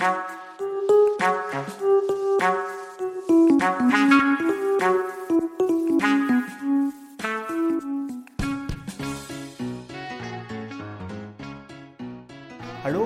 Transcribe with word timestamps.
Hallo 0.00 0.08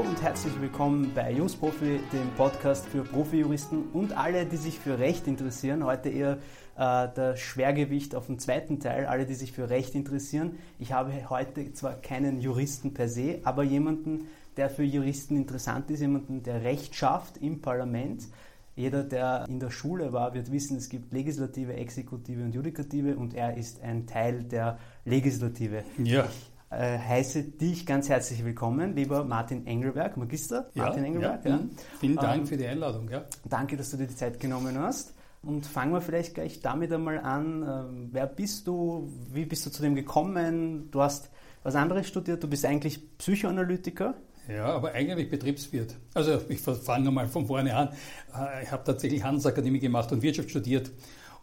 und 0.03 0.23
herzlich 0.23 0.61
willkommen 0.61 1.11
bei 1.13 1.33
Jus 1.33 1.57
Profi, 1.57 1.99
dem 2.13 2.31
Podcast 2.37 2.87
für 2.87 3.03
Profijuristen 3.03 3.89
und 3.93 4.17
alle, 4.17 4.47
die 4.47 4.57
sich 4.57 4.79
für 4.79 5.01
Recht 5.01 5.27
interessieren. 5.27 5.85
Heute 5.85 6.11
eher 6.11 6.39
äh, 6.77 7.09
das 7.13 7.41
Schwergewicht 7.41 8.15
auf 8.15 8.27
dem 8.27 8.39
zweiten 8.39 8.79
Teil, 8.79 9.07
alle, 9.07 9.27
die 9.27 9.35
sich 9.35 9.51
für 9.51 9.69
Recht 9.69 9.97
interessieren. 9.97 10.61
Ich 10.79 10.93
habe 10.93 11.29
heute 11.29 11.73
zwar 11.73 11.95
keinen 11.95 12.41
Juristen 12.41 12.95
per 12.95 13.09
se, 13.09 13.41
aber 13.43 13.65
jemanden, 13.65 14.29
der 14.57 14.71
für 14.71 14.83
Juristen 14.83 15.37
interessant 15.37 15.91
ist, 15.91 16.01
jemanden, 16.01 16.43
der 16.43 16.63
Recht 16.63 16.95
schafft 16.95 17.39
im 17.39 17.61
Parlament. 17.61 18.29
Jeder, 18.77 19.05
der 19.05 19.45
in 19.49 19.61
der 19.61 19.71
Schule 19.71 20.13
war, 20.13 20.35
wird 20.35 20.51
wissen, 20.51 20.77
es 20.77 20.89
gibt 20.89 21.13
Legislative, 21.13 21.75
Exekutive 21.75 22.43
und 22.43 22.55
Judikative 22.55 23.17
und 23.17 23.35
er 23.35 23.57
ist 23.57 23.83
ein 23.83 24.07
Teil 24.07 24.43
der 24.43 24.79
Legislative. 25.05 25.85
Ja. 26.03 26.25
Ich 26.25 26.51
äh, 26.77 26.99
heiße 26.99 27.43
dich 27.45 27.87
ganz 27.87 28.09
herzlich 28.09 28.45
willkommen, 28.45 28.97
lieber 28.97 29.25
Martin 29.25 29.65
Engelberg, 29.67 30.17
Magister 30.17 30.71
ja, 30.75 30.85
Martin 30.85 31.05
Engelberg. 31.05 31.45
Ja, 31.45 31.51
ja. 31.51 31.61
Vielen 32.01 32.17
Dank 32.17 32.41
Ähm, 32.41 32.47
für 32.49 32.57
die 32.57 32.67
Einladung. 32.67 33.09
Ja. 33.09 33.25
Danke, 33.49 33.77
dass 33.77 33.91
du 33.91 33.97
dir 33.97 34.09
die 34.09 34.17
Zeit 34.17 34.41
genommen 34.41 34.77
hast. 34.79 35.15
Und 35.43 35.67
fangen 35.67 35.93
wir 35.93 36.01
vielleicht 36.01 36.35
gleich 36.35 36.61
damit 36.61 36.93
einmal 36.93 37.19
an. 37.19 37.63
Ähm, 37.63 38.09
Wer 38.13 38.27
bist 38.27 38.67
du? 38.67 39.13
Wie 39.33 39.45
bist 39.45 39.65
du 39.67 39.71
zu 39.71 39.83
dem 39.83 39.95
gekommen? 39.95 40.89
Du 40.91 41.01
hast 41.01 41.31
was 41.63 41.77
anderes 41.77 42.09
studiert. 42.09 42.43
Du 42.43 42.49
bist 42.49 42.65
eigentlich 42.65 43.19
Psychoanalytiker. 43.19 44.15
Ja, 44.49 44.67
aber 44.67 44.93
eigentlich 44.93 45.31
Betriebswirt. 45.31 45.97
Also 46.13 46.41
ich 46.49 46.61
fange 46.61 47.11
mal 47.11 47.29
von 47.29 47.47
vorne 47.47 47.75
an. 47.75 47.89
Äh, 48.35 48.65
Ich 48.65 48.71
habe 48.71 48.85
tatsächlich 48.85 49.23
Handelsakademie 49.23 49.79
gemacht 49.79 50.13
und 50.13 50.23
Wirtschaft 50.23 50.51
studiert 50.51 50.91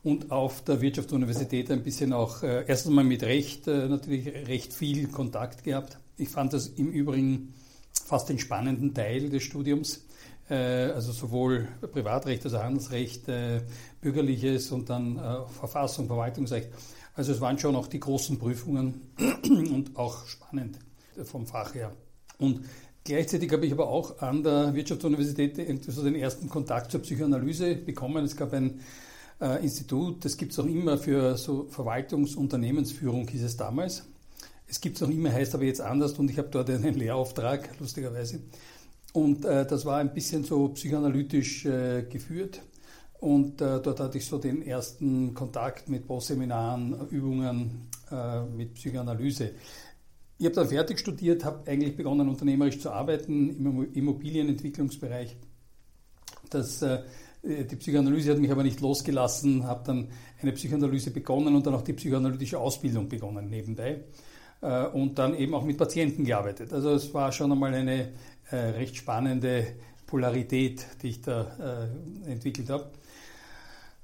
und 0.04 0.32
auf 0.32 0.64
der 0.64 0.82
Wirtschaftsuniversität 0.82 1.70
ein 1.72 1.84
bisschen 1.84 2.14
auch 2.14 2.44
äh, 2.44 2.66
erstens 2.68 2.94
mal 2.94 3.04
mit 3.04 3.24
Recht 3.24 3.68
äh, 3.68 3.88
natürlich 3.88 4.28
recht 4.48 4.74
viel 4.74 5.08
Kontakt 5.08 5.64
gehabt. 5.64 5.98
Ich 6.18 6.30
fand 6.30 6.54
das 6.54 6.68
im 6.68 6.90
Übrigen 6.92 7.54
fast 8.06 8.30
den 8.30 8.40
spannenden 8.40 8.94
Teil 8.94 9.30
des 9.30 9.44
Studiums. 9.44 10.06
Äh, 10.50 10.92
Also 10.92 11.12
sowohl 11.12 11.68
Privatrecht, 11.92 12.44
also 12.46 12.60
Handelsrecht, 12.60 13.28
äh, 13.30 13.62
bürgerliches 14.02 14.72
und 14.72 14.90
dann 14.90 15.18
äh, 15.18 15.46
Verfassung, 15.48 16.08
Verwaltungsrecht. 16.08 16.70
Also 17.14 17.34
es 17.34 17.42
waren 17.42 17.58
schon 17.60 17.76
auch 17.76 17.88
die 17.88 18.00
großen 18.00 18.38
Prüfungen 18.40 19.02
und 19.44 19.96
auch 19.96 20.26
spannend 20.26 20.80
vom 21.24 21.46
Fach 21.46 21.76
her. 21.76 21.92
Und 22.38 22.62
gleichzeitig 23.04 23.52
habe 23.52 23.66
ich 23.66 23.72
aber 23.72 23.90
auch 23.90 24.20
an 24.20 24.44
der 24.44 24.74
Wirtschaftsuniversität 24.74 25.84
so 25.88 26.04
den 26.04 26.16
ersten 26.16 26.50
Kontakt 26.50 26.92
zur 26.92 27.02
Psychoanalyse 27.02 27.76
bekommen. 27.76 28.26
Es 28.26 28.36
gab 28.36 28.54
ein 28.54 28.80
äh, 29.42 29.64
Institut, 29.64 30.24
das 30.26 30.38
gibt 30.38 30.52
es 30.52 30.60
auch 30.60 30.66
immer 30.66 30.98
für 30.98 31.38
so 31.38 31.68
Verwaltungsunternehmensführung, 31.70 33.28
hieß 33.28 33.44
es 33.44 33.58
damals. 33.58 34.06
Es 34.68 34.80
gibt 34.80 34.96
es 34.96 35.02
noch 35.02 35.10
immer, 35.10 35.32
heißt 35.34 35.54
aber 35.54 35.66
jetzt 35.66 35.82
anders 35.82 36.14
und 36.14 36.32
ich 36.32 36.38
habe 36.38 36.48
dort 36.50 36.70
einen 36.70 36.94
Lehrauftrag, 36.94 37.70
lustigerweise. 37.80 38.40
Und 39.14 39.44
äh, 39.44 39.66
das 39.66 39.86
war 39.86 39.98
ein 39.98 40.14
bisschen 40.14 40.44
so 40.44 40.70
psychoanalytisch 40.70 41.66
äh, 41.66 42.04
geführt. 42.04 42.62
Und 43.20 43.62
äh, 43.62 43.80
dort 43.82 44.00
hatte 44.00 44.18
ich 44.18 44.26
so 44.26 44.38
den 44.38 44.64
ersten 44.64 45.34
Kontakt 45.34 45.90
mit 45.90 46.08
Boss-Seminaren, 46.08 47.08
Übungen 47.10 47.90
äh, 48.10 48.44
mit 48.46 48.74
Psychoanalyse. 48.76 49.52
Ich 50.42 50.46
habe 50.46 50.56
dann 50.56 50.70
fertig 50.70 50.98
studiert, 50.98 51.46
habe 51.46 51.70
eigentlich 51.70 51.96
begonnen, 51.96 52.28
unternehmerisch 52.28 52.80
zu 52.80 52.90
arbeiten 52.90 53.52
im 53.52 53.94
Immobilienentwicklungsbereich. 53.94 55.38
Das, 56.50 56.82
äh, 56.82 57.04
die 57.44 57.76
Psychoanalyse 57.76 58.32
hat 58.32 58.40
mich 58.40 58.50
aber 58.50 58.64
nicht 58.64 58.82
losgelassen, 58.82 59.68
habe 59.68 59.84
dann 59.86 60.08
eine 60.42 60.52
Psychoanalyse 60.54 61.12
begonnen 61.12 61.54
und 61.54 61.68
dann 61.68 61.76
auch 61.76 61.84
die 61.84 61.94
psychoanalytische 61.94 62.58
Ausbildung 62.58 63.08
begonnen 63.08 63.52
nebenbei 63.52 64.04
äh, 64.62 64.88
und 64.88 65.20
dann 65.20 65.36
eben 65.36 65.54
auch 65.54 65.64
mit 65.64 65.78
Patienten 65.78 66.24
gearbeitet. 66.24 66.74
Also 66.74 66.90
es 66.90 67.14
war 67.14 67.32
schon 67.32 67.52
einmal 67.52 67.76
eine 67.76 68.14
äh, 68.50 68.56
recht 68.56 68.96
spannende 68.96 69.68
Polarität, 70.08 70.88
die 71.04 71.10
ich 71.10 71.22
da 71.22 71.88
äh, 72.26 72.32
entwickelt 72.32 72.72
habe. 72.72 72.90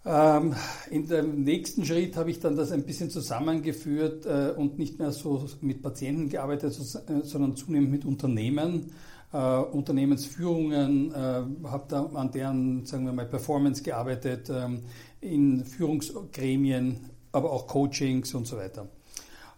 Ähm, 0.10 0.56
in 0.90 1.06
dem 1.10 1.44
nächsten 1.44 1.86
Schritt 1.86 2.16
habe 2.16 2.32
ich 2.32 2.40
dann 2.40 2.56
das 2.56 2.72
ein 2.72 2.84
bisschen 2.84 3.10
zusammengeführt 3.10 4.26
äh, 4.26 4.54
und 4.56 4.80
nicht 4.80 5.00
mehr 5.00 5.12
so 5.12 5.46
mit 5.60 5.82
Patienten 5.84 6.30
gearbeitet, 6.30 6.72
so, 6.72 7.00
äh, 7.00 7.24
sondern 7.24 7.58
zunehmend 7.58 7.92
mit 7.92 8.06
Unternehmen, 8.06 8.94
äh, 9.34 9.38
Unternehmensführungen, 9.38 11.12
äh, 11.14 11.44
habe 11.68 11.84
da 11.90 12.06
an 12.06 12.32
deren, 12.32 12.86
sagen 12.86 13.06
wir 13.06 13.12
mal, 13.12 13.26
Performance 13.26 13.84
gearbeitet, 13.84 14.50
ähm, 14.50 14.84
in 15.20 15.66
Führungsgremien, 15.66 17.10
aber 17.34 17.52
auch 17.52 17.68
Coachings 17.68 18.34
und 18.34 18.48
so 18.48 18.56
weiter. 18.56 18.88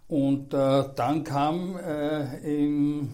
Und 0.07 0.55
äh, 0.55 0.83
dann 0.95 1.23
kam 1.23 1.77
in 2.43 3.09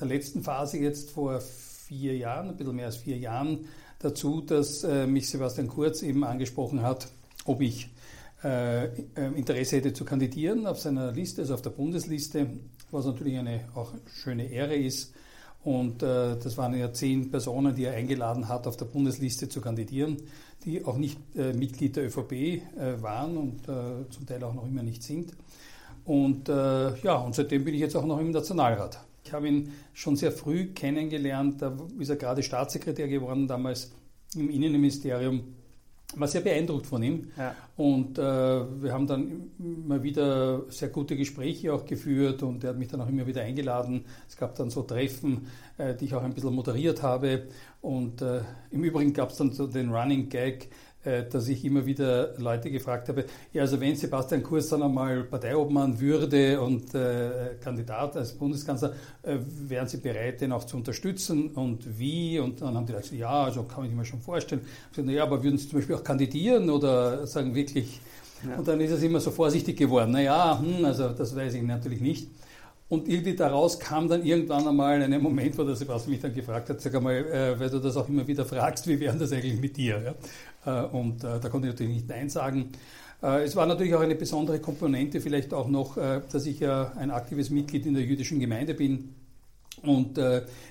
der 0.00 0.08
letzten 0.08 0.42
Phase 0.42 0.78
jetzt 0.78 1.10
vor 1.10 1.40
vier 1.40 2.16
Jahren, 2.16 2.48
ein 2.48 2.56
bisschen 2.56 2.74
mehr 2.74 2.86
als 2.86 2.96
vier 2.96 3.18
Jahren, 3.18 3.66
dazu, 4.06 4.40
dass 4.40 4.84
äh, 4.84 5.06
mich 5.06 5.28
Sebastian 5.28 5.68
Kurz 5.68 6.02
eben 6.02 6.24
angesprochen 6.24 6.82
hat, 6.82 7.08
ob 7.44 7.60
ich 7.60 7.90
äh, 8.42 8.88
Interesse 9.34 9.76
hätte 9.76 9.92
zu 9.92 10.04
kandidieren 10.04 10.66
auf 10.66 10.78
seiner 10.78 11.12
Liste, 11.12 11.42
also 11.42 11.54
auf 11.54 11.62
der 11.62 11.70
Bundesliste, 11.70 12.46
was 12.90 13.06
natürlich 13.06 13.38
eine 13.38 13.68
auch 13.74 13.92
schöne 14.06 14.46
Ehre 14.46 14.76
ist. 14.76 15.12
Und 15.64 16.02
äh, 16.02 16.36
das 16.36 16.56
waren 16.56 16.78
ja 16.78 16.92
zehn 16.92 17.30
Personen, 17.30 17.74
die 17.74 17.84
er 17.84 17.94
eingeladen 17.94 18.48
hat, 18.48 18.68
auf 18.68 18.76
der 18.76 18.84
Bundesliste 18.84 19.48
zu 19.48 19.60
kandidieren, 19.60 20.18
die 20.64 20.84
auch 20.84 20.96
nicht 20.96 21.18
äh, 21.36 21.52
Mitglied 21.52 21.96
der 21.96 22.06
ÖVP 22.06 22.32
äh, 22.32 22.60
waren 23.00 23.36
und 23.36 23.68
äh, 23.68 24.08
zum 24.10 24.26
Teil 24.26 24.44
auch 24.44 24.54
noch 24.54 24.66
immer 24.66 24.84
nicht 24.84 25.02
sind. 25.02 25.32
Und 26.04 26.48
äh, 26.48 26.96
ja, 27.00 27.16
und 27.16 27.34
seitdem 27.34 27.64
bin 27.64 27.74
ich 27.74 27.80
jetzt 27.80 27.96
auch 27.96 28.06
noch 28.06 28.20
im 28.20 28.30
Nationalrat. 28.30 29.00
Ich 29.26 29.32
habe 29.32 29.48
ihn 29.48 29.72
schon 29.92 30.14
sehr 30.14 30.30
früh 30.30 30.66
kennengelernt, 30.66 31.60
da 31.60 31.76
ist 31.98 32.10
er 32.10 32.16
gerade 32.16 32.44
Staatssekretär 32.44 33.08
geworden, 33.08 33.48
damals 33.48 33.92
im 34.36 34.48
Innenministerium. 34.48 35.40
War 36.14 36.28
sehr 36.28 36.42
beeindruckt 36.42 36.86
von 36.86 37.02
ihm. 37.02 37.32
Ja. 37.36 37.56
Und 37.76 38.16
äh, 38.16 38.22
wir 38.22 38.92
haben 38.92 39.08
dann 39.08 39.50
immer 39.58 40.04
wieder 40.04 40.62
sehr 40.70 40.90
gute 40.90 41.16
Gespräche 41.16 41.74
auch 41.74 41.84
geführt 41.84 42.44
und 42.44 42.62
er 42.62 42.70
hat 42.70 42.78
mich 42.78 42.86
dann 42.86 43.00
auch 43.00 43.08
immer 43.08 43.26
wieder 43.26 43.42
eingeladen. 43.42 44.04
Es 44.28 44.36
gab 44.36 44.54
dann 44.54 44.70
so 44.70 44.82
Treffen, 44.82 45.48
äh, 45.76 45.96
die 45.96 46.04
ich 46.04 46.14
auch 46.14 46.22
ein 46.22 46.32
bisschen 46.32 46.54
moderiert 46.54 47.02
habe. 47.02 47.48
Und 47.80 48.22
äh, 48.22 48.42
im 48.70 48.84
Übrigen 48.84 49.12
gab 49.12 49.30
es 49.30 49.38
dann 49.38 49.50
so 49.50 49.66
den 49.66 49.92
Running 49.92 50.28
Gag, 50.28 50.70
dass 51.30 51.48
ich 51.48 51.64
immer 51.64 51.86
wieder 51.86 52.34
Leute 52.38 52.70
gefragt 52.70 53.08
habe, 53.08 53.24
ja, 53.52 53.62
also 53.62 53.80
wenn 53.80 53.96
Sebastian 53.96 54.42
Kurz 54.42 54.68
dann 54.68 54.82
einmal 54.82 55.24
Parteiobmann 55.24 56.00
würde 56.00 56.60
und 56.60 56.94
äh, 56.94 57.56
Kandidat 57.60 58.16
als 58.16 58.32
Bundeskanzler, 58.32 58.92
äh, 59.22 59.36
wären 59.68 59.88
Sie 59.88 59.98
bereit, 59.98 60.40
den 60.40 60.52
auch 60.52 60.64
zu 60.64 60.76
unterstützen 60.76 61.50
und 61.50 61.98
wie? 61.98 62.38
Und 62.38 62.60
dann 62.60 62.74
haben 62.74 62.86
die 62.86 62.92
gesagt, 62.92 63.12
ja, 63.12 63.44
also 63.44 63.62
kann 63.62 63.84
ich 63.84 63.92
mir 63.92 64.04
schon 64.04 64.20
vorstellen. 64.20 64.62
Ich 64.90 64.96
gesagt, 64.96 65.14
ja, 65.14 65.22
aber 65.22 65.42
würden 65.42 65.58
Sie 65.58 65.68
zum 65.68 65.78
Beispiel 65.78 65.96
auch 65.96 66.04
kandidieren 66.04 66.70
oder 66.70 67.26
sagen 67.26 67.54
wirklich? 67.54 68.00
Ja. 68.46 68.56
Und 68.56 68.68
dann 68.68 68.80
ist 68.80 68.90
es 68.90 69.02
immer 69.02 69.20
so 69.20 69.30
vorsichtig 69.30 69.76
geworden. 69.76 70.12
Naja, 70.12 70.60
hm, 70.60 70.84
also 70.84 71.08
das 71.10 71.34
weiß 71.34 71.54
ich 71.54 71.62
natürlich 71.62 72.00
nicht. 72.00 72.28
Und 72.88 73.08
irgendwie 73.08 73.34
daraus 73.34 73.80
kam 73.80 74.08
dann 74.08 74.24
irgendwann 74.24 74.66
einmal 74.68 75.02
ein 75.02 75.20
Moment, 75.20 75.58
wo 75.58 75.64
der 75.64 75.74
Sebastian 75.74 76.12
mich 76.12 76.20
dann 76.20 76.32
gefragt 76.32 76.70
hat, 76.70 76.80
sag 76.80 76.94
einmal, 76.94 77.16
äh, 77.16 77.58
weil 77.58 77.68
du 77.68 77.80
das 77.80 77.96
auch 77.96 78.08
immer 78.08 78.26
wieder 78.28 78.44
fragst, 78.44 78.86
wie 78.86 79.00
wäre 79.00 79.16
das 79.16 79.32
eigentlich 79.32 79.60
mit 79.60 79.76
dir? 79.76 80.00
Ja? 80.04 80.14
Äh, 80.66 80.82
und 80.82 81.24
äh, 81.24 81.40
da 81.40 81.48
konnte 81.48 81.68
ich 81.68 81.74
natürlich 81.74 81.94
nicht 81.94 82.08
Nein 82.08 82.28
sagen. 82.28 82.70
Äh, 83.22 83.44
es 83.44 83.56
war 83.56 83.66
natürlich 83.66 83.94
auch 83.94 84.00
eine 84.00 84.16
besondere 84.16 84.58
Komponente, 84.58 85.20
vielleicht 85.20 85.54
auch 85.54 85.68
noch, 85.68 85.96
dass 85.96 86.44
ich 86.46 86.60
ja 86.60 86.92
ein 86.96 87.10
aktives 87.10 87.50
Mitglied 87.50 87.86
in 87.86 87.94
der 87.94 88.02
jüdischen 88.02 88.40
Gemeinde 88.40 88.74
bin. 88.74 89.14
Und 89.82 90.18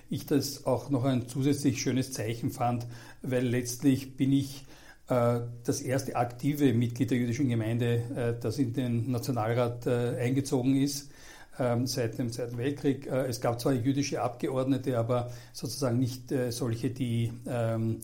ich 0.09 0.25
das 0.25 0.65
auch 0.65 0.89
noch 0.89 1.05
ein 1.05 1.29
zusätzlich 1.29 1.79
schönes 1.79 2.11
Zeichen 2.11 2.49
fand, 2.49 2.87
weil 3.21 3.45
letztlich 3.45 4.17
bin 4.17 4.33
ich 4.33 4.65
das 5.07 5.79
erste 5.79 6.15
aktive 6.15 6.73
Mitglied 6.73 7.11
der 7.11 7.19
jüdischen 7.19 7.47
Gemeinde, 7.47 8.35
das 8.41 8.57
in 8.57 8.73
den 8.73 9.11
Nationalrat 9.11 9.87
eingezogen 9.87 10.75
ist 10.75 11.11
ähm, 11.59 11.85
seit 11.85 12.17
dem 12.17 12.31
Zweiten 12.31 12.57
Weltkrieg. 12.57 13.05
Es 13.05 13.39
gab 13.39 13.61
zwar 13.61 13.73
jüdische 13.73 14.23
Abgeordnete, 14.23 14.97
aber 14.97 15.29
sozusagen 15.53 15.99
nicht 15.99 16.33
solche, 16.49 16.89
die 16.89 17.31
ähm, 17.47 17.97
äh, 17.97 17.99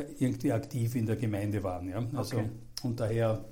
irgendwie 0.00 0.52
aktiv 0.52 0.94
in 0.96 1.06
der 1.06 1.16
Gemeinde 1.16 1.62
waren. 1.62 1.88
Ja? 1.88 2.02
Also, 2.14 2.36
Okay. 2.36 2.48
Und 2.82 3.00
daher 3.00 3.44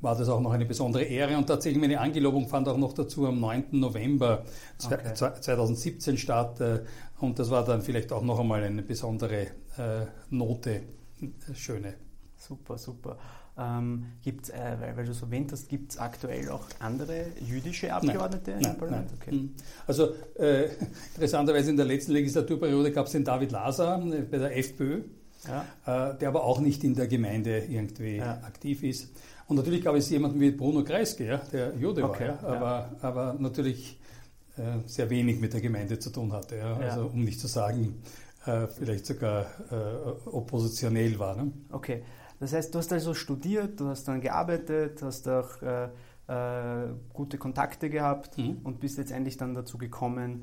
war 0.00 0.16
das 0.16 0.28
auch 0.28 0.40
noch 0.40 0.52
eine 0.52 0.64
besondere 0.64 1.02
Ehre. 1.02 1.36
Und 1.36 1.46
tatsächlich 1.46 1.80
meine 1.80 1.98
Angelobung 2.00 2.48
fand 2.48 2.68
auch 2.68 2.76
noch 2.76 2.92
dazu 2.92 3.26
am 3.26 3.40
9. 3.40 3.64
November 3.72 4.44
Okay. 4.84 5.14
zwei- 5.14 5.32
2017 5.32 6.16
statt. 6.16 6.60
äh, 6.60 6.80
Und 7.20 7.38
das 7.40 7.50
war 7.50 7.64
dann 7.64 7.82
vielleicht 7.82 8.12
auch 8.12 8.22
noch 8.22 8.38
einmal 8.38 8.62
eine 8.62 8.82
besondere 8.82 9.48
äh, 9.76 10.06
Note, 10.30 10.70
äh, 11.20 11.54
schöne. 11.54 11.94
Super, 12.36 12.78
super. 12.78 13.18
Ähm, 13.60 14.06
gibt's, 14.22 14.50
äh, 14.50 14.76
weil, 14.78 14.96
weil, 14.96 15.04
du 15.04 15.12
so 15.12 15.26
erwähnt 15.26 15.50
hast, 15.50 15.68
gibt 15.68 15.90
es 15.90 15.98
aktuell 15.98 16.48
auch 16.48 16.64
andere 16.78 17.26
jüdische 17.44 17.92
Abgeordnete 17.92 18.52
nein, 18.52 18.64
im 18.64 18.78
Parlament? 18.78 19.10
Okay. 19.20 19.32
Mhm. 19.34 19.54
Also 19.88 20.10
äh, 20.38 20.68
interessanterweise 21.14 21.70
in 21.70 21.76
der 21.76 21.86
letzten 21.86 22.12
Legislaturperiode 22.12 22.92
gab 22.92 23.06
es 23.06 23.12
den 23.12 23.24
David 23.24 23.50
Lazar 23.50 24.00
äh, 24.12 24.20
bei 24.22 24.38
der 24.38 24.56
FPÖ, 24.56 25.02
ja. 25.46 26.10
äh, 26.10 26.18
der 26.18 26.28
aber 26.28 26.44
auch 26.44 26.60
nicht 26.60 26.84
in 26.84 26.94
der 26.94 27.06
Gemeinde 27.06 27.58
irgendwie 27.68 28.16
ja. 28.16 28.40
aktiv 28.42 28.82
ist. 28.82 29.08
Und 29.46 29.56
natürlich 29.56 29.82
gab 29.82 29.94
es 29.94 30.10
jemanden 30.10 30.40
wie 30.40 30.50
Bruno 30.50 30.84
Kreisky, 30.84 31.24
ja, 31.24 31.38
der 31.52 31.74
Jude 31.76 32.04
okay, 32.04 32.32
war, 32.42 32.50
aber, 32.50 32.90
aber 33.00 33.36
natürlich 33.38 33.98
äh, 34.56 34.86
sehr 34.86 35.08
wenig 35.08 35.40
mit 35.40 35.54
der 35.54 35.60
Gemeinde 35.60 35.98
zu 35.98 36.10
tun 36.10 36.32
hatte. 36.32 36.62
Also 36.62 37.06
um 37.06 37.24
nicht 37.24 37.40
zu 37.40 37.46
sagen, 37.46 38.02
äh, 38.44 38.66
vielleicht 38.66 39.06
sogar 39.06 39.46
äh, 39.70 40.28
oppositionell 40.28 41.18
war. 41.18 41.36
Ne? 41.36 41.52
Okay. 41.70 42.02
Das 42.40 42.52
heißt, 42.52 42.74
du 42.74 42.78
hast 42.78 42.92
also 42.92 43.14
studiert, 43.14 43.80
du 43.80 43.88
hast 43.88 44.06
dann 44.06 44.20
gearbeitet, 44.20 45.02
hast 45.02 45.28
auch 45.28 45.60
äh, 45.60 45.88
äh, 46.28 46.88
gute 47.12 47.36
Kontakte 47.38 47.90
gehabt 47.90 48.38
mhm. 48.38 48.58
und 48.62 48.80
bist 48.80 48.98
letztendlich 48.98 49.36
dann 49.38 49.54
dazu 49.54 49.78
gekommen, 49.78 50.42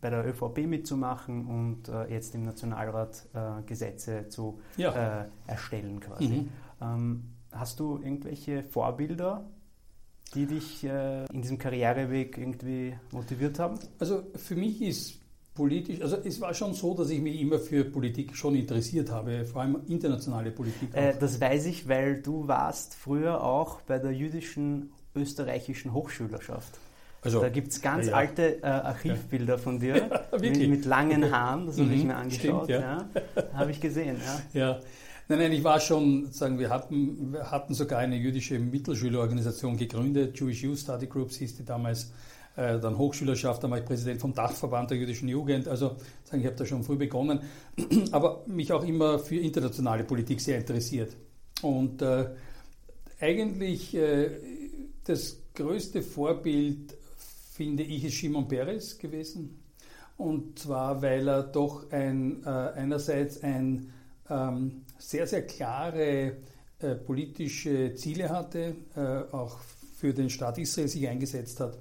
bei 0.00 0.10
der 0.10 0.26
ÖVP 0.26 0.66
mitzumachen 0.66 1.46
und 1.46 1.88
äh, 1.88 2.12
jetzt 2.12 2.34
im 2.34 2.44
Nationalrat 2.44 3.26
äh, 3.34 3.62
Gesetze 3.66 4.28
zu 4.28 4.60
ja. 4.76 5.22
Äh, 5.22 5.28
erstellen 5.46 6.00
quasi. 6.00 6.28
Mhm. 6.28 6.48
Ähm, 6.80 7.24
hast 7.52 7.80
du 7.80 7.98
irgendwelche 8.02 8.62
Vorbilder, 8.62 9.44
die 10.34 10.44
dich 10.44 10.84
in 10.84 11.40
diesem 11.40 11.56
Karriereweg 11.56 12.36
irgendwie 12.36 12.94
motiviert 13.12 13.58
haben? 13.58 13.78
Also 13.98 14.24
für 14.36 14.56
mich 14.56 14.82
ist 14.82 15.18
politisch, 15.58 16.00
also 16.00 16.16
es 16.24 16.40
war 16.40 16.54
schon 16.54 16.72
so, 16.72 16.94
dass 16.94 17.10
ich 17.10 17.20
mich 17.20 17.40
immer 17.40 17.58
für 17.58 17.84
Politik 17.84 18.36
schon 18.36 18.54
interessiert 18.54 19.10
habe, 19.10 19.44
vor 19.44 19.62
allem 19.62 19.80
internationale 19.88 20.52
Politik. 20.52 20.94
Äh, 20.94 21.14
das 21.18 21.40
weiß 21.40 21.66
ich, 21.66 21.88
weil 21.88 22.22
du 22.22 22.46
warst 22.46 22.94
früher 22.94 23.42
auch 23.42 23.80
bei 23.82 23.98
der 23.98 24.12
jüdischen 24.12 24.92
österreichischen 25.16 25.92
Hochschülerschaft. 25.92 26.78
Also, 27.20 27.40
da 27.40 27.48
gibt 27.48 27.72
es 27.72 27.80
ganz 27.80 28.06
ja, 28.06 28.12
ja. 28.12 28.16
alte 28.18 28.62
äh, 28.62 28.66
Archivbilder 28.66 29.58
von 29.58 29.80
dir 29.80 30.08
mit, 30.40 30.56
mit, 30.68 30.84
langen 30.84 31.32
Haaren, 31.32 31.66
das 31.66 31.78
habe 31.78 31.88
mhm, 31.88 31.94
ich 31.94 32.04
mir 32.04 32.16
angeschaut. 32.16 32.64
Stimmt, 32.64 32.68
ja. 32.68 33.08
Habe 33.54 33.70
ich 33.72 33.80
gesehen. 33.80 34.16
Ja. 34.52 34.78
Nein, 35.30 35.40
nein, 35.40 35.52
ich 35.52 35.64
war 35.64 35.78
schon, 35.78 36.30
sagen 36.32 36.58
wir 36.58 36.70
hatten, 36.70 37.32
wir 37.32 37.50
hatten 37.50 37.74
sogar 37.74 37.98
eine 37.98 38.16
jüdische 38.16 38.58
Mittelschülerorganisation 38.58 39.76
gegründet, 39.76 40.38
Jewish 40.40 40.62
Youth 40.62 40.78
Study 40.78 41.06
Groups 41.06 41.36
hieß 41.36 41.56
die 41.56 41.64
damals 41.66 42.12
äh, 42.56 42.78
dann 42.80 42.98
Hochschülerschaft, 42.98 43.62
dann 43.62 43.70
war 43.70 43.78
ich 43.78 43.84
Präsident 43.84 44.20
vom 44.20 44.32
Dachverband 44.34 44.90
der 44.90 44.98
jüdischen 44.98 45.28
Jugend. 45.28 45.68
Also 45.68 45.96
ich 46.32 46.44
habe 46.44 46.56
da 46.56 46.66
schon 46.66 46.82
früh 46.82 46.96
begonnen, 46.96 47.40
aber 48.12 48.42
mich 48.46 48.72
auch 48.72 48.84
immer 48.84 49.18
für 49.18 49.36
internationale 49.36 50.02
Politik 50.02 50.40
sehr 50.40 50.58
interessiert. 50.58 51.14
Und 51.62 52.02
äh, 52.02 52.30
eigentlich 53.20 53.94
äh, 53.94 54.30
das 55.04 55.36
größte 55.54 56.02
Vorbild, 56.02 56.96
finde 57.58 57.82
ich, 57.82 58.04
ist 58.04 58.14
Shimon 58.14 58.46
Peres 58.46 58.98
gewesen. 58.98 59.58
Und 60.16 60.60
zwar, 60.60 61.02
weil 61.02 61.28
er 61.28 61.42
doch 61.42 61.90
ein, 61.90 62.44
äh, 62.44 62.48
einerseits 62.48 63.42
ein 63.42 63.92
ähm, 64.30 64.84
sehr, 64.96 65.26
sehr 65.26 65.44
klare 65.44 66.36
äh, 66.78 66.94
politische 66.94 67.96
Ziele 67.96 68.28
hatte, 68.28 68.76
äh, 68.94 69.34
auch 69.34 69.58
für 69.96 70.14
den 70.14 70.30
Staat 70.30 70.58
Israel 70.58 70.86
sich 70.86 71.08
eingesetzt 71.08 71.58
hat 71.58 71.76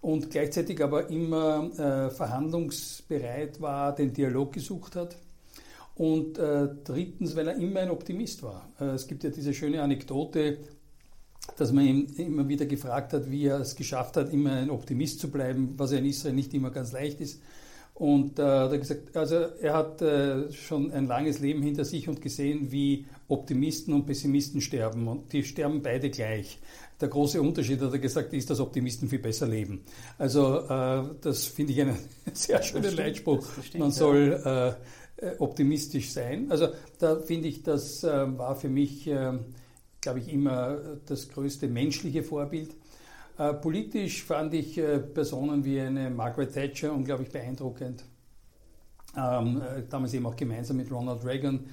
und 0.00 0.30
gleichzeitig 0.30 0.82
aber 0.82 1.10
immer 1.10 1.70
äh, 1.78 2.10
verhandlungsbereit 2.10 3.60
war, 3.60 3.94
den 3.94 4.14
Dialog 4.14 4.54
gesucht 4.54 4.96
hat. 4.96 5.14
Und 5.94 6.38
äh, 6.38 6.68
drittens, 6.84 7.36
weil 7.36 7.48
er 7.48 7.56
immer 7.56 7.80
ein 7.80 7.90
Optimist 7.90 8.42
war. 8.42 8.70
Äh, 8.80 8.94
es 8.94 9.06
gibt 9.06 9.24
ja 9.24 9.30
diese 9.30 9.52
schöne 9.52 9.82
Anekdote, 9.82 10.58
dass 11.56 11.72
man 11.72 11.84
ihn 11.84 12.06
immer 12.16 12.48
wieder 12.48 12.66
gefragt 12.66 13.12
hat, 13.12 13.30
wie 13.30 13.46
er 13.46 13.60
es 13.60 13.76
geschafft 13.76 14.16
hat, 14.16 14.32
immer 14.32 14.52
ein 14.52 14.70
Optimist 14.70 15.20
zu 15.20 15.30
bleiben, 15.30 15.74
was 15.76 15.92
ja 15.92 15.98
in 15.98 16.04
Israel 16.04 16.34
nicht 16.34 16.54
immer 16.54 16.70
ganz 16.70 16.92
leicht 16.92 17.20
ist. 17.20 17.40
Und 17.94 18.38
äh, 18.38 18.42
hat 18.42 18.70
er 18.70 18.78
gesagt, 18.78 19.16
also 19.16 19.34
er 19.34 19.74
hat 19.74 20.00
äh, 20.02 20.52
schon 20.52 20.92
ein 20.92 21.08
langes 21.08 21.40
Leben 21.40 21.62
hinter 21.62 21.84
sich 21.84 22.08
und 22.08 22.22
gesehen, 22.22 22.70
wie 22.70 23.06
Optimisten 23.26 23.92
und 23.92 24.06
Pessimisten 24.06 24.60
sterben. 24.60 25.08
Und 25.08 25.32
die 25.32 25.42
sterben 25.42 25.82
beide 25.82 26.08
gleich. 26.08 26.60
Der 27.00 27.08
große 27.08 27.42
Unterschied, 27.42 27.80
hat 27.80 27.92
er 27.92 27.98
gesagt, 27.98 28.32
ist, 28.34 28.50
dass 28.50 28.60
Optimisten 28.60 29.08
viel 29.08 29.18
besser 29.18 29.48
leben. 29.48 29.82
Also 30.16 30.60
äh, 30.60 31.02
das 31.20 31.46
finde 31.46 31.72
ich 31.72 31.80
einen 31.80 31.98
sehr 32.32 32.62
schönen 32.62 32.94
Leitspruch. 32.94 33.44
Stimmt, 33.64 33.80
Man 33.80 33.90
soll 33.90 34.40
ja. 34.44 34.68
Äh, 34.68 34.74
äh, 35.20 35.34
optimistisch 35.40 36.12
sein. 36.12 36.46
Also 36.48 36.68
da 37.00 37.16
finde 37.16 37.48
ich, 37.48 37.64
das 37.64 38.04
äh, 38.04 38.38
war 38.38 38.54
für 38.54 38.68
mich, 38.68 39.08
äh, 39.08 39.32
glaube 40.08 40.20
ich, 40.20 40.32
immer 40.32 40.78
das 41.06 41.28
größte 41.28 41.68
menschliche 41.68 42.22
Vorbild. 42.22 42.74
Äh, 43.38 43.54
politisch 43.54 44.24
fand 44.24 44.54
ich 44.54 44.80
Personen 45.14 45.64
wie 45.64 45.80
eine 45.80 46.10
Margaret 46.10 46.52
Thatcher 46.52 46.92
unglaublich 46.92 47.30
beeindruckend. 47.30 48.04
Ähm, 49.16 49.60
damals 49.88 50.14
eben 50.14 50.26
auch 50.26 50.36
gemeinsam 50.36 50.76
mit 50.76 50.90
Ronald 50.90 51.24
Reagan, 51.24 51.66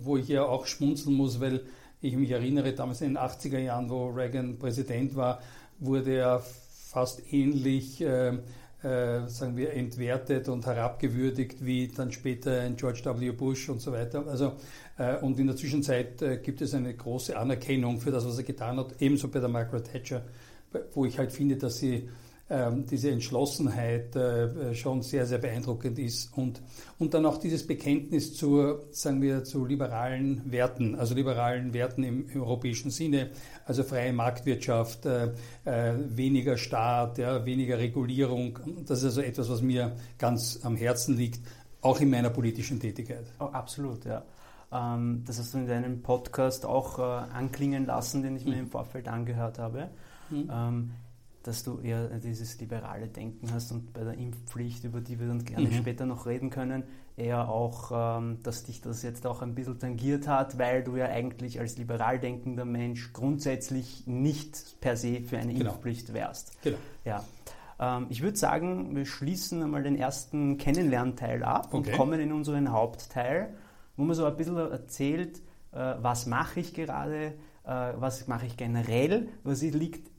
wo 0.00 0.16
ich 0.16 0.26
ja 0.26 0.42
auch 0.42 0.66
schmunzeln 0.66 1.14
muss, 1.14 1.40
weil 1.40 1.60
ich 2.00 2.16
mich 2.16 2.30
erinnere, 2.32 2.72
damals 2.72 3.00
in 3.00 3.14
den 3.14 3.18
80er 3.18 3.58
Jahren, 3.58 3.88
wo 3.88 4.08
Reagan 4.08 4.58
Präsident 4.58 5.14
war, 5.14 5.40
wurde 5.78 6.16
er 6.16 6.42
fast 6.92 7.32
ähnlich, 7.32 8.02
äh, 8.02 8.38
äh, 8.82 9.26
sagen 9.28 9.56
wir, 9.56 9.72
entwertet 9.72 10.48
und 10.48 10.66
herabgewürdigt 10.66 11.64
wie 11.64 11.88
dann 11.88 12.12
später 12.12 12.60
ein 12.60 12.76
George 12.76 13.02
W. 13.04 13.30
Bush 13.30 13.68
und 13.68 13.80
so 13.80 13.92
weiter. 13.92 14.26
Also, 14.26 14.46
äh, 14.46 14.91
und 15.22 15.38
in 15.38 15.46
der 15.46 15.56
Zwischenzeit 15.56 16.20
äh, 16.22 16.38
gibt 16.38 16.60
es 16.60 16.74
eine 16.74 16.94
große 16.94 17.36
Anerkennung 17.36 18.00
für 18.00 18.10
das, 18.10 18.26
was 18.26 18.38
er 18.38 18.44
getan 18.44 18.78
hat, 18.78 18.94
ebenso 19.00 19.28
bei 19.28 19.40
der 19.40 19.48
Margaret 19.48 19.90
Thatcher, 19.90 20.22
wo 20.94 21.04
ich 21.04 21.18
halt 21.18 21.32
finde, 21.32 21.56
dass 21.56 21.78
sie 21.78 22.08
ähm, 22.52 22.84
diese 22.84 23.10
Entschlossenheit 23.10 24.14
äh, 24.14 24.74
schon 24.74 25.00
sehr, 25.00 25.24
sehr 25.24 25.38
beeindruckend 25.38 25.98
ist 25.98 26.36
und, 26.36 26.60
und 26.98 27.14
dann 27.14 27.24
auch 27.24 27.38
dieses 27.38 27.66
Bekenntnis 27.66 28.34
zur, 28.34 28.84
sagen 28.90 29.22
wir, 29.22 29.42
zu 29.42 29.64
liberalen 29.64 30.42
Werten, 30.52 30.94
also 30.94 31.14
liberalen 31.14 31.72
Werten 31.72 32.04
im, 32.04 32.26
europäischen 32.34 32.90
Sinne, 32.90 33.30
also 33.64 33.84
freie 33.84 34.12
Marktwirtschaft, 34.12 35.06
äh, 35.06 35.32
äh, 35.64 35.94
weniger 36.08 36.58
Staat, 36.58 37.16
ja, 37.16 37.46
weniger 37.46 37.78
Regulierung. 37.78 38.58
Das 38.86 38.98
ist 38.98 39.04
also 39.04 39.22
etwas, 39.22 39.48
was 39.48 39.62
mir 39.62 39.96
ganz 40.18 40.60
am 40.62 40.76
Herzen 40.76 41.16
liegt, 41.16 41.40
auch 41.80 42.00
in 42.00 42.10
meiner 42.10 42.30
politischen 42.30 42.78
Tätigkeit. 42.78 43.24
Oh, 43.40 43.44
absolut, 43.44 44.04
ja. 44.04 44.24
Ähm, 44.72 45.22
das 45.26 45.38
hast 45.38 45.54
du 45.54 45.58
in 45.58 45.66
deinem 45.66 46.02
Podcast 46.02 46.64
auch 46.64 46.98
äh, 46.98 47.02
anklingen 47.02 47.86
lassen, 47.86 48.22
den 48.22 48.36
ich 48.36 48.44
mir 48.44 48.54
mhm. 48.54 48.60
im 48.60 48.66
Vorfeld 48.68 49.08
angehört 49.08 49.58
habe. 49.58 49.90
Mhm. 50.30 50.50
Ähm, 50.50 50.90
dass 51.42 51.64
du 51.64 51.80
eher 51.80 52.08
dieses 52.20 52.60
liberale 52.60 53.08
Denken 53.08 53.52
hast 53.52 53.72
und 53.72 53.92
bei 53.92 54.04
der 54.04 54.14
Impfpflicht, 54.14 54.84
über 54.84 55.00
die 55.00 55.18
wir 55.18 55.26
dann 55.26 55.44
gerne 55.44 55.68
mhm. 55.68 55.72
später 55.72 56.06
noch 56.06 56.26
reden 56.26 56.50
können, 56.50 56.84
eher 57.16 57.48
auch, 57.48 58.18
ähm, 58.18 58.38
dass 58.42 58.64
dich 58.64 58.80
das 58.80 59.02
jetzt 59.02 59.26
auch 59.26 59.42
ein 59.42 59.54
bisschen 59.54 59.78
tangiert 59.78 60.28
hat, 60.28 60.58
weil 60.58 60.82
du 60.82 60.96
ja 60.96 61.06
eigentlich 61.06 61.60
als 61.60 61.76
liberal 61.76 62.18
denkender 62.18 62.64
Mensch 62.64 63.12
grundsätzlich 63.12 64.06
nicht 64.06 64.80
per 64.80 64.96
se 64.96 65.20
für 65.20 65.38
eine 65.38 65.52
genau. 65.52 65.72
Impfpflicht 65.72 66.14
wärst. 66.14 66.62
Genau. 66.62 66.78
Ja. 67.04 67.24
Ähm, 67.78 68.06
ich 68.08 68.22
würde 68.22 68.38
sagen, 68.38 68.94
wir 68.94 69.04
schließen 69.04 69.62
einmal 69.62 69.82
den 69.82 69.96
ersten 69.96 70.58
Kennenlernteil 70.58 71.42
ab 71.42 71.68
okay. 71.72 71.76
und 71.76 71.92
kommen 71.92 72.20
in 72.20 72.32
unseren 72.32 72.70
Hauptteil, 72.70 73.54
wo 73.96 74.04
man 74.04 74.14
so 74.14 74.24
ein 74.24 74.36
bisschen 74.36 74.56
erzählt, 74.56 75.38
äh, 75.72 75.94
was 76.00 76.26
mache 76.26 76.60
ich 76.60 76.74
gerade, 76.74 77.34
äh, 77.64 77.92
was 77.96 78.26
mache 78.28 78.46
ich 78.46 78.56
generell, 78.56 79.28
was 79.44 79.62
liegt 79.62 80.10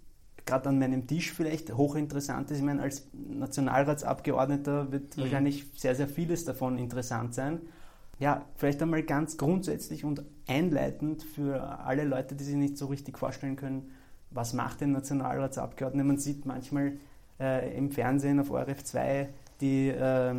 gerade 0.46 0.70
an 0.70 0.80
meinem 0.80 1.08
Tisch 1.08 1.32
vielleicht 1.32 1.74
hochinteressant 1.74 2.52
ist. 2.52 2.58
Ich 2.58 2.64
meine, 2.64 2.82
als 2.82 3.08
Nationalratsabgeordneter 3.14 4.92
wird 4.92 5.16
mhm. 5.16 5.22
wahrscheinlich 5.22 5.66
sehr, 5.76 5.96
sehr 5.96 6.08
vieles 6.08 6.46
davon 6.46 6.78
interessant 6.78 7.34
sein. 7.34 7.62
Ja, 8.20 8.46
vielleicht 8.56 8.82
einmal 8.82 9.04
ganz 9.04 9.38
grundsätzlich 9.38 10.06
und 10.06 10.24
einleitend 10.48 11.24
für 11.24 11.80
alle 11.80 12.04
Leute, 12.04 12.36
die 12.36 12.44
sich 12.44 12.56
nicht 12.56 12.78
so 12.78 12.88
richtig 12.88 13.18
vorstellen 13.18 13.56
können, 13.56 13.92
was 14.32 14.54
macht 14.54 14.82
ein 14.82 14.92
Nationalratsabgeordneter? 14.92 16.06
Man 16.06 16.18
sieht 16.18 16.46
manchmal 16.46 16.94
äh, 17.40 17.76
im 17.78 17.92
Fernsehen 17.92 18.40
auf 18.40 18.50
ORF 18.50 18.84
2 18.84 19.30
die 19.62 19.90
äh, 19.90 20.36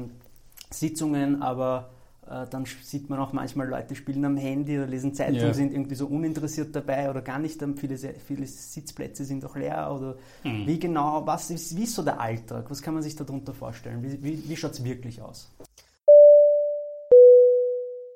Sitzungen, 0.70 1.42
aber 1.42 1.90
dann 2.26 2.64
sieht 2.82 3.10
man 3.10 3.18
auch 3.18 3.32
manchmal 3.32 3.68
Leute 3.68 3.94
spielen 3.94 4.24
am 4.24 4.36
Handy 4.36 4.78
oder 4.78 4.86
lesen 4.86 5.14
Zeitung, 5.14 5.40
ja. 5.40 5.54
sind 5.54 5.72
irgendwie 5.72 5.94
so 5.94 6.06
uninteressiert 6.06 6.74
dabei 6.74 7.10
oder 7.10 7.20
gar 7.20 7.38
nicht. 7.38 7.62
Viele, 7.76 7.98
viele 7.98 8.46
Sitzplätze 8.46 9.24
sind 9.24 9.44
auch 9.44 9.56
leer. 9.56 9.92
Oder 9.92 10.16
mhm. 10.42 10.66
wie 10.66 10.78
genau, 10.78 11.26
was 11.26 11.50
ist, 11.50 11.76
wie 11.76 11.84
ist 11.84 11.94
so 11.94 12.02
der 12.02 12.20
Alltag? 12.20 12.70
Was 12.70 12.80
kann 12.80 12.94
man 12.94 13.02
sich 13.02 13.14
darunter 13.14 13.52
vorstellen? 13.52 14.02
Wie, 14.02 14.22
wie, 14.22 14.48
wie 14.48 14.56
schaut 14.56 14.72
es 14.72 14.84
wirklich 14.84 15.20
aus? 15.20 15.50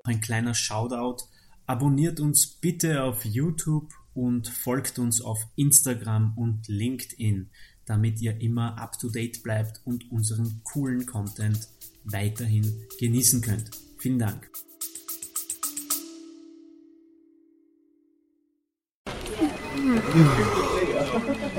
Ein 0.04 0.20
kleiner 0.20 0.54
Shoutout. 0.54 1.24
Abonniert 1.66 2.18
uns 2.18 2.46
bitte 2.46 3.02
auf 3.02 3.26
YouTube 3.26 3.92
und 4.14 4.48
folgt 4.48 4.98
uns 4.98 5.20
auf 5.20 5.38
Instagram 5.56 6.32
und 6.36 6.66
LinkedIn, 6.66 7.50
damit 7.84 8.22
ihr 8.22 8.40
immer 8.40 8.78
up 8.78 8.98
to 8.98 9.10
date 9.10 9.42
bleibt 9.42 9.82
und 9.84 10.10
unseren 10.10 10.62
coolen 10.64 11.04
Content 11.04 11.68
weiterhin 12.04 12.86
genießen 12.98 13.42
könnt. 13.42 13.70
Vielen 13.98 14.18
Dank. 14.18 14.48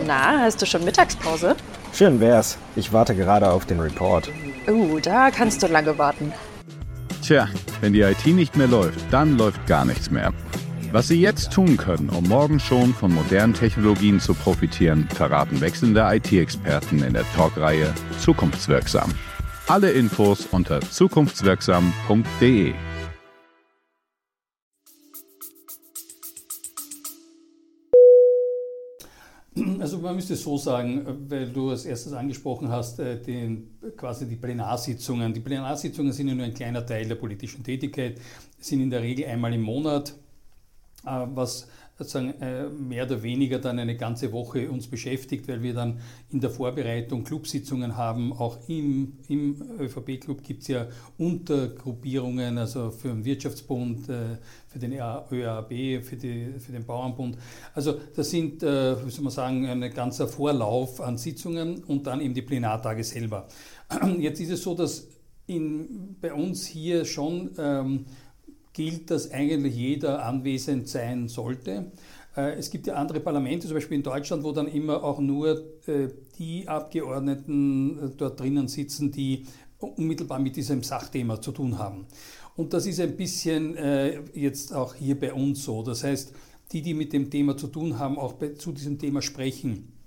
Na, 0.05 0.39
hast 0.41 0.62
du 0.62 0.65
schon 0.65 0.86
Mittagspause? 0.86 1.55
Schön 1.93 2.19
wär's. 2.19 2.58
Ich 2.75 2.93
warte 2.93 3.15
gerade 3.15 3.50
auf 3.50 3.65
den 3.65 3.79
Report. 3.79 4.29
Uh, 4.67 5.00
da 5.00 5.31
kannst 5.31 5.62
du 5.63 5.67
lange 5.67 5.98
warten. 5.98 6.31
Tja, 7.22 7.50
wenn 7.81 7.93
die 7.93 8.01
IT 8.01 8.25
nicht 8.25 8.55
mehr 8.55 8.67
läuft, 8.67 9.01
dann 9.12 9.38
läuft 9.38 9.65
gar 9.67 9.86
nichts 9.86 10.10
mehr. 10.10 10.34
Was 10.91 11.08
Sie 11.08 11.22
jetzt 11.22 11.51
tun 11.51 11.77
können, 11.77 12.10
um 12.10 12.27
morgen 12.27 12.60
schon 12.60 12.93
von 12.93 13.13
modernen 13.13 13.53
Technologien 13.53 14.19
zu 14.19 14.34
profitieren, 14.34 15.08
verraten 15.13 15.62
wechselnde 15.62 16.01
IT-Experten 16.01 17.03
in 17.03 17.13
der 17.13 17.25
Talkreihe 17.36 17.93
Zukunftswirksam. 18.19 19.13
Alle 19.70 19.92
Infos 19.92 20.48
unter 20.48 20.82
zukunftswirksam.de. 20.82 22.74
Also 29.80 30.00
man 30.00 30.16
müsste 30.16 30.34
es 30.34 30.42
so 30.42 30.58
sagen, 30.58 31.06
weil 31.30 31.52
du 31.52 31.70
als 31.70 31.86
erstes 31.86 32.14
angesprochen 32.14 32.70
hast, 32.70 32.98
äh, 32.98 33.22
den, 33.22 33.78
quasi 33.96 34.28
die 34.28 34.38
Plenarsitzungen. 34.38 35.36
Die 35.36 35.40
Plenarsitzungen 35.40 36.14
sind 36.14 36.30
ja 36.30 36.34
nur 36.34 36.46
ein 36.46 36.56
kleiner 36.56 36.84
Teil 36.84 37.08
der 37.08 37.14
politischen 37.14 37.64
Tätigkeit, 37.64 38.20
sind 38.60 38.82
in 38.82 38.90
der 38.90 39.04
Regel 39.04 39.28
einmal 39.28 39.54
im 39.54 39.62
Monat, 39.62 40.16
äh, 41.06 41.28
was 41.36 41.68
sozusagen 42.00 42.29
äh, 42.41 42.70
mehr 42.70 43.06
oder 43.06 43.22
weniger 43.22 43.60
dann 43.60 43.77
eine 43.77 43.98
ganze 43.98 44.32
Woche 44.32 44.72
uns 44.72 44.88
beschäftigt, 44.88 45.50
weil 45.50 45.62
wir 45.62 45.74
dann 45.74 46.00
in 46.32 46.39
der 46.39 46.50
Vorbereitung 46.50 47.25
Clubsitzungen 47.25 47.98
haben. 47.98 48.32
Auch 48.32 48.58
im, 48.70 49.18
im 49.27 49.62
ÖVP-Club 49.79 50.41
gibt 50.41 50.62
es 50.62 50.70
ja 50.70 50.88
Untergruppierungen, 51.18 52.58
also 52.58 52.89
für 52.89 53.10
den 53.10 53.25
Wirtschaftsbund, 53.25 54.08
äh, 54.08 54.38
für 54.68 54.79
den 54.79 54.94
ÖAB, 54.94 56.01
für, 56.01 56.15
die, 56.15 56.53
für 56.58 56.72
den 56.72 56.86
Bauernbund. 56.86 57.38
Also 57.74 58.00
das 58.15 58.29
sind, 58.29 58.62
wie 58.62 59.10
soll 59.10 59.24
man 59.24 59.32
sagen, 59.32 59.65
ein 59.65 59.94
ganzer 59.94 60.27
Vorlauf 60.27 61.01
an 61.01 61.18
Sitzungen 61.18 61.84
und 61.84 62.06
dann 62.06 62.22
eben 62.22 62.36
die 62.36 62.44
Plenartage 62.44 63.03
selber. 63.03 63.48
Jetzt 64.20 64.39
ist 64.39 64.51
es 64.51 64.62
so, 64.62 64.75
dass 64.75 65.08
in, 65.50 66.15
bei 66.22 66.34
uns 66.34 66.65
hier 66.65 67.06
schon 67.06 67.50
ähm, 67.58 68.06
gilt, 68.79 69.12
dass 69.12 69.29
eigentlich 69.31 69.75
jeder 69.75 70.24
anwesend 70.24 70.88
sein 70.88 71.27
sollte. 71.27 71.91
Äh, 72.38 72.53
es 72.53 72.71
gibt 72.71 72.88
ja 72.88 72.93
andere 72.93 73.19
Parlamente, 73.19 73.67
zum 73.67 73.75
Beispiel 73.75 73.98
in 73.98 74.03
Deutschland, 74.03 74.41
wo 74.41 74.53
dann 74.53 74.69
immer 74.69 75.03
auch 75.03 75.19
nur 75.19 75.65
äh, 75.86 76.07
die 76.38 76.65
Abgeordneten 76.65 78.00
äh, 78.00 78.09
dort 78.15 78.39
drinnen 78.39 78.69
sitzen, 78.69 79.12
die 79.12 79.45
unmittelbar 79.79 80.39
mit 80.39 80.55
diesem 80.55 80.81
Sachthema 80.81 81.41
zu 81.41 81.51
tun 81.51 81.77
haben. 81.77 82.05
Und 82.55 82.71
das 82.74 82.86
ist 82.86 83.01
ein 83.01 83.17
bisschen 83.17 83.77
jetzt 84.33 84.74
auch 84.74 84.93
hier 84.93 85.17
bei 85.17 85.33
uns 85.33 85.63
so. 85.63 85.81
Das 85.81 86.03
heißt, 86.03 86.33
die, 86.74 86.81
die 86.81 86.93
mit 86.93 87.13
dem 87.13 87.29
Thema 87.29 87.55
zu 87.55 87.67
tun 87.67 87.98
haben, 87.98 88.17
auch 88.17 88.33
zu 88.57 88.74
diesem 88.74 89.00
Thema 89.00 89.21
sprechen 89.21 89.99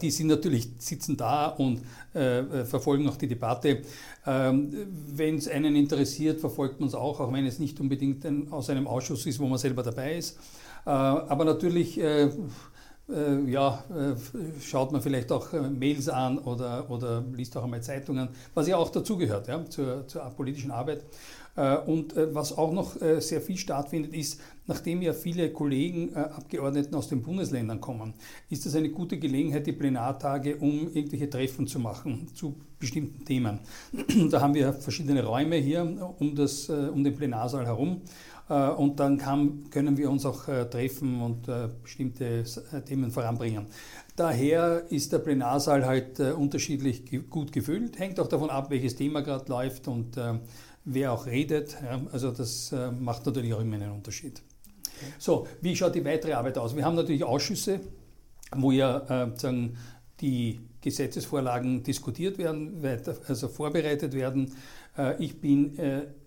die 0.00 0.10
sind 0.10 0.28
natürlich, 0.28 0.70
sitzen 0.78 1.16
da 1.16 1.48
und 1.48 1.82
äh, 2.14 2.64
verfolgen 2.64 3.08
auch 3.08 3.16
die 3.16 3.28
Debatte. 3.28 3.82
Ähm, 4.26 4.70
wenn 5.14 5.36
es 5.36 5.48
einen 5.48 5.76
interessiert, 5.76 6.40
verfolgt 6.40 6.80
man 6.80 6.88
es 6.88 6.94
auch, 6.94 7.20
auch 7.20 7.32
wenn 7.32 7.46
es 7.46 7.58
nicht 7.58 7.78
unbedingt 7.80 8.24
ein, 8.24 8.50
aus 8.50 8.70
einem 8.70 8.86
Ausschuss 8.86 9.26
ist, 9.26 9.38
wo 9.38 9.46
man 9.46 9.58
selber 9.58 9.82
dabei 9.82 10.16
ist. 10.16 10.38
Äh, 10.86 10.90
aber 10.90 11.44
natürlich, 11.44 12.00
äh, 12.00 12.24
äh, 12.24 13.50
ja, 13.50 13.84
äh, 13.90 14.60
schaut 14.60 14.92
man 14.92 15.02
vielleicht 15.02 15.32
auch 15.32 15.52
Mails 15.52 16.08
an 16.08 16.38
oder, 16.38 16.88
oder 16.90 17.24
liest 17.34 17.56
auch 17.56 17.64
einmal 17.64 17.82
Zeitungen, 17.82 18.28
was 18.54 18.68
ja 18.68 18.76
auch 18.76 18.90
dazugehört 18.90 19.48
ja, 19.48 19.64
zur, 19.68 20.06
zur 20.06 20.22
politischen 20.30 20.70
Arbeit. 20.70 21.04
Äh, 21.56 21.76
und 21.78 22.16
äh, 22.16 22.34
was 22.34 22.56
auch 22.56 22.72
noch 22.72 23.00
äh, 23.00 23.20
sehr 23.20 23.40
viel 23.40 23.56
stattfindet, 23.56 24.14
ist, 24.14 24.40
nachdem 24.66 25.02
ja 25.02 25.12
viele 25.12 25.50
Kollegen, 25.50 26.14
Abgeordneten 26.14 26.94
aus 26.94 27.08
den 27.08 27.22
Bundesländern 27.22 27.80
kommen, 27.80 28.14
ist 28.50 28.66
das 28.66 28.76
eine 28.76 28.88
gute 28.88 29.18
Gelegenheit, 29.18 29.66
die 29.66 29.72
Plenartage, 29.72 30.56
um 30.56 30.92
irgendwelche 30.94 31.28
Treffen 31.28 31.66
zu 31.66 31.80
machen 31.80 32.28
zu 32.34 32.54
bestimmten 32.78 33.24
Themen. 33.24 33.58
Da 34.30 34.40
haben 34.40 34.54
wir 34.54 34.72
verschiedene 34.72 35.24
Räume 35.24 35.56
hier 35.56 36.14
um, 36.20 36.36
das, 36.36 36.68
um 36.68 37.02
den 37.02 37.16
Plenarsaal 37.16 37.66
herum. 37.66 38.02
Und 38.48 39.00
dann 39.00 39.18
kann, 39.18 39.70
können 39.70 39.96
wir 39.96 40.08
uns 40.08 40.24
auch 40.24 40.44
treffen 40.44 41.20
und 41.20 41.48
bestimmte 41.82 42.44
Themen 42.86 43.10
voranbringen. 43.10 43.66
Daher 44.14 44.84
ist 44.90 45.12
der 45.12 45.18
Plenarsaal 45.18 45.84
halt 45.86 46.20
unterschiedlich 46.20 47.04
gut 47.28 47.52
gefüllt, 47.52 47.98
hängt 47.98 48.20
auch 48.20 48.28
davon 48.28 48.50
ab, 48.50 48.70
welches 48.70 48.94
Thema 48.94 49.22
gerade 49.22 49.48
läuft 49.48 49.88
und 49.88 50.16
wer 50.92 51.12
auch 51.12 51.26
redet. 51.26 51.76
Also 52.12 52.30
das 52.30 52.72
äh, 52.72 52.90
macht 52.90 53.26
natürlich 53.26 53.54
auch 53.54 53.60
immer 53.60 53.76
einen 53.76 53.92
Unterschied. 53.92 54.42
So, 55.18 55.46
wie 55.60 55.74
schaut 55.74 55.94
die 55.94 56.04
weitere 56.04 56.32
Arbeit 56.32 56.58
aus? 56.58 56.76
Wir 56.76 56.84
haben 56.84 56.96
natürlich 56.96 57.24
Ausschüsse, 57.24 57.80
wo 58.54 58.70
ja 58.70 58.98
äh, 59.24 59.38
sagen, 59.38 59.76
die 60.20 60.60
Gesetzesvorlagen 60.82 61.82
diskutiert 61.82 62.38
werden, 62.38 62.82
weiter, 62.82 63.16
also 63.28 63.48
vorbereitet 63.48 64.12
werden. 64.12 64.52
Äh, 64.96 65.22
ich 65.22 65.40
bin 65.40 65.78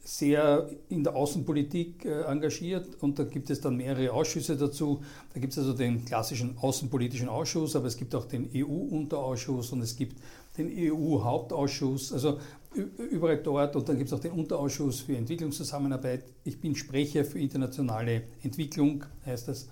sehr 0.04 0.70
in 0.90 1.04
der 1.04 1.16
Außenpolitik 1.16 2.06
engagiert 2.06 3.02
und 3.02 3.18
da 3.18 3.24
gibt 3.24 3.50
es 3.50 3.62
dann 3.62 3.78
mehrere 3.78 4.12
Ausschüsse 4.12 4.58
dazu. 4.58 5.02
Da 5.34 5.40
gibt 5.40 5.54
es 5.54 5.60
also 5.60 5.74
den 5.74 6.04
klassischen 6.04 6.58
Außenpolitischen 6.58 7.30
Ausschuss, 7.30 7.76
aber 7.76 7.88
es 7.88 7.96
gibt 7.96 8.14
auch 8.16 8.26
den 8.26 8.50
EU-Unterausschuss 8.54 9.72
und 9.72 9.82
es 9.82 9.96
gibt 9.96 10.18
den 10.58 10.72
EU-Hauptausschuss. 10.76 12.12
Also 12.14 12.40
überall 12.76 13.38
dort 13.38 13.76
und 13.76 13.88
dann 13.88 13.98
gibt 13.98 14.08
es 14.08 14.14
auch 14.14 14.20
den 14.20 14.32
Unterausschuss 14.32 15.02
für 15.02 15.16
Entwicklungszusammenarbeit. 15.16 16.26
Ich 16.44 16.60
bin 16.60 16.76
Sprecher 16.76 17.26
für 17.26 17.40
internationale 17.40 18.24
Entwicklung, 18.42 19.06
heißt 19.26 19.48
das. 19.48 19.70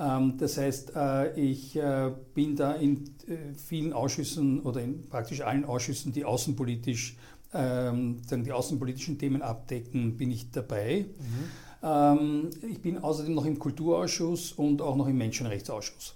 Ähm, 0.00 0.34
das 0.38 0.56
heißt, 0.56 0.92
äh, 0.94 1.40
ich 1.40 1.76
äh, 1.76 2.12
bin 2.34 2.56
da 2.56 2.74
in 2.74 3.04
äh, 3.26 3.54
vielen 3.54 3.92
Ausschüssen 3.92 4.60
oder 4.60 4.80
in 4.80 5.08
praktisch 5.08 5.40
allen 5.40 5.64
Ausschüssen, 5.64 6.12
die 6.12 6.24
außenpolitisch 6.24 7.16
ähm, 7.52 8.20
die 8.30 8.52
außenpolitischen 8.52 9.18
Themen 9.18 9.40
abdecken, 9.40 10.18
bin 10.18 10.30
ich 10.30 10.50
dabei. 10.50 11.06
Mhm. 11.18 11.48
Ähm, 11.82 12.50
ich 12.70 12.80
bin 12.82 12.98
außerdem 12.98 13.34
noch 13.34 13.46
im 13.46 13.58
Kulturausschuss 13.58 14.52
und 14.52 14.82
auch 14.82 14.96
noch 14.96 15.08
im 15.08 15.16
Menschenrechtsausschuss. 15.16 16.14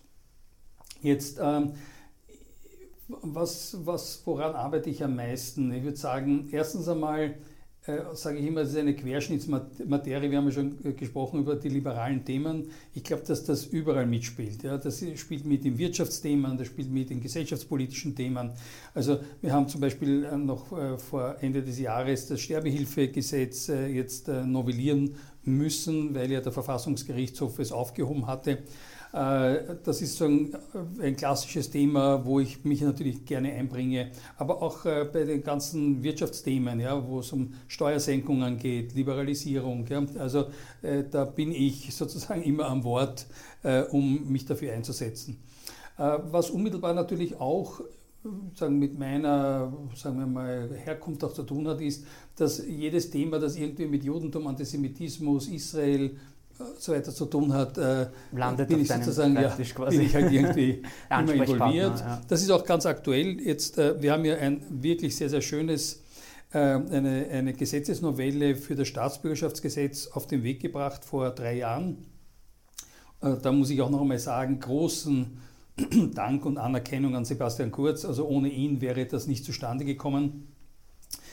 Jetzt 1.00 1.40
was, 3.22 3.76
was, 3.84 4.22
woran 4.24 4.54
arbeite 4.54 4.90
ich 4.90 5.04
am 5.04 5.16
meisten? 5.16 5.72
Ich 5.72 5.82
würde 5.84 5.96
sagen, 5.96 6.48
erstens 6.52 6.88
einmal 6.88 7.34
äh, 7.84 7.98
sage 8.14 8.38
ich 8.38 8.46
immer, 8.46 8.60
es 8.60 8.70
ist 8.70 8.76
eine 8.76 8.94
Querschnittsmaterie. 8.94 10.30
Wir 10.30 10.38
haben 10.38 10.44
ja 10.46 10.52
schon 10.52 10.78
äh, 10.84 10.92
gesprochen 10.92 11.40
über 11.40 11.56
die 11.56 11.68
liberalen 11.68 12.24
Themen. 12.24 12.70
Ich 12.94 13.02
glaube, 13.02 13.24
dass 13.26 13.42
das 13.42 13.66
überall 13.66 14.06
mitspielt. 14.06 14.62
Ja. 14.62 14.78
Das 14.78 15.04
spielt 15.16 15.44
mit 15.44 15.64
den 15.64 15.76
Wirtschaftsthemen, 15.78 16.56
das 16.56 16.68
spielt 16.68 16.92
mit 16.92 17.10
den 17.10 17.20
gesellschaftspolitischen 17.20 18.14
Themen. 18.14 18.52
Also 18.94 19.18
wir 19.40 19.52
haben 19.52 19.66
zum 19.66 19.80
Beispiel 19.80 20.24
äh, 20.24 20.36
noch 20.36 20.70
äh, 20.70 20.96
vor 20.96 21.36
Ende 21.40 21.60
des 21.60 21.80
Jahres 21.80 22.28
das 22.28 22.40
Sterbehilfegesetz 22.40 23.66
jetzt 23.66 24.28
novellieren 24.28 25.16
müssen, 25.44 26.14
weil 26.14 26.30
ja 26.30 26.40
der 26.40 26.52
Verfassungsgerichtshof 26.52 27.58
es 27.58 27.72
aufgehoben 27.72 28.28
hatte. 28.28 28.58
Äh, 29.12 29.76
das 29.84 30.00
ist 30.00 30.16
so 30.16 30.24
ein, 30.24 30.54
äh, 31.00 31.06
ein, 31.08 31.16
klassisches 31.16 31.70
Thema, 31.70 32.24
wo 32.24 32.40
ich 32.40 32.64
mich 32.64 32.80
natürlich 32.80 33.26
gerne 33.26 33.52
einbringe, 33.52 34.10
aber 34.38 34.62
auch 34.62 34.86
äh, 34.86 35.06
bei 35.12 35.24
den 35.24 35.42
ganzen 35.42 36.02
Wirtschaftsthemen, 36.02 36.80
ja, 36.80 37.06
wo 37.06 37.20
es 37.20 37.30
um 37.32 37.52
Steuersenkungen 37.68 38.56
geht, 38.56 38.94
Liberalisierung. 38.94 39.86
Ja, 39.86 40.04
also 40.18 40.46
da 41.10 41.24
bin 41.24 41.52
ich 41.52 41.94
sozusagen 41.94 42.42
immer 42.42 42.66
am 42.66 42.84
Wort, 42.84 43.26
um 43.90 44.30
mich 44.30 44.46
dafür 44.46 44.72
einzusetzen. 44.72 45.38
was 45.96 46.50
unmittelbar 46.50 46.94
natürlich 46.94 47.38
auch 47.38 47.82
sagen, 48.54 48.78
mit 48.78 48.98
meiner 48.98 49.72
sagen 49.94 50.18
wir 50.18 50.26
mal, 50.26 50.70
Herkunft 50.84 51.24
auch 51.24 51.32
zu 51.32 51.42
tun 51.42 51.68
hat, 51.68 51.80
ist, 51.80 52.04
dass 52.36 52.64
jedes 52.66 53.10
Thema, 53.10 53.38
das 53.38 53.56
irgendwie 53.56 53.86
mit 53.86 54.04
Judentum, 54.04 54.46
Antisemitismus, 54.46 55.48
Israel, 55.48 56.16
so 56.78 56.92
weiter 56.92 57.12
zu 57.12 57.26
tun 57.26 57.52
hat, 57.52 57.78
äh, 57.78 58.06
Landet 58.32 58.68
bin 58.68 58.80
ich 58.80 58.88
sozusagen 58.88 59.34
ja, 59.34 59.48
bin 59.48 60.00
ich 60.00 60.14
halt 60.14 60.32
irgendwie 60.32 60.82
immer 61.10 61.32
involviert. 61.32 62.00
Ja. 62.00 62.20
Das 62.28 62.42
ist 62.42 62.50
auch 62.50 62.64
ganz 62.64 62.86
aktuell. 62.86 63.40
Jetzt, 63.40 63.78
äh, 63.78 64.00
wir 64.00 64.12
haben 64.12 64.24
ja 64.24 64.36
ein 64.36 64.64
wirklich 64.70 65.16
sehr, 65.16 65.28
sehr 65.28 65.40
schönes, 65.40 66.02
äh, 66.52 66.58
eine, 66.58 67.26
eine 67.30 67.52
Gesetzesnovelle 67.52 68.56
für 68.56 68.74
das 68.74 68.88
Staatsbürgerschaftsgesetz 68.88 70.08
auf 70.08 70.26
den 70.26 70.42
Weg 70.42 70.60
gebracht 70.60 71.04
vor 71.04 71.30
drei 71.30 71.56
Jahren. 71.56 71.98
Äh, 73.20 73.36
da 73.40 73.52
muss 73.52 73.70
ich 73.70 73.80
auch 73.80 73.90
noch 73.90 74.00
einmal 74.00 74.18
sagen, 74.18 74.60
großen 74.60 75.38
Dank 76.14 76.44
und 76.44 76.58
Anerkennung 76.58 77.16
an 77.16 77.24
Sebastian 77.24 77.70
Kurz. 77.70 78.04
Also 78.04 78.26
ohne 78.26 78.48
ihn 78.48 78.80
wäre 78.80 79.06
das 79.06 79.26
nicht 79.26 79.44
zustande 79.44 79.84
gekommen. 79.84 80.48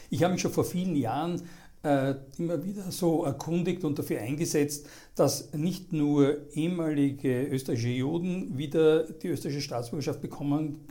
Ich 0.10 0.24
habe 0.24 0.34
mich 0.34 0.42
schon 0.42 0.52
vor 0.52 0.66
vielen 0.66 0.96
Jahren 0.96 1.42
immer 1.82 2.64
wieder 2.66 2.92
so 2.92 3.24
erkundigt 3.24 3.86
und 3.86 3.98
dafür 3.98 4.20
eingesetzt, 4.20 4.86
dass 5.16 5.54
nicht 5.54 5.94
nur 5.94 6.38
ehemalige 6.52 7.44
österreichische 7.44 7.90
Juden 7.90 8.58
wieder 8.58 9.04
die 9.04 9.30
österreichische 9.30 9.62
Staatsbürgerschaft 9.62 10.22
bekommen 10.22 10.88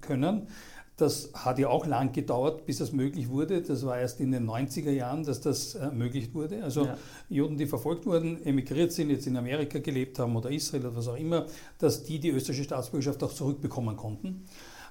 können. 0.00 0.48
das 0.96 1.30
hat 1.34 1.58
ja 1.58 1.68
auch 1.68 1.86
lang 1.86 2.12
gedauert, 2.12 2.66
bis 2.66 2.78
das 2.78 2.92
möglich 2.92 3.28
wurde. 3.28 3.62
Das 3.62 3.84
war 3.84 3.98
erst 3.98 4.20
in 4.20 4.30
den 4.30 4.48
90er 4.48 4.90
Jahren, 4.90 5.24
dass 5.24 5.40
das 5.40 5.74
ermöglicht 5.74 6.34
wurde. 6.34 6.62
Also 6.62 6.86
ja. 6.86 6.98
Juden, 7.28 7.56
die 7.56 7.66
verfolgt 7.66 8.06
wurden, 8.06 8.44
emigriert 8.44 8.92
sind, 8.92 9.10
jetzt 9.10 9.26
in 9.26 9.36
Amerika 9.36 9.78
gelebt 9.78 10.18
haben 10.18 10.36
oder 10.36 10.50
Israel 10.50 10.86
oder 10.86 10.96
was 10.96 11.08
auch 11.08 11.16
immer, 11.16 11.46
dass 11.78 12.04
die 12.04 12.20
die 12.20 12.28
österreichische 12.28 12.64
Staatsbürgerschaft 12.64 13.22
auch 13.22 13.32
zurückbekommen 13.32 13.96
konnten. 13.96 14.44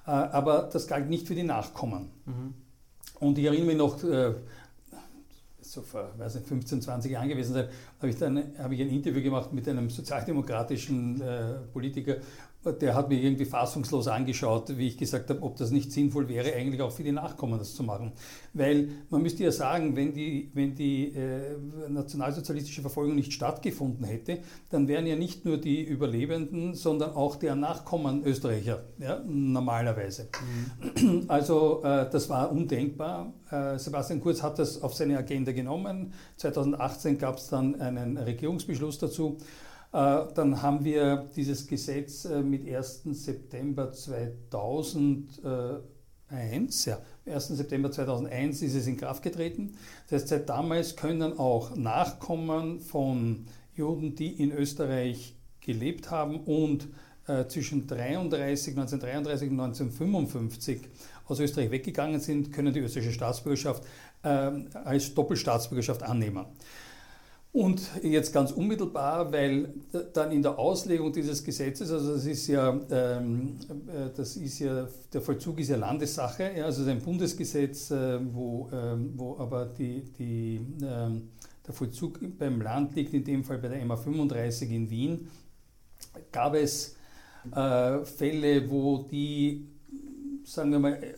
Aber 0.03 0.70
das 0.72 0.88
galt 0.88 1.10
nicht 1.10 1.27
für 1.27 1.36
die 1.36 1.43
Nachkommen. 1.43 2.10
Mhm. 2.25 2.53
Und 3.20 3.38
ich 3.38 3.46
erinnere 3.46 3.67
mich 3.67 3.77
noch, 3.77 4.00
so 5.72 5.82
vor 5.82 6.12
weiß 6.18 6.36
nicht, 6.36 6.48
15, 6.48 6.82
20 6.82 7.12
Jahren 7.13 7.30
gewesen 7.30 7.54
sein, 7.54 7.70
habe 8.00 8.10
ich 8.10 8.18
dann 8.18 8.58
habe 8.58 8.75
ich 8.75 8.82
ein 8.82 8.90
Interview 8.90 9.22
gemacht 9.22 9.54
mit 9.54 9.68
einem 9.70 9.90
sozialdemokratischen 9.90 11.22
äh, 11.22 11.54
Politiker 11.72 12.18
der 12.63 12.94
hat 12.94 13.10
mich 13.10 13.24
irgendwie 13.24 13.46
fassungslos 13.46 14.08
angeschaut, 14.08 14.77
wie 14.77 14.88
ich 14.88 14.98
gesagt 14.98 15.30
habe, 15.30 15.41
ob 15.41 15.58
das 15.58 15.72
nicht 15.72 15.91
sinnvoll 15.91 16.30
wäre, 16.30 16.53
eigentlich 16.53 16.82
auch 16.82 16.91
für 16.91 17.03
die 17.03 17.12
Nachkommen 17.12 17.58
das 17.58 17.74
zu 17.74 17.84
machen. 17.84 18.12
Weil 18.53 18.89
man 19.10 19.24
müsste 19.24 19.44
ja 19.44 19.51
sagen, 19.51 19.96
wenn 19.96 20.13
die, 20.13 20.51
wenn 20.53 20.75
die 20.75 21.08
äh, 21.08 21.58
nationalsozialistische 21.89 22.82
Verfolgung 22.82 23.15
nicht 23.15 23.34
stattgefunden 23.34 24.06
hätte, 24.06 24.39
dann 24.70 24.88
wären 24.88 25.08
ja 25.08 25.15
nicht 25.15 25.44
nur 25.44 25.58
die 25.58 25.84
Überlebenden, 25.84 26.75
sondern 26.75 27.13
auch 27.13 27.36
deren 27.36 27.62
Nachkommen 27.62 28.24
Österreicher, 28.24 28.84
ja, 29.00 29.22
normalerweise. 29.25 30.30
Mhm. 31.01 31.25
Also 31.27 31.82
äh, 31.84 32.10
das 32.12 32.30
war 32.30 32.51
undenkbar. 32.51 33.34
Äh, 33.50 33.80
Sebastian 33.80 34.22
Kurz 34.22 34.44
hat 34.44 34.60
das 34.60 34.82
auf 34.84 34.94
seine 34.94 35.18
Agenda 35.18 35.51
genommen. 35.51 36.13
2018 36.38 37.18
gab 37.18 37.38
es 37.38 37.48
dann 37.48 37.82
einen 37.82 38.18
Regierungsbeschluss 38.18 39.00
dazu. 39.00 39.38
Äh, 39.94 40.26
dann 40.36 40.62
haben 40.62 40.86
wir 40.86 41.30
dieses 41.36 41.68
Gesetz 41.68 42.26
äh, 42.26 42.42
mit 42.42 42.68
1. 42.68 43.04
September 43.12 43.92
2001, 43.92 46.86
ja, 46.86 47.00
1. 47.26 47.48
September 47.50 47.92
2001 47.92 48.62
ist 48.62 48.76
es 48.76 48.88
in 48.88 48.98
Kraft 48.98 49.22
getreten. 49.22 49.74
Das 50.10 50.22
heißt, 50.22 50.30
seit 50.30 50.50
damals 50.50 50.96
können 50.96 51.38
auch 51.38 51.76
Nachkommen 51.76 52.80
von 52.80 53.46
Juden, 53.76 54.16
die 54.16 54.42
in 54.42 54.52
Österreich 54.52 55.36
gelebt 55.60 56.10
haben 56.10 56.40
und 56.42 56.88
äh, 57.28 57.46
zwischen 57.48 57.86
33, 57.86 58.78
1933 58.78 59.50
und 59.50 59.60
1955 59.60 60.82
aus 61.26 61.40
Österreich 61.40 61.72
weggegangen 61.72 62.20
sind, 62.20 62.52
können 62.52 62.74
die 62.74 62.80
österreichische 62.80 63.14
Staatsbürgerschaft 63.14 63.84
äh, 64.24 64.28
als 64.28 65.14
Doppelstaatsbürgerschaft 65.14 66.04
annehmen. 66.04 66.46
Und 67.53 67.81
jetzt 68.01 68.31
ganz 68.31 68.51
unmittelbar, 68.51 69.34
weil 69.34 69.74
dann 70.13 70.31
in 70.31 70.41
der 70.41 70.58
Auslegung 70.58 71.12
dieses 71.12 71.43
Gesetzes, 71.43 71.91
also 71.91 72.13
das 72.13 72.25
ist 72.25 72.48
ja, 72.48 72.79
ähm, 72.89 73.58
äh, 73.88 74.10
das 74.15 74.38
ist 74.38 74.60
ja, 74.60 74.88
der 75.12 75.20
Vollzug 75.20 75.60
ist 75.60 75.67
ja 75.67 75.75
Landessache, 75.75 76.50
ja, 76.55 76.63
also 76.63 76.89
ein 76.89 77.01
Bundesgesetz, 77.01 77.91
äh, 77.91 78.20
wo, 78.34 78.70
ähm, 78.72 79.12
wo 79.17 79.38
aber 79.38 79.65
die, 79.65 80.01
die, 80.17 80.62
ähm, 80.81 81.29
der 81.67 81.74
Vollzug 81.74 82.22
beim 82.38 82.62
Land 82.62 82.96
liegt, 82.96 83.13
in 83.13 83.25
dem 83.25 83.43
Fall 83.43 83.58
bei 83.58 83.67
der 83.67 83.86
MA 83.86 83.98
35 83.98 84.72
in 84.72 84.89
Wien, 84.89 85.27
gab 86.31 86.55
es 86.55 86.96
äh, 87.53 88.05
Fälle, 88.05 88.70
wo 88.70 89.00
die, 89.12 89.67
sagen 90.46 90.72
wir 90.72 90.79
mal, 90.79 90.93
äh, 90.93 91.15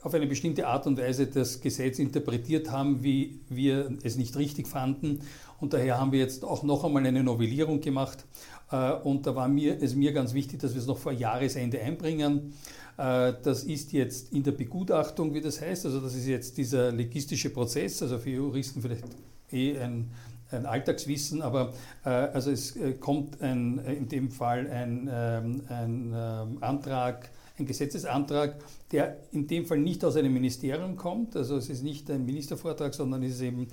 auf 0.00 0.14
eine 0.14 0.26
bestimmte 0.26 0.66
Art 0.66 0.86
und 0.86 0.96
Weise 0.96 1.26
das 1.26 1.60
Gesetz 1.60 1.98
interpretiert 1.98 2.70
haben, 2.70 3.02
wie 3.02 3.40
wir 3.48 3.98
es 4.02 4.16
nicht 4.16 4.36
richtig 4.36 4.66
fanden 4.66 5.20
und 5.60 5.72
daher 5.72 5.98
haben 5.98 6.12
wir 6.12 6.20
jetzt 6.20 6.44
auch 6.44 6.62
noch 6.62 6.84
einmal 6.84 7.04
eine 7.06 7.22
Novellierung 7.22 7.80
gemacht. 7.80 8.24
Äh, 8.70 8.92
und 8.92 9.26
da 9.26 9.34
war 9.34 9.48
mir, 9.48 9.82
es 9.82 9.94
mir 9.94 10.12
ganz 10.12 10.34
wichtig, 10.34 10.60
dass 10.60 10.74
wir 10.74 10.80
es 10.80 10.86
noch 10.86 10.98
vor 10.98 11.12
Jahresende 11.12 11.80
einbringen. 11.80 12.54
Äh, 12.96 13.34
das 13.42 13.64
ist 13.64 13.92
jetzt 13.92 14.32
in 14.32 14.42
der 14.42 14.52
Begutachtung, 14.52 15.34
wie 15.34 15.40
das 15.40 15.60
heißt. 15.60 15.86
Also 15.86 16.00
das 16.00 16.14
ist 16.14 16.26
jetzt 16.26 16.56
dieser 16.58 16.92
legistische 16.92 17.50
Prozess, 17.50 18.02
also 18.02 18.18
für 18.18 18.30
Juristen 18.30 18.82
vielleicht 18.82 19.04
eh 19.50 19.78
ein, 19.78 20.10
ein 20.50 20.66
Alltagswissen, 20.66 21.42
aber 21.42 21.72
äh, 22.04 22.08
also 22.08 22.50
es 22.50 22.78
kommt 23.00 23.40
ein, 23.42 23.78
in 23.78 24.08
dem 24.08 24.30
Fall 24.30 24.70
ein, 24.70 25.08
ähm, 25.10 25.62
ein 25.68 26.12
ähm, 26.14 26.58
Antrag, 26.60 27.30
ein 27.58 27.66
Gesetzesantrag, 27.66 28.56
der 28.92 29.18
in 29.32 29.46
dem 29.46 29.66
Fall 29.66 29.78
nicht 29.78 30.04
aus 30.04 30.16
einem 30.16 30.32
Ministerium 30.32 30.96
kommt, 30.96 31.36
also 31.36 31.56
es 31.56 31.68
ist 31.68 31.82
nicht 31.82 32.10
ein 32.10 32.24
Ministervortrag, 32.24 32.94
sondern 32.94 33.22
es 33.22 33.34
ist 33.34 33.42
eben 33.42 33.68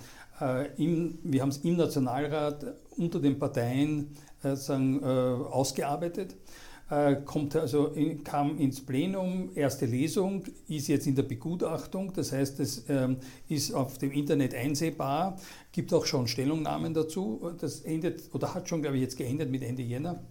im, 0.78 1.18
wir 1.24 1.42
haben 1.42 1.50
es 1.50 1.58
im 1.58 1.78
Nationalrat 1.78 2.66
unter 2.98 3.20
den 3.20 3.40
Parteien 3.40 4.16
äh, 4.44 4.56
sagen, 4.56 5.02
äh, 5.02 5.06
ausgearbeitet. 5.06 6.36
Kommt 7.26 7.56
also 7.56 7.96
kam 8.24 8.60
ins 8.60 8.80
Plenum, 8.80 9.50
erste 9.56 9.88
Lesung, 9.88 10.44
ist 10.68 10.88
jetzt 10.88 11.08
in 11.08 11.16
der 11.16 11.24
Begutachtung, 11.24 12.14
das 12.14 12.32
heißt, 12.32 12.60
es 12.60 12.86
ähm, 12.90 13.18
ist 13.50 13.74
auf 13.74 13.98
dem 13.98 14.12
Internet 14.12 14.54
einsehbar, 14.54 15.36
gibt 15.72 15.92
auch 15.96 16.06
schon 16.06 16.28
Stellungnahmen 16.28 16.94
dazu. 16.94 17.42
Das 17.60 17.82
endet 17.82 18.30
oder 18.34 18.54
hat 18.54 18.70
schon, 18.70 18.84
glaube 18.84 18.98
ich, 18.98 19.02
jetzt 19.02 19.18
geendet 19.18 19.50
mit 19.50 19.64
Ende 19.64 19.82
Jänner. 19.82 20.22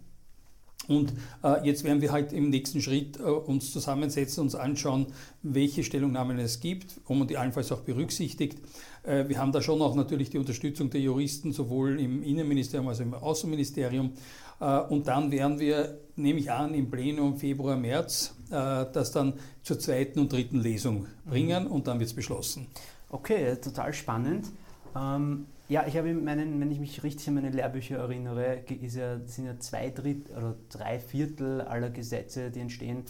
Und 0.87 1.13
äh, 1.43 1.65
jetzt 1.65 1.83
werden 1.83 2.01
wir 2.01 2.11
halt 2.11 2.33
im 2.33 2.49
nächsten 2.49 2.81
Schritt 2.81 3.19
äh, 3.19 3.23
uns 3.23 3.71
zusammensetzen, 3.71 4.43
uns 4.43 4.55
anschauen, 4.55 5.07
welche 5.41 5.83
Stellungnahmen 5.83 6.37
es 6.39 6.59
gibt, 6.59 6.99
wo 7.05 7.13
man 7.13 7.27
die 7.27 7.37
allenfalls 7.37 7.71
auch 7.71 7.81
berücksichtigt. 7.81 8.59
Äh, 9.03 9.27
wir 9.27 9.39
haben 9.39 9.51
da 9.51 9.61
schon 9.61 9.81
auch 9.81 9.95
natürlich 9.95 10.29
die 10.29 10.37
Unterstützung 10.37 10.89
der 10.89 11.01
Juristen, 11.01 11.51
sowohl 11.51 11.99
im 11.99 12.23
Innenministerium 12.23 12.87
als 12.87 12.99
auch 12.99 13.03
im 13.03 13.13
Außenministerium. 13.13 14.11
Äh, 14.59 14.79
und 14.81 15.07
dann 15.07 15.31
werden 15.31 15.59
wir, 15.59 15.99
nehme 16.15 16.39
ich 16.39 16.51
an, 16.51 16.73
im 16.73 16.89
Plenum 16.89 17.37
Februar, 17.37 17.75
März 17.75 18.35
äh, 18.49 18.85
das 18.93 19.11
dann 19.11 19.33
zur 19.63 19.79
zweiten 19.79 20.19
und 20.19 20.31
dritten 20.31 20.59
Lesung 20.59 21.07
bringen 21.25 21.65
mhm. 21.65 21.71
und 21.71 21.87
dann 21.87 21.99
wird 21.99 22.09
es 22.09 22.15
beschlossen. 22.15 22.67
Okay, 23.09 23.55
total 23.57 23.93
spannend. 23.93 24.47
Ähm 24.95 25.45
ja, 25.67 25.85
ich 25.87 25.97
habe 25.97 26.13
meinen, 26.13 26.59
wenn 26.59 26.71
ich 26.71 26.79
mich 26.79 27.03
richtig 27.03 27.27
an 27.27 27.35
meine 27.35 27.49
Lehrbücher 27.49 27.97
erinnere, 27.97 28.59
ja, 28.69 29.19
sind 29.25 29.45
ja 29.45 29.59
zwei 29.59 29.89
Drittel 29.89 30.35
oder 30.35 30.55
drei 30.69 30.99
Viertel 30.99 31.61
aller 31.61 31.89
Gesetze, 31.89 32.51
die 32.51 32.59
entstehen, 32.59 33.03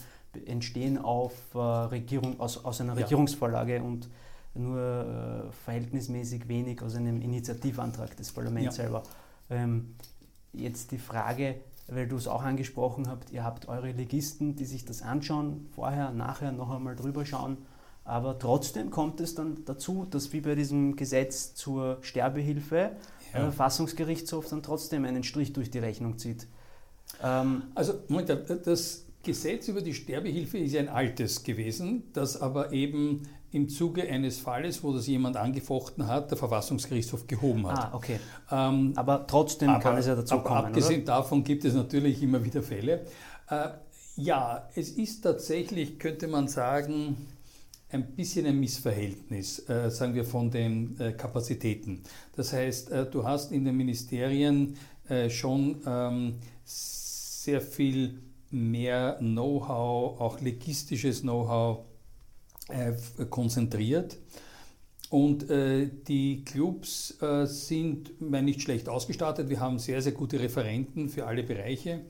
entstehen 0.46 0.98
auf, 0.98 1.34
äh, 1.54 1.58
Regierung, 1.58 2.40
aus, 2.40 2.64
aus 2.64 2.80
einer 2.80 2.94
ja. 2.94 3.02
Regierungsvorlage 3.02 3.82
und 3.82 4.08
nur 4.54 4.78
äh, 4.78 5.52
verhältnismäßig 5.64 6.48
wenig 6.48 6.80
aus 6.82 6.94
einem 6.94 7.20
Initiativantrag 7.20 8.16
des 8.16 8.32
Parlaments 8.32 8.78
ja. 8.78 8.84
selber. 8.84 9.02
Ähm, 9.50 9.94
jetzt 10.54 10.92
die 10.92 10.98
Frage, 10.98 11.56
weil 11.88 12.08
du 12.08 12.16
es 12.16 12.26
auch 12.26 12.42
angesprochen 12.42 13.08
habt, 13.08 13.30
ihr 13.32 13.44
habt 13.44 13.68
eure 13.68 13.92
Legisten, 13.92 14.56
die 14.56 14.64
sich 14.64 14.86
das 14.86 15.02
anschauen, 15.02 15.66
vorher, 15.74 16.10
nachher 16.10 16.52
noch 16.52 16.70
einmal 16.70 16.96
drüber 16.96 17.26
schauen 17.26 17.58
aber 18.06 18.38
trotzdem 18.38 18.90
kommt 18.90 19.20
es 19.20 19.34
dann 19.34 19.64
dazu, 19.64 20.06
dass 20.08 20.32
wie 20.32 20.40
bei 20.40 20.54
diesem 20.54 20.96
Gesetz 20.96 21.54
zur 21.54 21.98
Sterbehilfe 22.02 22.76
ja. 22.76 22.90
der 23.32 23.42
Verfassungsgerichtshof 23.42 24.48
dann 24.48 24.62
trotzdem 24.62 25.04
einen 25.04 25.24
Strich 25.24 25.52
durch 25.52 25.70
die 25.70 25.80
Rechnung 25.80 26.18
zieht. 26.18 26.46
Ähm 27.22 27.64
also 27.74 27.94
Moment, 28.08 28.30
das 28.64 29.06
Gesetz 29.22 29.66
über 29.66 29.82
die 29.82 29.92
Sterbehilfe 29.92 30.58
ist 30.58 30.76
ein 30.76 30.88
altes 30.88 31.42
gewesen, 31.42 32.04
das 32.12 32.40
aber 32.40 32.72
eben 32.72 33.22
im 33.50 33.68
Zuge 33.68 34.08
eines 34.08 34.38
Falles, 34.38 34.84
wo 34.84 34.92
das 34.92 35.06
jemand 35.06 35.36
angefochten 35.36 36.06
hat, 36.06 36.30
der 36.30 36.38
Verfassungsgerichtshof 36.38 37.26
gehoben 37.26 37.66
hat. 37.66 37.78
Ah, 37.78 37.90
okay. 37.94 38.20
Ähm, 38.50 38.92
aber 38.94 39.26
trotzdem 39.26 39.70
aber, 39.70 39.80
kann 39.80 39.96
es 39.96 40.06
ja 40.06 40.14
dazu 40.14 40.38
kommen. 40.40 40.66
Abgesehen 40.66 41.02
oder? 41.02 41.14
davon 41.14 41.42
gibt 41.42 41.64
es 41.64 41.74
natürlich 41.74 42.22
immer 42.22 42.44
wieder 42.44 42.62
Fälle. 42.62 43.06
Äh, 43.48 43.68
ja, 44.16 44.68
es 44.74 44.90
ist 44.90 45.22
tatsächlich, 45.22 45.98
könnte 45.98 46.28
man 46.28 46.48
sagen, 46.48 47.16
ein 47.96 48.14
bisschen 48.14 48.46
ein 48.46 48.60
Missverhältnis, 48.60 49.68
äh, 49.68 49.90
sagen 49.90 50.14
wir, 50.14 50.24
von 50.24 50.50
den 50.50 50.98
äh, 51.00 51.12
Kapazitäten. 51.12 52.02
Das 52.34 52.52
heißt, 52.52 52.90
äh, 52.90 53.10
du 53.10 53.24
hast 53.24 53.52
in 53.52 53.64
den 53.64 53.76
Ministerien 53.76 54.76
äh, 55.08 55.30
schon 55.30 55.80
ähm, 55.86 56.34
sehr 56.64 57.60
viel 57.60 58.20
mehr 58.50 59.16
Know-how, 59.18 60.20
auch 60.20 60.40
legistisches 60.40 61.22
Know-how 61.22 61.84
äh, 62.68 62.92
konzentriert. 63.30 64.18
Und 65.08 65.48
äh, 65.50 65.88
die 66.08 66.44
Clubs 66.44 67.16
sind 67.44 68.20
meine, 68.20 68.46
nicht 68.46 68.62
schlecht 68.62 68.88
ausgestattet. 68.88 69.48
Wir 69.48 69.60
haben 69.60 69.78
sehr, 69.78 70.02
sehr 70.02 70.12
gute 70.12 70.40
Referenten 70.40 71.08
für 71.08 71.26
alle 71.26 71.44
Bereiche, 71.44 72.00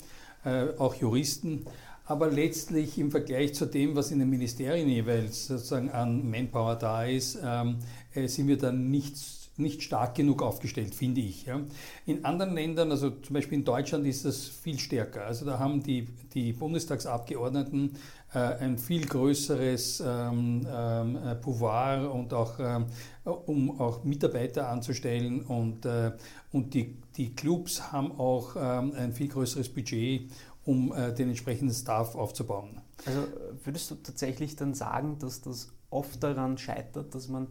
auch 0.79 0.95
Juristen. 0.95 1.67
Aber 2.07 2.31
letztlich 2.31 2.99
im 2.99 3.11
Vergleich 3.11 3.55
zu 3.55 3.67
dem, 3.67 3.97
was 3.97 4.13
in 4.13 4.21
den 4.21 4.31
Ministerien 4.31 4.89
jeweils 4.89 5.49
sozusagen 5.49 5.91
an 5.91 6.31
Manpower 6.31 6.77
da 6.77 7.05
ist, 7.05 7.39
ähm, 7.45 7.79
äh, 8.15 8.29
sind 8.29 8.47
wir 8.47 8.57
da 8.57 8.71
nicht, 8.71 9.17
nicht 9.57 9.83
stark 9.83 10.15
genug 10.15 10.41
aufgestellt, 10.41 10.95
finde 10.95 11.21
ich. 11.21 11.47
Ja. 11.47 11.61
In 12.07 12.25
anderen 12.25 12.55
Ländern, 12.55 12.93
also 12.93 13.11
zum 13.11 13.35
Beispiel 13.35 13.59
in 13.59 13.65
Deutschland, 13.65 14.07
ist 14.07 14.25
das 14.25 14.47
viel 14.47 14.79
stärker. 14.79 15.27
Also 15.27 15.45
da 15.45 15.59
haben 15.59 15.83
die, 15.83 16.07
die 16.33 16.53
Bundestagsabgeordneten 16.53 17.97
äh, 18.37 18.39
ein 18.39 18.77
viel 18.77 19.07
größeres 19.07 20.03
ähm, 20.07 20.67
ähm, 20.69 21.17
äh, 21.17 21.35
Pouvoir 21.37 22.13
und 22.13 22.35
auch, 22.35 22.59
ähm, 22.61 22.87
um 23.25 23.81
auch 23.81 24.05
Mitarbeiter 24.05 24.69
anzustellen 24.69 25.41
und, 25.41 25.87
äh, 25.87 26.13
und 26.53 26.75
die, 26.75 26.97
die 27.17 27.35
Clubs 27.35 27.93
haben 27.93 28.13
auch 28.13 28.57
ein 28.57 29.13
viel 29.15 29.29
größeres 29.29 29.71
Budget 29.71 30.31
um 30.67 30.93
äh, 30.93 31.15
den 31.15 31.29
entsprechenden 31.29 31.75
Staff 31.75 32.15
aufzubauen. 32.15 32.81
Also 33.07 33.27
würdest 33.65 33.91
du 33.91 33.95
tatsächlich 33.95 34.57
dann 34.57 34.75
sagen, 34.75 35.19
dass 35.19 35.41
das 35.41 35.73
oft 35.91 36.23
daran 36.23 36.59
scheitert, 36.59 37.15
dass 37.15 37.29
man 37.29 37.47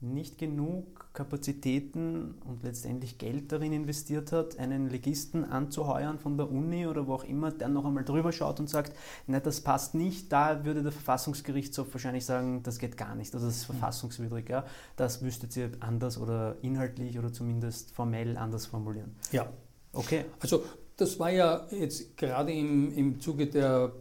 nicht 0.00 0.38
genug 0.38 1.12
Kapazitäten 1.12 2.36
und 2.44 2.62
letztendlich 2.62 3.18
Geld 3.18 3.50
darin 3.50 3.72
investiert 3.72 4.30
hat, 4.30 4.56
einen 4.58 4.88
Legisten 4.88 5.44
anzuheuern 5.44 6.20
von 6.20 6.36
der 6.36 6.48
Uni 6.48 6.86
oder 6.86 7.08
wo 7.08 7.14
auch 7.14 7.24
immer, 7.24 7.50
der 7.50 7.68
noch 7.68 7.84
einmal 7.84 8.04
drüber 8.04 8.30
schaut 8.30 8.60
und 8.60 8.70
sagt, 8.70 8.92
nein, 9.26 9.42
das 9.42 9.60
passt 9.62 9.96
nicht, 9.96 10.30
da 10.30 10.64
würde 10.64 10.84
der 10.84 10.92
Verfassungsgerichtshof 10.92 11.92
wahrscheinlich 11.92 12.24
sagen, 12.24 12.62
das 12.62 12.78
geht 12.78 12.96
gar 12.96 13.16
nicht, 13.16 13.34
also 13.34 13.46
das 13.46 13.56
ist 13.56 13.64
verfassungswidrig, 13.64 14.48
ja, 14.48 14.64
das 14.94 15.20
müsstet 15.20 15.56
ihr 15.56 15.72
anders 15.80 16.18
oder 16.18 16.56
inhaltlich 16.62 17.18
oder 17.18 17.32
zumindest 17.32 17.90
formell 17.90 18.36
anders 18.36 18.66
formulieren. 18.66 19.16
Ja. 19.32 19.48
Okay. 19.92 20.26
Also 20.38 20.62
das 20.98 21.18
war 21.18 21.30
ja 21.30 21.66
jetzt 21.70 22.16
gerade 22.16 22.52
im, 22.52 22.92
im 22.92 23.20
Zuge 23.20 23.46
der 23.46 23.92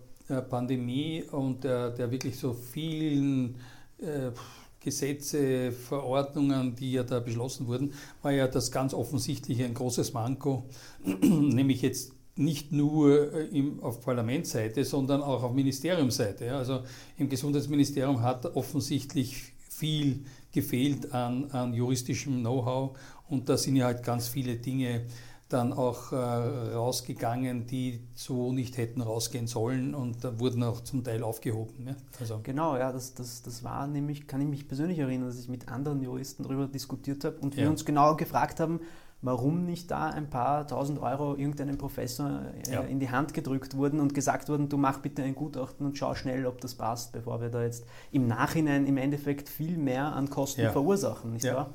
Pandemie 0.49 1.23
und 1.31 1.63
der, 1.63 1.91
der 1.91 2.11
wirklich 2.11 2.37
so 2.37 2.53
vielen 2.53 3.55
äh, 3.99 4.31
Gesetze, 4.79 5.71
Verordnungen, 5.71 6.75
die 6.75 6.93
ja 6.93 7.03
da 7.03 7.19
beschlossen 7.19 7.67
wurden, 7.67 7.93
war 8.21 8.31
ja 8.31 8.47
das 8.47 8.71
ganz 8.71 8.93
offensichtliche 8.93 9.65
ein 9.65 9.73
großes 9.73 10.13
Manko, 10.13 10.65
nämlich 11.21 11.81
jetzt 11.81 12.13
nicht 12.35 12.71
nur 12.71 13.33
äh, 13.33 13.45
im, 13.47 13.81
auf 13.83 14.01
Parlamentsseite, 14.01 14.83
sondern 14.83 15.21
auch 15.21 15.43
auf 15.43 15.53
Ministeriumsseite. 15.53 16.55
Also 16.55 16.81
im 17.17 17.29
Gesundheitsministerium 17.29 18.21
hat 18.21 18.45
offensichtlich 18.55 19.53
viel 19.69 20.25
gefehlt 20.51 21.11
an, 21.11 21.51
an 21.51 21.73
juristischem 21.73 22.39
Know-how 22.39 22.97
und 23.29 23.47
da 23.49 23.57
sind 23.57 23.75
ja 23.75 23.85
halt 23.85 24.03
ganz 24.03 24.27
viele 24.27 24.55
Dinge 24.55 25.05
dann 25.49 25.71
auch 25.71 26.11
äh, 26.11 26.15
rausgegangen, 26.15 27.67
die 27.67 28.01
so 28.13 28.51
nicht 28.51 28.77
hätten 28.77 29.01
rausgehen 29.01 29.47
sollen 29.47 29.95
und 29.95 30.23
da 30.23 30.39
wurden 30.39 30.61
auch 30.63 30.81
zum 30.81 31.03
Teil 31.03 31.23
aufgehoben. 31.23 31.87
Ja? 31.87 31.95
Also. 32.19 32.41
Genau, 32.43 32.75
ja, 32.75 32.91
das, 32.91 33.13
das, 33.13 33.43
das 33.43 33.63
war 33.63 33.87
nämlich, 33.87 34.27
kann 34.27 34.41
ich 34.41 34.47
mich 34.47 34.67
persönlich 34.67 34.99
erinnern, 34.99 35.27
dass 35.27 35.39
ich 35.39 35.47
mit 35.47 35.69
anderen 35.69 36.01
Juristen 36.01 36.43
darüber 36.43 36.67
diskutiert 36.67 37.23
habe 37.23 37.37
und 37.37 37.55
wir 37.55 37.63
ja. 37.63 37.69
uns 37.69 37.85
genau 37.85 38.15
gefragt 38.17 38.59
haben, 38.59 38.81
warum 39.21 39.65
nicht 39.65 39.89
da 39.89 40.09
ein 40.09 40.29
paar 40.29 40.67
tausend 40.67 40.99
Euro 41.01 41.35
irgendeinem 41.35 41.77
Professor 41.77 42.41
äh, 42.67 42.73
ja. 42.73 42.81
in 42.81 42.99
die 42.99 43.09
Hand 43.09 43.33
gedrückt 43.33 43.77
wurden 43.77 44.01
und 44.01 44.13
gesagt 44.13 44.49
wurden, 44.49 44.67
du 44.67 44.77
mach 44.77 44.99
bitte 44.99 45.23
ein 45.23 45.33
Gutachten 45.33 45.85
und 45.85 45.97
schau 45.97 46.13
schnell, 46.13 46.45
ob 46.45 46.59
das 46.59 46.75
passt, 46.75 47.13
bevor 47.13 47.39
wir 47.41 47.49
da 47.49 47.63
jetzt 47.63 47.85
im 48.11 48.27
Nachhinein 48.27 48.85
im 48.85 48.97
Endeffekt 48.97 49.47
viel 49.47 49.77
mehr 49.77 50.13
an 50.13 50.29
Kosten 50.29 50.69
verursachen, 50.71 51.33
nicht 51.33 51.45
wahr? 51.45 51.69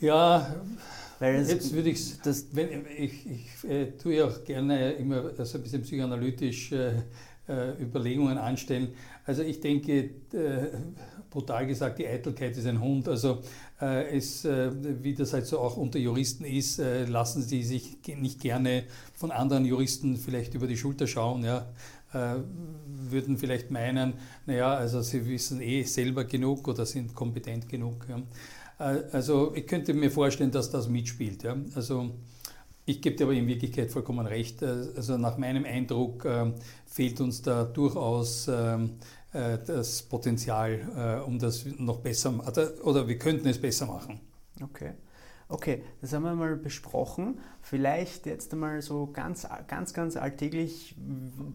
Ja, 0.00 0.54
weil 1.18 1.46
Jetzt 1.46 1.72
würde 1.72 1.90
ich 1.90 2.20
das, 2.20 2.46
wenn, 2.52 2.84
ich, 2.96 3.26
ich 3.26 3.70
äh, 3.70 3.92
tue 3.92 4.16
ja 4.16 4.26
auch 4.26 4.44
gerne 4.44 4.92
immer 4.92 5.30
so 5.44 5.58
ein 5.58 5.62
bisschen 5.62 5.82
psychoanalytisch 5.82 6.72
äh, 6.72 6.94
äh, 7.48 7.80
Überlegungen 7.80 8.38
anstellen. 8.38 8.88
Also 9.26 9.42
ich 9.42 9.60
denke, 9.60 9.92
äh, 9.92 10.10
brutal 11.30 11.66
gesagt, 11.66 11.98
die 11.98 12.06
Eitelkeit 12.06 12.56
ist 12.56 12.66
ein 12.66 12.80
Hund. 12.80 13.08
Also 13.08 13.42
äh, 13.80 14.16
es, 14.16 14.44
wie 14.44 15.14
das 15.14 15.32
halt 15.32 15.46
so 15.46 15.58
auch 15.58 15.76
unter 15.76 15.98
Juristen 15.98 16.44
ist, 16.44 16.78
lassen 16.78 17.42
sie 17.42 17.62
sich 17.62 17.98
nicht 18.16 18.40
gerne 18.40 18.84
von 19.14 19.30
anderen 19.30 19.64
Juristen 19.64 20.16
vielleicht 20.16 20.54
über 20.54 20.66
die 20.66 20.76
Schulter 20.76 21.06
schauen. 21.06 21.44
Ja 21.44 21.66
würden 22.86 23.36
vielleicht 23.36 23.72
meinen, 23.72 24.14
naja, 24.46 24.74
also 24.74 25.02
sie 25.02 25.26
wissen 25.26 25.60
eh 25.60 25.82
selber 25.82 26.24
genug 26.24 26.68
oder 26.68 26.86
sind 26.86 27.12
kompetent 27.14 27.68
genug. 27.68 28.06
Ja. 28.08 28.22
Äh, 28.78 29.02
also 29.12 29.54
ich 29.54 29.66
könnte 29.66 29.94
mir 29.94 30.10
vorstellen, 30.10 30.50
dass 30.50 30.70
das 30.70 30.88
mitspielt. 30.88 31.42
Ja? 31.42 31.56
Also 31.74 32.10
ich 32.86 33.00
gebe 33.00 33.16
dir 33.16 33.24
aber 33.24 33.32
in 33.32 33.46
Wirklichkeit 33.46 33.90
vollkommen 33.90 34.26
recht. 34.26 34.62
Äh, 34.62 34.86
also 34.96 35.16
nach 35.16 35.38
meinem 35.38 35.64
Eindruck 35.64 36.24
äh, 36.24 36.52
fehlt 36.86 37.20
uns 37.20 37.42
da 37.42 37.64
durchaus 37.64 38.48
ähm, 38.48 38.96
äh, 39.32 39.58
das 39.66 40.02
Potenzial, 40.02 41.20
äh, 41.22 41.26
um 41.26 41.38
das 41.38 41.64
noch 41.78 41.98
besser, 41.98 42.34
oder 42.84 43.08
wir 43.08 43.18
könnten 43.18 43.48
es 43.48 43.60
besser 43.60 43.86
machen. 43.86 44.20
Okay. 44.62 44.92
Okay, 45.48 45.82
das 46.00 46.12
haben 46.12 46.22
wir 46.22 46.34
mal 46.34 46.56
besprochen. 46.56 47.38
Vielleicht 47.60 48.26
jetzt 48.26 48.52
einmal 48.52 48.80
so 48.80 49.10
ganz, 49.12 49.46
ganz, 49.68 49.92
ganz 49.92 50.16
alltäglich, 50.16 50.96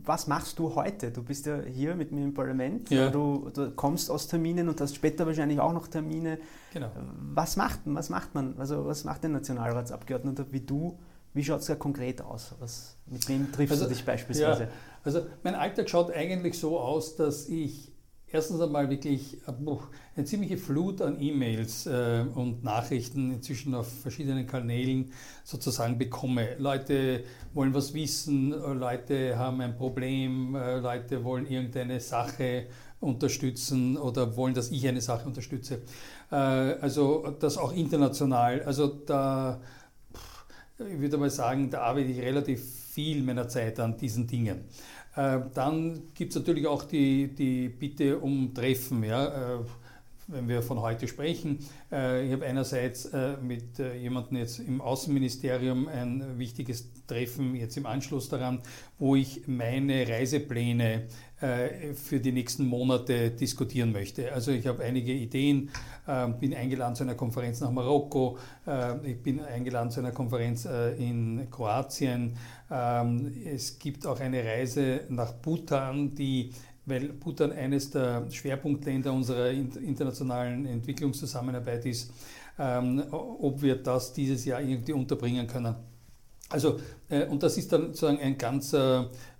was 0.04 0.28
machst 0.28 0.60
du 0.60 0.76
heute? 0.76 1.12
Du 1.12 1.24
bist 1.24 1.46
ja 1.48 1.62
hier 1.62 1.96
mit 1.96 2.12
mir 2.12 2.24
im 2.24 2.34
Parlament, 2.34 2.90
ja. 2.90 3.10
du, 3.10 3.50
du, 3.54 3.72
kommst 3.72 4.12
aus 4.12 4.28
Terminen 4.28 4.70
und 4.70 4.80
hast 4.80 4.96
später 4.96 5.26
wahrscheinlich 5.26 5.60
auch 5.60 5.74
noch 5.74 5.88
Termine. 5.88 6.38
Genau. 6.74 6.92
Was 7.34 7.58
macht, 7.58 7.80
was 7.86 8.10
macht 8.10 8.36
man? 8.36 8.56
Also 8.60 8.86
was 8.86 9.04
macht 9.04 9.26
ein 9.26 9.32
Nationalratsabgeordneter 9.32 10.46
wie 10.52 10.62
du? 10.62 11.00
Wie 11.34 11.44
schaut 11.44 11.62
es 11.62 11.68
da 11.68 11.76
konkret 11.76 12.22
aus? 12.22 12.56
Was, 12.60 12.98
mit 13.06 13.28
wem 13.28 13.52
triffst 13.52 13.74
also, 13.74 13.86
du 13.86 13.90
dich 13.90 14.06
beispielsweise? 14.06 14.64
Ja, 14.64 14.70
also 15.04 15.22
mein 15.44 15.56
Alltag 15.56 15.90
schaut 15.90 16.12
eigentlich 16.12 16.58
so 16.58 16.80
aus, 16.80 17.16
dass 17.16 17.48
ich 17.48 17.92
erstens 18.32 18.62
einmal 18.62 18.90
wirklich 18.90 19.38
äh, 19.48 19.52
eine 20.16 20.26
ziemliche 20.26 20.58
Flut 20.58 21.02
an 21.02 21.20
E-Mails 21.20 21.86
äh, 21.88 22.26
und 22.34 22.64
Nachrichten 22.64 23.32
inzwischen 23.32 23.74
auf 23.74 23.88
verschiedenen 24.02 24.46
Kanälen 24.46 25.12
sozusagen 25.44 25.98
bekomme. 25.98 26.56
Leute 26.58 27.24
wollen 27.54 27.74
was 27.74 27.94
wissen, 27.94 28.54
äh, 28.54 28.74
Leute 28.74 29.38
haben 29.38 29.62
ein 29.62 29.76
Problem, 29.76 30.56
Leute 30.56 31.24
wollen 31.24 31.48
irgendeine 31.48 32.00
Sache 32.00 32.68
unterstützen 33.00 33.98
oder 33.98 34.36
wollen, 34.36 34.54
dass 34.54 34.72
ich 34.72 34.88
eine 34.88 35.02
Sache 35.02 35.26
unterstütze. 35.26 35.82
also 36.30 37.34
das 37.40 37.58
auch 37.58 37.72
international. 37.72 38.62
Also 38.64 38.88
da, 38.88 39.62
ich 40.78 41.00
würde 41.00 41.18
mal 41.18 41.30
sagen, 41.30 41.70
da 41.70 41.82
arbeite 41.82 42.12
ich 42.12 42.20
relativ 42.20 42.62
viel 43.00 43.24
meiner 43.24 43.48
Zeit 43.48 43.80
an 43.80 43.96
diesen 43.98 44.28
Dingen. 44.28 44.66
Äh, 45.20 45.42
dann 45.54 46.14
gibt 46.14 46.32
es 46.32 46.38
natürlich 46.38 46.66
auch 46.66 46.84
die, 46.84 47.28
die 47.28 47.68
Bitte 47.68 48.20
um 48.20 48.54
Treffen. 48.54 49.04
Ja? 49.04 49.58
Äh, 49.58 49.60
wenn 50.32 50.48
wir 50.48 50.62
von 50.62 50.80
heute 50.80 51.08
sprechen. 51.08 51.58
Äh, 51.92 52.28
ich 52.28 52.32
habe 52.32 52.46
einerseits 52.46 53.10
mit 53.42 53.80
jemandem 53.80 54.38
jetzt 54.38 54.60
im 54.60 54.80
Außenministerium 54.80 55.88
ein 55.88 56.38
wichtiges 56.38 56.86
Treffen 57.08 57.56
jetzt 57.56 57.76
im 57.78 57.88
Anschluss 57.88 58.30
daran, 58.30 58.62
wo 59.00 59.16
ich 59.16 59.48
meine 59.48 60.08
Reisepläne 60.08 61.08
für 61.40 62.20
die 62.20 62.34
nächsten 62.34 62.66
Monate 62.66 63.32
diskutieren 63.32 63.94
möchte. 63.94 64.34
Also 64.34 64.52
ich 64.52 64.68
habe 64.68 64.84
einige 64.84 65.14
Ideen, 65.14 65.70
ähm, 66.08 66.40
bin 66.40 66.54
eingeladen 66.54 66.96
zu 66.96 67.04
einer 67.04 67.16
Konferenz 67.16 67.62
nach 67.62 67.72
Marokko, 67.72 68.38
äh, 68.68 69.12
ich 69.12 69.22
bin 69.22 69.40
eingeladen 69.40 69.92
zu 69.92 70.00
einer 70.00 70.12
Konferenz 70.12 70.66
äh, 70.66 70.96
in 70.96 71.48
Kroatien. 71.52 72.36
Ähm, 72.72 73.32
es 73.46 73.78
gibt 73.80 74.06
auch 74.06 74.20
eine 74.20 74.44
Reise 74.44 75.02
nach 75.10 75.34
Bhutan, 75.34 76.16
die 76.16 76.52
weil 76.86 77.10
Bhutan 77.10 77.52
eines 77.52 77.92
der 77.92 78.26
Schwerpunktländer 78.32 79.14
unserer 79.14 79.52
internationalen 79.52 80.66
Entwicklungszusammenarbeit 80.66 81.86
ist, 81.86 82.12
ähm, 82.58 83.04
ob 83.12 83.62
wir 83.62 83.76
das 83.76 84.12
dieses 84.12 84.44
Jahr 84.44 84.60
irgendwie 84.60 84.94
unterbringen 84.94 85.46
können. 85.46 85.76
Also, 86.50 86.80
und 87.30 87.44
das 87.44 87.60
ist 87.60 87.72
dann 87.72 87.88
sozusagen 87.88 88.18
ein 88.18 88.36
ganzer 88.36 89.04
äh, 89.04 89.39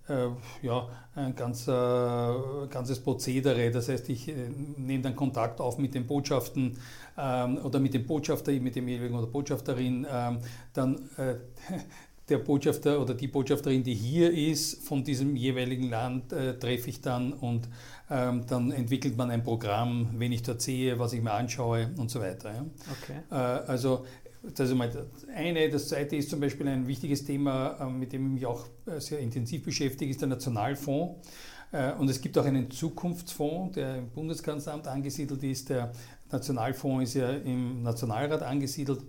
ja, 0.62 0.88
ein 1.16 1.36
ganzer, 1.36 2.68
ganzes 2.70 3.00
Prozedere. 3.00 3.72
Das 3.72 3.90
heißt, 3.90 4.10
ich 4.10 4.30
äh, 4.30 4.34
nehme 4.78 5.04
dann 5.04 5.16
Kontakt 5.16 5.60
auf 5.62 5.78
mit 5.78 5.94
den 5.94 6.06
Botschaften 6.06 6.78
ähm, 7.18 7.58
oder 7.64 7.80
mit 7.80 7.94
dem 7.94 8.06
Botschafter, 8.06 8.52
mit 8.54 8.76
dem 8.76 8.88
jeweiligen 8.88 9.16
oder 9.16 9.28
Botschafterin. 9.28 10.06
Ähm, 10.10 10.40
dann 10.74 11.10
äh, 11.18 11.36
der 12.30 12.38
Botschafter 12.38 13.02
oder 13.02 13.16
die 13.16 13.28
Botschafterin, 13.28 13.84
die 13.84 13.96
hier 13.96 14.32
ist, 14.32 14.88
von 14.88 15.04
diesem 15.04 15.36
jeweiligen 15.36 15.90
Land, 15.90 16.32
äh, 16.32 16.58
treffe 16.58 16.90
ich 16.90 17.02
dann 17.02 17.34
und 17.34 17.68
ähm, 18.12 18.46
dann 18.48 18.72
entwickelt 18.72 19.18
man 19.18 19.32
ein 19.32 19.44
Programm, 19.44 20.10
wen 20.18 20.32
ich 20.32 20.44
dort 20.44 20.62
sehe, 20.62 21.00
was 21.00 21.14
ich 21.14 21.22
mir 21.22 21.34
anschaue 21.34 21.90
und 21.98 22.12
so 22.12 22.22
weiter. 22.22 22.54
Ja. 22.54 22.66
Okay. 23.02 23.20
Äh, 23.32 23.36
also 23.68 24.06
das 24.42 24.70
ist 24.70 24.80
das 24.80 25.28
eine. 25.36 25.70
Das 25.70 25.90
zweite 25.90 26.16
ist 26.16 26.30
zum 26.30 26.40
Beispiel 26.40 26.68
ein 26.68 26.88
wichtiges 26.88 27.26
Thema, 27.26 27.78
ähm, 27.82 28.00
mit 28.00 28.14
dem 28.14 28.28
ich 28.28 28.34
mich 28.34 28.46
auch 28.46 28.66
äh, 28.86 29.00
sehr 29.00 29.20
intensiv 29.20 29.64
beschäftige, 29.64 30.10
ist 30.12 30.22
der 30.22 30.30
Nationalfonds. 30.30 31.28
Äh, 31.72 31.94
und 31.94 32.10
es 32.10 32.22
gibt 32.22 32.38
auch 32.38 32.46
einen 32.46 32.72
Zukunftsfonds, 32.72 33.76
der 33.76 33.98
im 33.98 34.10
Bundeskanzleramt 34.10 34.88
angesiedelt 34.88 35.44
ist. 35.44 35.70
Der 35.70 35.92
Nationalfonds 36.32 37.10
ist 37.10 37.16
ja 37.16 37.32
im 37.32 37.84
Nationalrat 37.84 38.42
angesiedelt. 38.42 39.02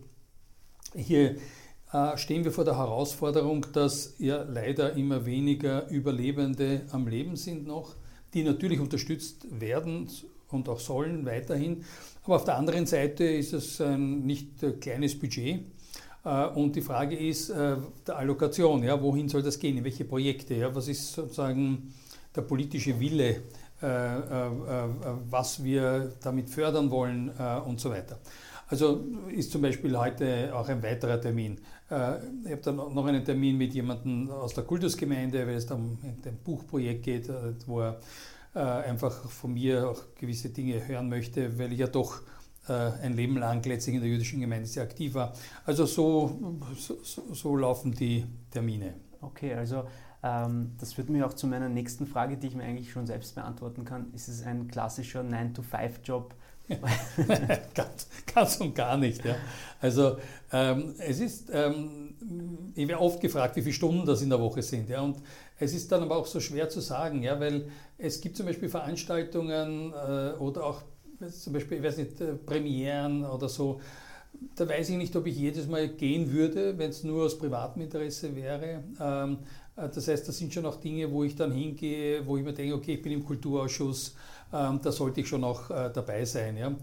Hier 0.94 1.36
äh, 1.92 2.16
stehen 2.16 2.44
wir 2.44 2.52
vor 2.52 2.64
der 2.64 2.76
Herausforderung, 2.76 3.66
dass 3.72 4.14
ja 4.18 4.42
leider 4.42 4.94
immer 4.94 5.26
weniger 5.26 5.88
Überlebende 5.88 6.82
am 6.90 7.06
Leben 7.06 7.36
sind 7.36 7.66
noch, 7.66 7.94
die 8.34 8.42
natürlich 8.42 8.80
unterstützt 8.80 9.46
werden 9.50 10.08
und 10.52 10.68
auch 10.68 10.80
sollen 10.80 11.24
weiterhin. 11.26 11.84
Aber 12.24 12.36
auf 12.36 12.44
der 12.44 12.56
anderen 12.56 12.86
Seite 12.86 13.24
ist 13.24 13.52
es 13.52 13.80
ein 13.80 14.26
nicht 14.26 14.80
kleines 14.80 15.18
Budget. 15.18 15.64
Äh, 16.24 16.46
und 16.48 16.76
die 16.76 16.82
Frage 16.82 17.16
ist 17.16 17.50
äh, 17.50 17.76
der 18.06 18.16
Allokation, 18.16 18.82
ja, 18.82 19.00
wohin 19.00 19.28
soll 19.28 19.42
das 19.42 19.58
gehen, 19.58 19.76
in 19.78 19.84
welche 19.84 20.04
Projekte, 20.04 20.54
ja, 20.54 20.74
was 20.74 20.88
ist 20.88 21.12
sozusagen 21.12 21.92
der 22.34 22.42
politische 22.42 22.98
Wille, 23.00 23.42
äh, 23.80 23.86
was 25.30 25.64
wir 25.64 26.12
damit 26.22 26.50
fördern 26.50 26.90
wollen 26.90 27.30
und 27.66 27.80
so 27.80 27.90
weiter. 27.90 28.20
Also 28.70 29.04
ist 29.34 29.50
zum 29.50 29.62
Beispiel 29.62 29.98
heute 29.98 30.54
auch 30.54 30.68
ein 30.68 30.80
weiterer 30.80 31.20
Termin. 31.20 31.58
Äh, 31.90 32.18
ich 32.44 32.52
habe 32.52 32.62
dann 32.62 32.76
noch 32.76 33.04
einen 33.04 33.24
Termin 33.24 33.58
mit 33.58 33.74
jemandem 33.74 34.30
aus 34.30 34.54
der 34.54 34.62
Kultusgemeinde, 34.62 35.44
weil 35.44 35.56
es 35.56 35.66
da 35.66 35.74
um 35.74 35.98
ein 36.02 36.38
Buchprojekt 36.44 37.02
geht, 37.02 37.28
äh, 37.28 37.52
wo 37.66 37.80
er 37.80 38.00
einfach 38.54 39.12
von 39.30 39.54
mir 39.54 39.88
auch 39.88 40.02
gewisse 40.16 40.50
Dinge 40.50 40.86
hören 40.86 41.08
möchte, 41.08 41.58
weil 41.58 41.72
ich 41.72 41.78
ja 41.78 41.86
doch 41.86 42.20
ein 42.66 43.14
Leben 43.14 43.36
lang 43.36 43.64
letztlich 43.64 43.96
in 43.96 44.00
der 44.00 44.10
jüdischen 44.10 44.40
Gemeinde 44.40 44.66
sehr 44.66 44.82
aktiv 44.82 45.14
war. 45.14 45.32
Also 45.64 45.86
so, 45.86 46.56
so, 46.76 46.98
so 47.32 47.56
laufen 47.56 47.92
die 47.92 48.26
Termine. 48.50 48.94
Okay, 49.20 49.54
also 49.54 49.84
ähm, 50.22 50.72
das 50.78 50.92
führt 50.92 51.08
mich 51.08 51.22
auch 51.22 51.32
zu 51.32 51.46
meiner 51.46 51.68
nächsten 51.68 52.06
Frage, 52.06 52.36
die 52.36 52.48
ich 52.48 52.54
mir 52.54 52.64
eigentlich 52.64 52.92
schon 52.92 53.06
selbst 53.06 53.34
beantworten 53.34 53.84
kann. 53.84 54.12
Ist 54.12 54.28
es 54.28 54.44
ein 54.44 54.68
klassischer 54.68 55.22
9-to-5-Job? 55.22 56.34
ganz, 57.74 58.08
ganz, 58.32 58.56
und 58.58 58.74
gar 58.76 58.96
nicht. 58.96 59.24
Ja. 59.24 59.34
Also 59.80 60.18
ähm, 60.52 60.94
es 60.98 61.18
ist, 61.18 61.50
ähm, 61.52 62.14
ich 62.76 62.86
werde 62.86 63.02
oft 63.02 63.20
gefragt, 63.20 63.56
wie 63.56 63.62
viele 63.62 63.74
Stunden 63.74 64.06
das 64.06 64.22
in 64.22 64.30
der 64.30 64.38
Woche 64.38 64.62
sind. 64.62 64.88
Ja, 64.88 65.00
und 65.00 65.16
es 65.58 65.72
ist 65.74 65.90
dann 65.90 66.02
aber 66.02 66.16
auch 66.16 66.26
so 66.26 66.38
schwer 66.38 66.68
zu 66.68 66.80
sagen, 66.80 67.22
ja, 67.22 67.40
weil 67.40 67.68
es 68.00 68.20
gibt 68.20 68.36
zum 68.36 68.46
Beispiel 68.46 68.68
Veranstaltungen 68.68 69.92
äh, 69.92 70.32
oder 70.38 70.64
auch 70.64 70.82
zum 71.28 71.52
Beispiel, 71.52 71.78
ich 71.78 71.84
weiß 71.84 71.98
nicht, 71.98 72.20
äh, 72.20 72.34
Premieren 72.34 73.24
oder 73.24 73.48
so, 73.48 73.80
da 74.54 74.66
weiß 74.68 74.90
ich 74.90 74.96
nicht, 74.96 75.14
ob 75.16 75.26
ich 75.26 75.36
jedes 75.36 75.66
Mal 75.66 75.88
gehen 75.88 76.32
würde, 76.32 76.78
wenn 76.78 76.90
es 76.90 77.04
nur 77.04 77.24
aus 77.24 77.36
privatem 77.36 77.82
Interesse 77.82 78.34
wäre. 78.34 78.82
Ähm, 79.00 79.38
äh, 79.76 79.88
das 79.88 80.08
heißt, 80.08 80.26
das 80.26 80.38
sind 80.38 80.52
schon 80.52 80.64
auch 80.66 80.76
Dinge, 80.76 81.10
wo 81.10 81.24
ich 81.24 81.36
dann 81.36 81.52
hingehe, 81.52 82.26
wo 82.26 82.36
ich 82.36 82.44
mir 82.44 82.52
denke, 82.52 82.74
okay, 82.74 82.94
ich 82.94 83.02
bin 83.02 83.12
im 83.12 83.24
Kulturausschuss, 83.24 84.14
ähm, 84.52 84.80
da 84.82 84.92
sollte 84.92 85.20
ich 85.20 85.28
schon 85.28 85.44
auch 85.44 85.70
äh, 85.70 85.90
dabei 85.92 86.24
sein. 86.24 86.56
Ja? 86.56 86.74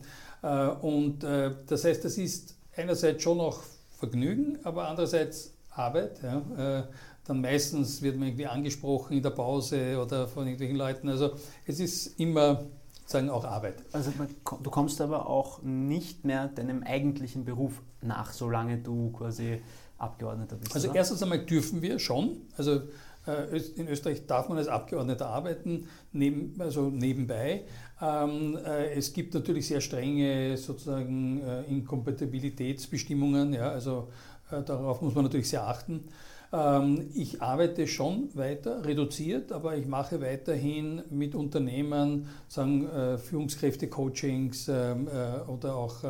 Äh, 0.44 0.72
und 0.82 1.24
das 1.24 1.84
heißt, 1.84 2.06
das 2.06 2.18
ist 2.18 2.56
einerseits 2.76 3.24
schon 3.24 3.40
auch 3.40 3.60
Vergnügen, 3.98 4.60
aber 4.64 4.88
andererseits 4.88 5.54
Arbeit. 5.72 6.22
Ja? 6.22 6.88
Dann 7.28 7.42
meistens 7.42 8.02
wird 8.02 8.18
man 8.18 8.30
irgendwie 8.30 8.48
angesprochen 8.48 9.18
in 9.18 9.24
der 9.24 9.32
Pause 9.32 10.02
oder 10.02 10.28
von 10.28 10.46
irgendwelchen 10.46 10.78
Leuten. 10.78 11.10
Also 11.10 11.32
es 11.66 11.80
ist 11.80 12.20
immer 12.20 12.66
sagen 13.08 13.30
auch 13.30 13.46
Arbeit. 13.46 13.84
Also 13.94 14.12
du 14.12 14.70
kommst 14.70 15.00
aber 15.02 15.30
auch 15.30 15.62
nicht 15.64 16.26
mehr 16.26 16.50
deinem 16.50 16.84
eigentlichen 16.84 17.46
Beruf 17.46 17.82
nach, 18.02 18.34
solange 18.34 18.78
du 18.78 19.12
quasi 19.12 19.62
Abgeordneter 19.98 20.58
bist. 20.58 20.76
Also 20.76 20.90
oder? 20.90 20.98
erstens 20.98 21.24
einmal 21.24 21.40
dürfen 21.40 21.82
wir 21.82 22.00
schon. 22.00 22.42
Also 22.58 22.82
äh, 23.26 23.58
in 23.76 23.88
Österreich 23.88 24.26
darf 24.28 24.50
man 24.50 24.58
als 24.58 24.68
Abgeordneter 24.68 25.28
arbeiten, 25.28 25.88
neben, 26.12 26.60
also 26.60 26.90
nebenbei. 26.90 27.64
Ähm, 28.02 28.58
äh, 28.58 28.94
es 28.94 29.14
gibt 29.14 29.34
natürlich 29.34 29.68
sehr 29.68 29.82
strenge 29.82 30.58
sozusagen 30.58 31.42
äh, 31.42 31.64
Inkompatibilitätsbestimmungen, 31.64 33.54
ja, 33.54 33.70
also 33.70 34.10
darauf 34.50 35.02
muss 35.02 35.14
man 35.14 35.26
natürlich 35.26 35.50
sehr 35.50 35.68
achten. 35.68 36.06
Ähm, 36.54 37.10
ich 37.14 37.42
arbeite 37.42 37.88
schon 37.88 38.30
weiter, 38.36 38.86
reduziert, 38.86 39.52
aber 39.52 39.78
ich 39.78 39.86
mache 39.86 40.22
weiterhin 40.22 41.04
mit 41.10 41.36
Unternehmen 41.36 42.28
sagen, 42.48 42.88
Führungskräfte-Coachings 43.18 44.68
ähm, 44.70 45.08
oder 45.48 45.76
auch 45.76 46.04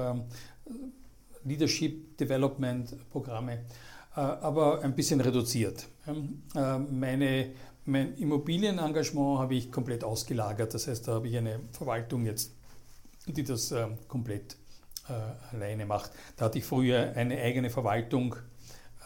Leadership 1.47 2.17
Development 2.17 3.09
Programme, 3.09 3.53
äh, 4.15 4.19
aber 4.19 4.81
ein 4.81 4.93
bisschen 4.93 5.21
reduziert. 5.21 5.87
Äh, 6.05 6.79
meine, 6.79 7.51
mein 7.85 8.15
Immobilienengagement 8.15 9.39
habe 9.39 9.55
ich 9.55 9.71
komplett 9.71 10.03
ausgelagert, 10.03 10.73
das 10.73 10.87
heißt, 10.87 11.07
da 11.07 11.13
habe 11.13 11.27
ich 11.27 11.37
eine 11.37 11.61
Verwaltung 11.71 12.25
jetzt, 12.25 12.53
die 13.25 13.43
das 13.43 13.71
äh, 13.71 13.87
komplett 14.07 14.57
alleine 15.53 15.85
macht. 15.85 16.11
Da 16.35 16.43
hatte 16.43 16.57
ich 16.57 16.65
früher 16.65 17.13
eine 17.15 17.37
eigene 17.41 17.69
Verwaltung 17.69 18.35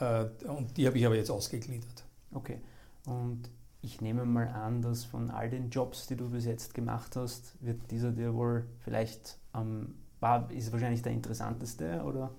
und 0.02 0.78
die 0.78 0.88
habe 0.88 0.98
ich 0.98 1.06
aber 1.06 1.16
jetzt 1.16 1.30
ausgegliedert. 1.30 2.06
Okay. 2.34 2.60
Und 3.06 3.50
ich 3.82 4.02
nehme 4.02 4.26
mal 4.26 4.48
an, 4.48 4.82
dass 4.82 5.04
von 5.04 5.32
all 5.32 5.50
den 5.50 5.70
Jobs, 5.70 6.08
die 6.08 6.16
du 6.16 6.30
bis 6.30 6.46
jetzt 6.46 6.74
gemacht 6.74 7.16
hast, 7.16 7.56
wird 7.62 7.80
dieser 7.90 8.12
dir 8.12 8.34
wohl 8.34 8.66
vielleicht 8.80 9.38
am 9.54 9.96
war, 10.22 10.50
ist 10.52 10.72
wahrscheinlich 10.72 11.02
der 11.02 11.12
interessanteste 11.12 12.02
oder 12.04 12.32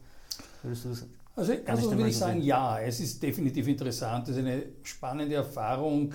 würdest 0.62 0.85
du 0.85 0.88
das 0.90 1.07
also 1.35 1.53
erstens 1.53 1.96
würde 1.96 2.11
ich 2.11 2.18
sagen, 2.18 2.42
ja, 2.42 2.79
es 2.79 3.01
ist 3.01 3.22
definitiv 3.22 3.66
interessant. 3.66 4.29
Es 4.29 4.37
ist 4.37 4.44
eine 4.44 4.64
spannende 4.83 5.35
Erfahrung, 5.37 6.14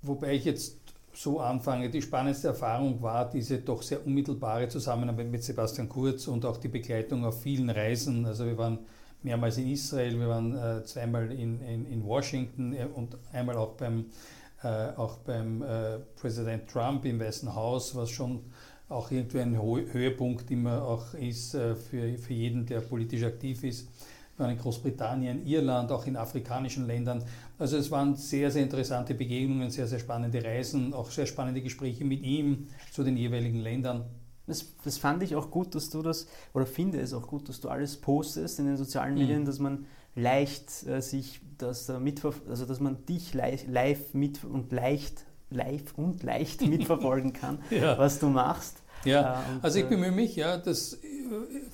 wobei 0.00 0.32
ich 0.32 0.46
jetzt 0.46 0.78
so 1.12 1.40
anfange. 1.40 1.90
Die 1.90 2.00
spannendste 2.00 2.48
Erfahrung 2.48 3.02
war 3.02 3.28
diese 3.28 3.58
doch 3.58 3.82
sehr 3.82 4.04
unmittelbare 4.06 4.68
Zusammenarbeit 4.68 5.30
mit 5.30 5.44
Sebastian 5.44 5.90
Kurz 5.90 6.26
und 6.26 6.46
auch 6.46 6.56
die 6.56 6.68
Begleitung 6.68 7.26
auf 7.26 7.42
vielen 7.42 7.68
Reisen. 7.68 8.24
Also 8.24 8.46
wir 8.46 8.56
waren 8.56 8.78
mehrmals 9.22 9.58
in 9.58 9.68
Israel, 9.68 10.18
wir 10.18 10.28
waren 10.28 10.56
äh, 10.56 10.84
zweimal 10.84 11.30
in, 11.32 11.60
in, 11.62 11.86
in, 11.86 12.04
Washington 12.04 12.72
äh, 12.74 12.86
und 12.94 13.16
einmal 13.32 13.56
auch 13.56 13.72
beim, 13.72 14.06
äh, 14.62 14.88
auch 14.96 15.18
beim 15.18 15.62
äh, 15.62 15.98
Präsident 16.16 16.68
Trump 16.68 17.04
im 17.04 17.20
Weißen 17.20 17.54
Haus, 17.54 17.94
was 17.94 18.10
schon 18.10 18.44
auch 18.88 19.10
irgendwie 19.10 19.40
ein 19.40 19.60
Höhepunkt 19.60 20.48
immer 20.52 20.80
auch 20.82 21.12
ist 21.14 21.50
für, 21.50 21.76
für 22.16 22.32
jeden, 22.32 22.66
der 22.66 22.80
politisch 22.80 23.24
aktiv 23.24 23.64
ist. 23.64 23.88
Wir 24.36 24.44
waren 24.44 24.52
in 24.52 24.58
Großbritannien, 24.58 25.44
Irland, 25.44 25.90
auch 25.90 26.06
in 26.06 26.14
afrikanischen 26.14 26.86
Ländern. 26.86 27.24
Also 27.58 27.78
es 27.78 27.90
waren 27.90 28.14
sehr, 28.14 28.50
sehr 28.50 28.62
interessante 28.62 29.14
Begegnungen, 29.14 29.70
sehr, 29.70 29.88
sehr 29.88 29.98
spannende 29.98 30.44
Reisen, 30.44 30.94
auch 30.94 31.10
sehr 31.10 31.26
spannende 31.26 31.62
Gespräche 31.62 32.04
mit 32.04 32.22
ihm 32.22 32.68
zu 32.92 33.02
den 33.02 33.16
jeweiligen 33.16 33.58
Ländern. 33.58 34.04
Das, 34.46 34.66
das, 34.84 34.98
fand 34.98 35.22
ich 35.22 35.34
auch 35.34 35.50
gut, 35.50 35.74
dass 35.74 35.90
du 35.90 36.02
das, 36.02 36.26
oder 36.54 36.66
finde 36.66 37.00
es 37.00 37.12
auch 37.12 37.26
gut, 37.26 37.48
dass 37.48 37.60
du 37.60 37.68
alles 37.68 37.96
postest 37.96 38.58
in 38.58 38.66
den 38.66 38.76
sozialen 38.76 39.14
mhm. 39.14 39.20
Medien, 39.20 39.44
dass 39.44 39.58
man 39.58 39.86
leicht 40.14 40.86
äh, 40.86 41.00
sich 41.00 41.40
das 41.58 41.88
äh, 41.88 41.98
also 42.48 42.66
dass 42.66 42.80
man 42.80 43.04
dich 43.06 43.34
live, 43.34 43.66
live 43.68 44.14
mit 44.14 44.44
und 44.44 44.72
leicht 44.72 45.24
live 45.50 45.96
und 45.96 46.22
leicht 46.22 46.60
mitverfolgen 46.66 47.32
kann, 47.32 47.58
ja. 47.70 47.98
was 47.98 48.18
du 48.18 48.28
machst. 48.28 48.82
Ja, 49.04 49.40
äh, 49.40 49.58
also 49.62 49.78
ich 49.78 49.84
äh, 49.84 49.88
bemühe 49.88 50.10
mich, 50.10 50.36
ja, 50.36 50.56
das 50.56 50.94
äh, 50.94 50.98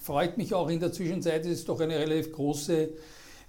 freut 0.00 0.36
mich 0.36 0.54
auch 0.54 0.68
in 0.68 0.80
der 0.80 0.92
Zwischenzeit, 0.92 1.44
es 1.46 1.60
ist 1.60 1.68
doch 1.68 1.80
eine 1.80 1.98
relativ 1.98 2.32
große 2.32 2.90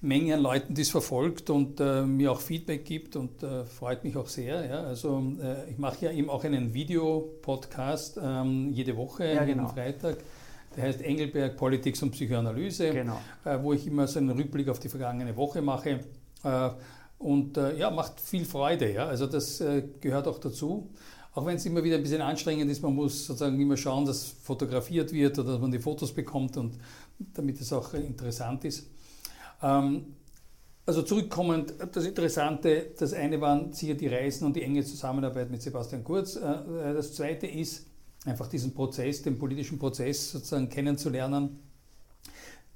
Menge 0.03 0.35
an 0.35 0.41
Leuten, 0.41 0.73
die 0.73 0.81
es 0.81 0.89
verfolgt 0.89 1.49
und 1.49 1.79
äh, 1.79 2.03
mir 2.03 2.31
auch 2.31 2.41
Feedback 2.41 2.85
gibt 2.85 3.15
und 3.15 3.41
äh, 3.41 3.65
freut 3.65 4.03
mich 4.03 4.15
auch 4.17 4.27
sehr. 4.27 4.65
Ja. 4.65 4.83
Also 4.83 5.23
äh, 5.41 5.69
ich 5.71 5.77
mache 5.77 6.05
ja 6.05 6.11
eben 6.11 6.29
auch 6.29 6.43
einen 6.43 6.73
Videopodcast 6.73 8.19
ähm, 8.21 8.71
jede 8.71 8.95
Woche, 8.97 9.33
ja, 9.33 9.45
genau. 9.45 9.69
Freitag. 9.69 10.17
Der 10.75 10.85
heißt 10.85 11.01
Engelberg 11.01 11.55
Politics 11.55 12.01
und 12.01 12.11
Psychoanalyse, 12.11 12.91
genau. 12.91 13.19
wo 13.61 13.73
ich 13.73 13.85
immer 13.85 14.07
so 14.07 14.17
einen 14.17 14.31
Rückblick 14.31 14.67
auf 14.69 14.79
die 14.79 14.89
vergangene 14.89 15.37
Woche 15.37 15.61
mache. 15.61 15.99
Und 17.23 17.57
äh, 17.57 17.77
ja, 17.77 17.89
macht 17.89 18.19
viel 18.19 18.43
Freude. 18.43 18.91
Ja? 18.91 19.05
Also 19.05 19.27
das 19.27 19.61
äh, 19.61 19.83
gehört 20.01 20.27
auch 20.27 20.39
dazu. 20.39 20.89
Auch 21.33 21.45
wenn 21.45 21.55
es 21.55 21.65
immer 21.65 21.83
wieder 21.83 21.95
ein 21.95 22.03
bisschen 22.03 22.21
anstrengend 22.21 22.69
ist, 22.69 22.83
man 22.83 22.93
muss 22.93 23.25
sozusagen 23.25 23.59
immer 23.59 23.77
schauen, 23.77 24.05
dass 24.05 24.25
fotografiert 24.25 25.13
wird 25.13 25.39
oder 25.39 25.53
dass 25.53 25.61
man 25.61 25.71
die 25.71 25.79
Fotos 25.79 26.13
bekommt 26.13 26.57
und 26.57 26.77
damit 27.33 27.59
es 27.61 27.71
auch 27.71 27.93
interessant 27.93 28.65
ist. 28.65 28.87
Ähm, 29.63 30.15
also 30.85 31.01
zurückkommend, 31.01 31.73
das 31.93 32.05
Interessante, 32.05 32.91
das 32.99 33.13
eine 33.13 33.39
waren 33.39 33.71
sicher 33.71 33.93
die 33.93 34.07
Reisen 34.07 34.45
und 34.45 34.55
die 34.55 34.63
enge 34.63 34.83
Zusammenarbeit 34.83 35.49
mit 35.49 35.61
Sebastian 35.61 36.03
Kurz. 36.03 36.35
Äh, 36.35 36.41
äh, 36.41 36.93
das 36.93 37.13
zweite 37.13 37.47
ist 37.47 37.87
einfach 38.25 38.47
diesen 38.47 38.73
Prozess, 38.73 39.21
den 39.21 39.39
politischen 39.39 39.79
Prozess 39.79 40.31
sozusagen 40.31 40.67
kennenzulernen. 40.67 41.59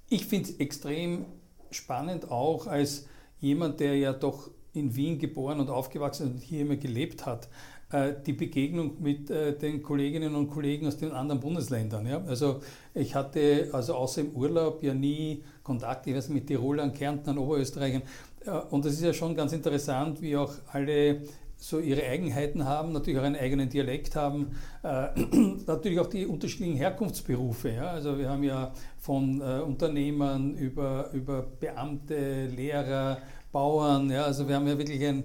Ich 0.08 0.26
finde 0.26 0.50
es 0.50 0.58
extrem 0.58 1.26
spannend 1.70 2.32
auch 2.32 2.68
als 2.68 3.08
jemand, 3.40 3.82
der 3.82 3.98
ja 3.98 4.14
doch 4.14 4.50
in 4.74 4.96
Wien 4.96 5.20
geboren 5.20 5.60
und 5.60 5.70
aufgewachsen 5.70 6.32
und 6.32 6.40
hier 6.40 6.62
immer 6.62 6.78
gelebt 6.78 7.26
hat, 7.26 7.50
äh, 7.92 8.14
die 8.26 8.34
Begegnung 8.34 9.02
mit 9.02 9.30
den 9.30 9.84
Kolleginnen 9.84 10.34
und 10.34 10.50
Kollegen 10.50 10.88
aus 10.88 10.98
den 10.98 11.12
anderen 11.12 11.42
Bundesländern. 11.42 12.08
Also 12.26 12.62
ich 12.94 13.16
hatte 13.16 13.70
also 13.74 13.96
außer 13.96 14.22
im 14.22 14.32
Urlaub 14.32 14.82
ja 14.82 14.94
nie 14.94 15.44
Kontakt, 15.68 16.08
ich 16.08 16.16
weiß, 16.16 16.30
mit 16.30 16.48
Tirolern, 16.48 16.94
Kärntnern, 16.94 17.38
Oberösterreichern. 17.38 18.04
Äh, 18.46 18.52
und 18.72 18.86
das 18.86 18.94
ist 18.94 19.04
ja 19.04 19.14
schon 19.14 19.36
ganz 19.36 19.52
interessant, 19.52 20.22
wie 20.22 20.38
auch 20.38 20.54
alle 20.72 21.22
so 21.60 21.80
ihre 21.80 22.04
Eigenheiten 22.04 22.66
haben, 22.66 22.94
natürlich 22.94 23.20
auch 23.20 23.26
einen 23.26 23.36
eigenen 23.36 23.68
Dialekt 23.68 24.16
haben, 24.16 24.56
äh, 24.84 25.08
natürlich 25.68 26.00
auch 26.00 26.08
die 26.08 26.26
unterschiedlichen 26.26 26.78
Herkunftsberufe. 26.78 27.72
Ja? 27.72 27.88
Also 27.88 28.18
wir 28.18 28.30
haben 28.30 28.44
ja 28.44 28.72
von 28.98 29.42
äh, 29.42 29.60
Unternehmern 29.60 30.56
über, 30.56 31.10
über 31.12 31.42
Beamte, 31.42 32.46
Lehrer, 32.46 33.18
Bauern, 33.52 34.10
ja? 34.10 34.24
also 34.24 34.48
wir 34.48 34.56
haben 34.56 34.68
ja 34.68 34.78
wirklich 34.78 35.04
ein 35.06 35.24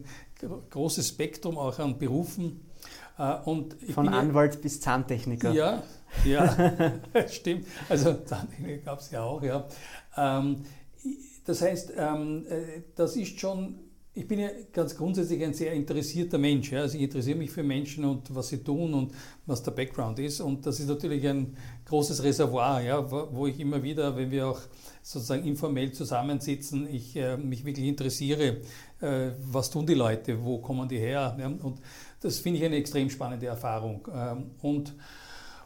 großes 0.70 1.08
Spektrum 1.08 1.56
auch 1.56 1.78
an 1.78 1.98
Berufen. 1.98 2.62
Äh, 3.18 3.34
und 3.44 3.76
von 3.94 4.08
Anwalt 4.08 4.54
ja, 4.54 4.60
bis 4.60 4.80
Zahntechniker. 4.80 5.52
Ja, 5.52 5.82
ja, 6.24 6.56
stimmt. 7.28 7.66
Also 7.88 8.14
Zahntechniker 8.14 8.78
gab 8.78 9.00
es 9.00 9.10
ja 9.10 9.22
auch, 9.22 9.42
ja. 9.42 9.66
Ähm, 10.16 10.64
das 11.44 11.62
heißt, 11.62 11.92
ähm, 11.96 12.46
äh, 12.48 12.82
das 12.94 13.16
ist 13.16 13.38
schon 13.40 13.80
ich 14.14 14.28
bin 14.28 14.40
ja 14.40 14.48
ganz 14.72 14.94
grundsätzlich 14.94 15.42
ein 15.42 15.54
sehr 15.54 15.72
interessierter 15.72 16.36
Mensch. 16.36 16.72
Also 16.74 16.96
ich 16.98 17.04
interessiere 17.04 17.38
mich 17.38 17.50
für 17.50 17.62
Menschen 17.62 18.04
und 18.04 18.34
was 18.34 18.48
sie 18.48 18.62
tun 18.62 18.92
und 18.92 19.12
was 19.46 19.62
der 19.62 19.70
Background 19.70 20.18
ist. 20.18 20.40
Und 20.40 20.66
das 20.66 20.80
ist 20.80 20.88
natürlich 20.88 21.26
ein 21.26 21.56
großes 21.86 22.22
Reservoir, 22.22 22.82
ja, 22.82 23.10
wo 23.10 23.46
ich 23.46 23.58
immer 23.58 23.82
wieder, 23.82 24.14
wenn 24.14 24.30
wir 24.30 24.48
auch 24.48 24.60
sozusagen 25.02 25.44
informell 25.44 25.92
zusammensitzen, 25.92 26.86
ich 26.92 27.16
äh, 27.16 27.38
mich 27.38 27.64
wirklich 27.64 27.86
interessiere, 27.86 28.58
äh, 29.00 29.30
was 29.50 29.70
tun 29.70 29.86
die 29.86 29.94
Leute, 29.94 30.44
wo 30.44 30.58
kommen 30.58 30.86
die 30.86 30.98
her. 30.98 31.34
Und 31.62 31.80
das 32.20 32.38
finde 32.38 32.58
ich 32.58 32.66
eine 32.66 32.76
extrem 32.76 33.08
spannende 33.08 33.46
Erfahrung. 33.46 34.06
Ähm, 34.14 34.50
und 34.60 34.94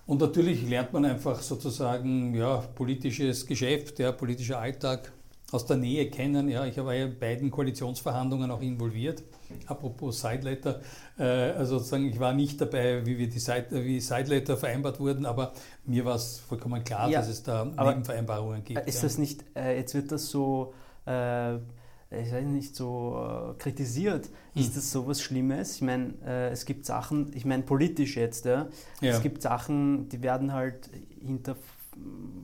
und 0.07 0.21
natürlich 0.21 0.69
lernt 0.69 0.93
man 0.93 1.05
einfach 1.05 1.41
sozusagen 1.43 2.35
ja, 2.35 2.59
politisches 2.75 3.47
Geschäft, 3.47 3.99
ja, 3.99 4.13
politischer 4.13 4.59
Alltag 4.59 5.13
aus 5.53 5.67
der 5.67 5.77
Nähe 5.77 6.11
kennen. 6.11 6.49
Ja, 6.49 6.67
ich 6.67 6.77
war 6.77 6.95
ja 6.95 7.07
in 7.07 7.19
beiden 7.19 7.51
Koalitionsverhandlungen 7.51 8.51
auch 8.51 8.61
involviert. 8.61 9.23
Apropos 9.67 10.21
Sideletter, 10.21 10.81
äh, 11.19 11.23
also 11.23 11.79
sozusagen, 11.79 12.07
ich 12.07 12.19
war 12.19 12.33
nicht 12.33 12.61
dabei, 12.61 13.07
wie, 13.07 13.17
wir 13.17 13.29
die 13.29 13.39
Side, 13.39 13.67
wie 13.71 14.01
Sideletter 14.01 14.57
vereinbart 14.57 14.99
wurden, 14.99 15.25
aber 15.25 15.53
mir 15.85 16.05
war 16.05 16.17
es 16.17 16.39
vollkommen 16.39 16.83
klar, 16.83 17.09
ja, 17.09 17.21
dass 17.21 17.29
es 17.29 17.43
da 17.43 17.65
Nebenvereinbarungen 17.65 18.65
gibt. 18.65 18.87
Ist 18.89 18.97
ja. 18.97 19.03
das 19.03 19.19
nicht, 19.19 19.45
äh, 19.55 19.79
jetzt 19.79 19.95
wird 19.95 20.11
das 20.11 20.29
so, 20.29 20.75
äh, 21.05 21.59
ich 22.11 22.33
weiß 22.33 22.47
nicht, 22.47 22.77
so 22.77 23.19
äh, 23.19 23.59
kritisiert. 23.59 24.27
Hm. 24.53 24.63
Ist 24.63 24.77
das 24.77 24.91
so 24.93 25.07
was 25.07 25.21
Schlimmes? 25.21 25.77
Ich 25.77 25.83
meine, 25.83 26.15
äh, 26.25 26.51
es 26.51 26.65
gibt 26.65 26.87
Sachen, 26.87 27.33
ich 27.35 27.45
meine 27.45 27.65
politisch 27.65 28.17
jetzt, 28.17 28.45
ja, 28.45 28.69
ja, 29.01 29.13
es 29.13 29.23
gibt 29.23 29.43
Sachen, 29.43 30.09
die 30.09 30.23
werden 30.23 30.53
halt 30.53 30.91
hinter 31.21 31.57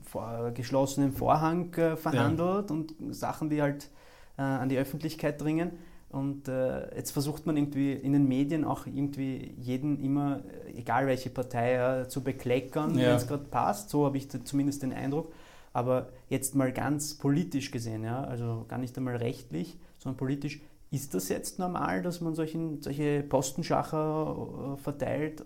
vor 0.05 0.51
geschlossenem 0.53 1.13
Vorhang 1.13 1.73
äh, 1.75 1.97
verhandelt 1.97 2.71
ja. 2.71 2.77
und 2.77 2.95
Sachen, 3.11 3.51
die 3.51 3.63
halt 3.63 3.91
äh, 4.37 4.43
an 4.43 4.69
die 4.69 4.79
Öffentlichkeit 4.79 5.41
dringen. 5.41 5.73
Und 6.09 6.49
äh, 6.49 6.95
jetzt 6.95 7.13
versucht 7.13 7.47
man 7.47 7.57
irgendwie 7.57 7.93
in 7.93 8.13
den 8.13 8.29
Medien 8.29 8.65
auch 8.65 8.87
irgendwie 8.87 9.55
jeden 9.59 9.99
immer, 10.03 10.43
egal 10.75 11.07
welche 11.07 11.31
Partei, 11.31 12.05
zu 12.05 12.23
bekleckern, 12.23 12.99
ja. 12.99 13.09
wenn 13.09 13.17
es 13.17 13.27
gerade 13.27 13.45
passt. 13.45 13.89
So 13.89 14.05
habe 14.05 14.19
ich 14.19 14.29
zumindest 14.45 14.83
den 14.83 14.93
Eindruck. 14.93 15.33
Aber 15.73 16.11
jetzt 16.29 16.55
mal 16.55 16.73
ganz 16.73 17.15
politisch 17.15 17.71
gesehen, 17.71 18.05
ja, 18.05 18.23
also 18.25 18.67
gar 18.69 18.79
nicht 18.79 18.97
einmal 18.97 19.17
rechtlich, 19.17 19.79
sondern 19.99 20.19
politisch, 20.19 20.61
ist 20.91 21.15
das 21.15 21.31
jetzt 21.31 21.59
normal, 21.59 22.03
dass 22.03 22.21
man 22.21 22.35
solchen, 22.35 22.83
solche 22.83 23.23
Postenschacher 23.23 24.75
äh, 24.75 24.83
verteilt 24.83 25.43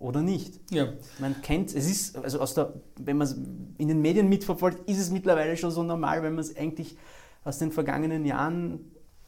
oder 0.00 0.20
nicht? 0.20 0.58
Ja. 0.72 0.92
Man 1.20 1.40
kennt, 1.42 1.72
es 1.74 1.88
ist, 1.88 2.16
also 2.18 2.40
aus 2.40 2.54
der, 2.54 2.74
wenn 2.98 3.16
man 3.16 3.28
es 3.28 3.36
in 3.78 3.86
den 3.86 4.02
Medien 4.02 4.28
mitverfolgt, 4.28 4.88
ist 4.88 4.98
es 4.98 5.10
mittlerweile 5.10 5.56
schon 5.56 5.70
so 5.70 5.84
normal, 5.84 6.24
wenn 6.24 6.34
man 6.34 6.40
es 6.40 6.56
eigentlich 6.56 6.96
aus 7.44 7.58
den 7.58 7.70
vergangenen 7.70 8.26
Jahren, 8.26 8.80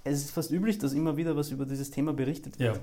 es 0.02 0.24
ist 0.24 0.31
fast 0.33 0.50
üblich, 0.50 0.78
dass 0.78 0.94
immer 0.94 1.16
wieder 1.16 1.37
was 1.37 1.52
über 1.52 1.64
dieses 1.64 1.92
Thema 1.92 2.12
berichtet 2.12 2.59
wird. 2.59 2.76
Ja. 2.76 2.83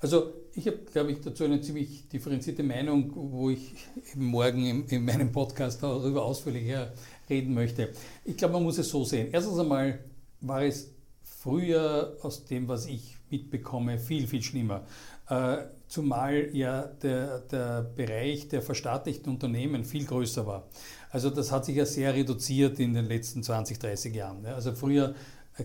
Also 0.00 0.32
ich 0.54 0.66
habe, 0.66 0.78
glaube 0.92 1.12
ich, 1.12 1.20
dazu 1.20 1.44
eine 1.44 1.60
ziemlich 1.60 2.08
differenzierte 2.08 2.62
Meinung, 2.62 3.12
wo 3.14 3.50
ich 3.50 3.74
morgen 4.16 4.64
in, 4.66 4.86
in 4.86 5.04
meinem 5.04 5.30
Podcast 5.30 5.82
darüber 5.82 6.24
ausführlicher 6.24 6.92
reden 7.28 7.54
möchte. 7.54 7.90
Ich 8.24 8.36
glaube, 8.36 8.54
man 8.54 8.62
muss 8.62 8.78
es 8.78 8.88
so 8.88 9.04
sehen. 9.04 9.28
Erstens 9.30 9.58
einmal 9.58 10.00
war 10.40 10.64
es 10.64 10.90
früher 11.22 12.16
aus 12.22 12.46
dem, 12.46 12.66
was 12.66 12.86
ich 12.86 13.18
mitbekomme, 13.30 13.98
viel, 13.98 14.26
viel 14.26 14.42
schlimmer. 14.42 14.86
Äh, 15.28 15.58
zumal 15.86 16.48
ja 16.54 16.82
der, 16.82 17.40
der 17.40 17.82
Bereich 17.82 18.48
der 18.48 18.62
verstaatlichten 18.62 19.32
Unternehmen 19.32 19.84
viel 19.84 20.04
größer 20.04 20.46
war. 20.46 20.68
Also 21.10 21.30
das 21.30 21.52
hat 21.52 21.64
sich 21.64 21.76
ja 21.76 21.84
sehr 21.84 22.14
reduziert 22.14 22.80
in 22.80 22.94
den 22.94 23.06
letzten 23.06 23.42
20, 23.42 23.78
30 23.78 24.14
Jahren. 24.14 24.46
Also 24.46 24.74
früher 24.74 25.14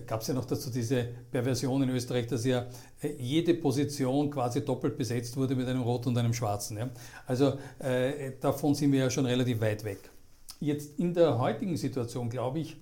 gab 0.06 0.20
es 0.20 0.28
ja 0.28 0.34
noch 0.34 0.44
dazu 0.44 0.70
diese 0.70 1.08
Perversion 1.30 1.82
in 1.82 1.90
Österreich, 1.90 2.26
dass 2.26 2.44
ja 2.44 2.66
äh, 3.00 3.14
jede 3.18 3.54
Position 3.54 4.30
quasi 4.30 4.64
doppelt 4.64 4.96
besetzt 4.96 5.36
wurde 5.36 5.54
mit 5.56 5.66
einem 5.68 5.82
roten 5.82 6.10
und 6.10 6.18
einem 6.18 6.34
schwarzen. 6.34 6.78
Also 7.26 7.58
äh, 7.78 8.32
davon 8.40 8.74
sind 8.74 8.92
wir 8.92 9.00
ja 9.00 9.10
schon 9.10 9.26
relativ 9.26 9.60
weit 9.60 9.84
weg. 9.84 10.10
Jetzt 10.60 10.98
in 10.98 11.14
der 11.14 11.38
heutigen 11.38 11.76
Situation, 11.76 12.30
glaube 12.30 12.60
ich, 12.60 12.76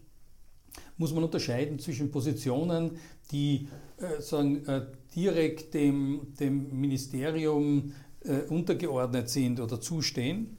muss 0.97 1.13
man 1.13 1.25
unterscheiden 1.25 1.79
zwischen 1.79 2.11
Positionen, 2.11 2.99
die 3.31 3.69
äh, 3.99 4.21
sagen, 4.21 4.65
äh, 4.67 4.87
direkt 5.15 5.75
dem, 5.75 6.35
dem 6.39 6.81
Ministerium 6.81 7.93
äh, 8.25 8.43
untergeordnet 8.49 9.29
sind 9.29 9.61
oder 9.61 9.81
zustehen 9.81 10.57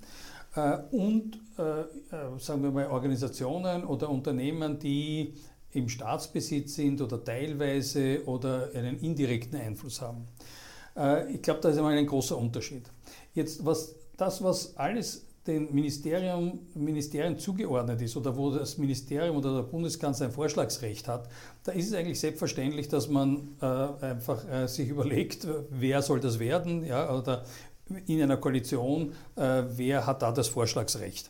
äh, 0.56 0.78
und, 0.92 1.40
äh, 1.58 1.82
äh, 1.82 2.40
sagen 2.40 2.64
wir 2.64 2.72
mal, 2.72 2.88
Organisationen 2.88 3.84
oder 3.84 4.10
Unternehmen, 4.10 4.80
die 4.80 5.34
im 5.76 5.90
Staatsbesitz 5.90 6.76
sind 6.76 7.02
oder 7.02 7.24
teilweise 7.24 8.24
oder 8.26 8.70
einen 8.74 9.00
indirekten 9.00 9.60
Einfluss 9.60 10.02
haben. 10.02 10.28
ich 11.34 11.42
glaube, 11.42 11.60
da 11.62 11.70
ist 11.70 11.78
einmal 11.78 11.98
ein 11.98 12.08
großer 12.08 12.38
Unterschied. 12.38 12.84
Jetzt, 13.34 13.66
was 13.66 13.96
das, 14.18 14.44
was 14.44 14.78
alles 14.78 15.26
den 15.48 15.74
Ministerium, 15.74 16.60
Ministerien 16.74 17.38
zugeordnet 17.38 18.02
ist 18.02 18.18
oder 18.18 18.36
wo 18.36 18.50
das 18.50 18.78
Ministerium 18.78 19.38
oder 19.38 19.56
der 19.56 19.64
Bundeskanzler 19.64 20.28
ein 20.28 20.32
Vorschlagsrecht 20.32 21.08
hat, 21.08 21.30
da 21.64 21.72
ist 21.72 21.88
es 21.88 21.94
eigentlich 21.94 22.20
selbstverständlich, 22.20 22.88
dass 22.88 23.08
man 23.10 23.56
äh, 23.62 23.66
einfach 23.66 24.50
äh, 24.50 24.68
sich 24.68 24.90
überlegt, 24.90 25.48
wer 25.70 26.02
soll 26.02 26.20
das 26.20 26.40
werden 26.40 26.84
ja, 26.84 27.14
oder 27.16 27.46
in 28.08 28.22
einer 28.22 28.38
Koalition, 28.38 29.14
äh, 29.36 29.64
wer 29.76 30.08
hat 30.08 30.24
da 30.24 30.32
das 30.32 30.48
Vorschlagsrecht. 30.48 31.30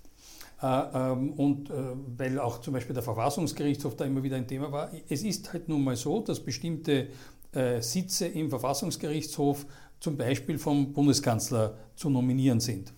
Äh, 0.61 0.67
ähm, 0.93 1.33
und 1.33 1.69
äh, 1.69 1.73
weil 2.17 2.39
auch 2.39 2.61
zum 2.61 2.73
Beispiel 2.73 2.93
der 2.93 3.03
Verfassungsgerichtshof 3.03 3.95
da 3.95 4.05
immer 4.05 4.23
wieder 4.23 4.37
ein 4.37 4.47
Thema 4.47 4.71
war, 4.71 4.89
es 5.09 5.23
ist 5.23 5.51
halt 5.51 5.67
nun 5.67 5.83
mal 5.83 5.95
so, 5.95 6.21
dass 6.21 6.39
bestimmte 6.39 7.09
äh, 7.51 7.81
Sitze 7.81 8.27
im 8.27 8.49
Verfassungsgerichtshof 8.49 9.65
zum 9.99 10.17
Beispiel 10.17 10.57
vom 10.57 10.93
Bundeskanzler 10.93 11.77
zu 11.95 12.09
nominieren 12.09 12.59
sind. 12.59 12.93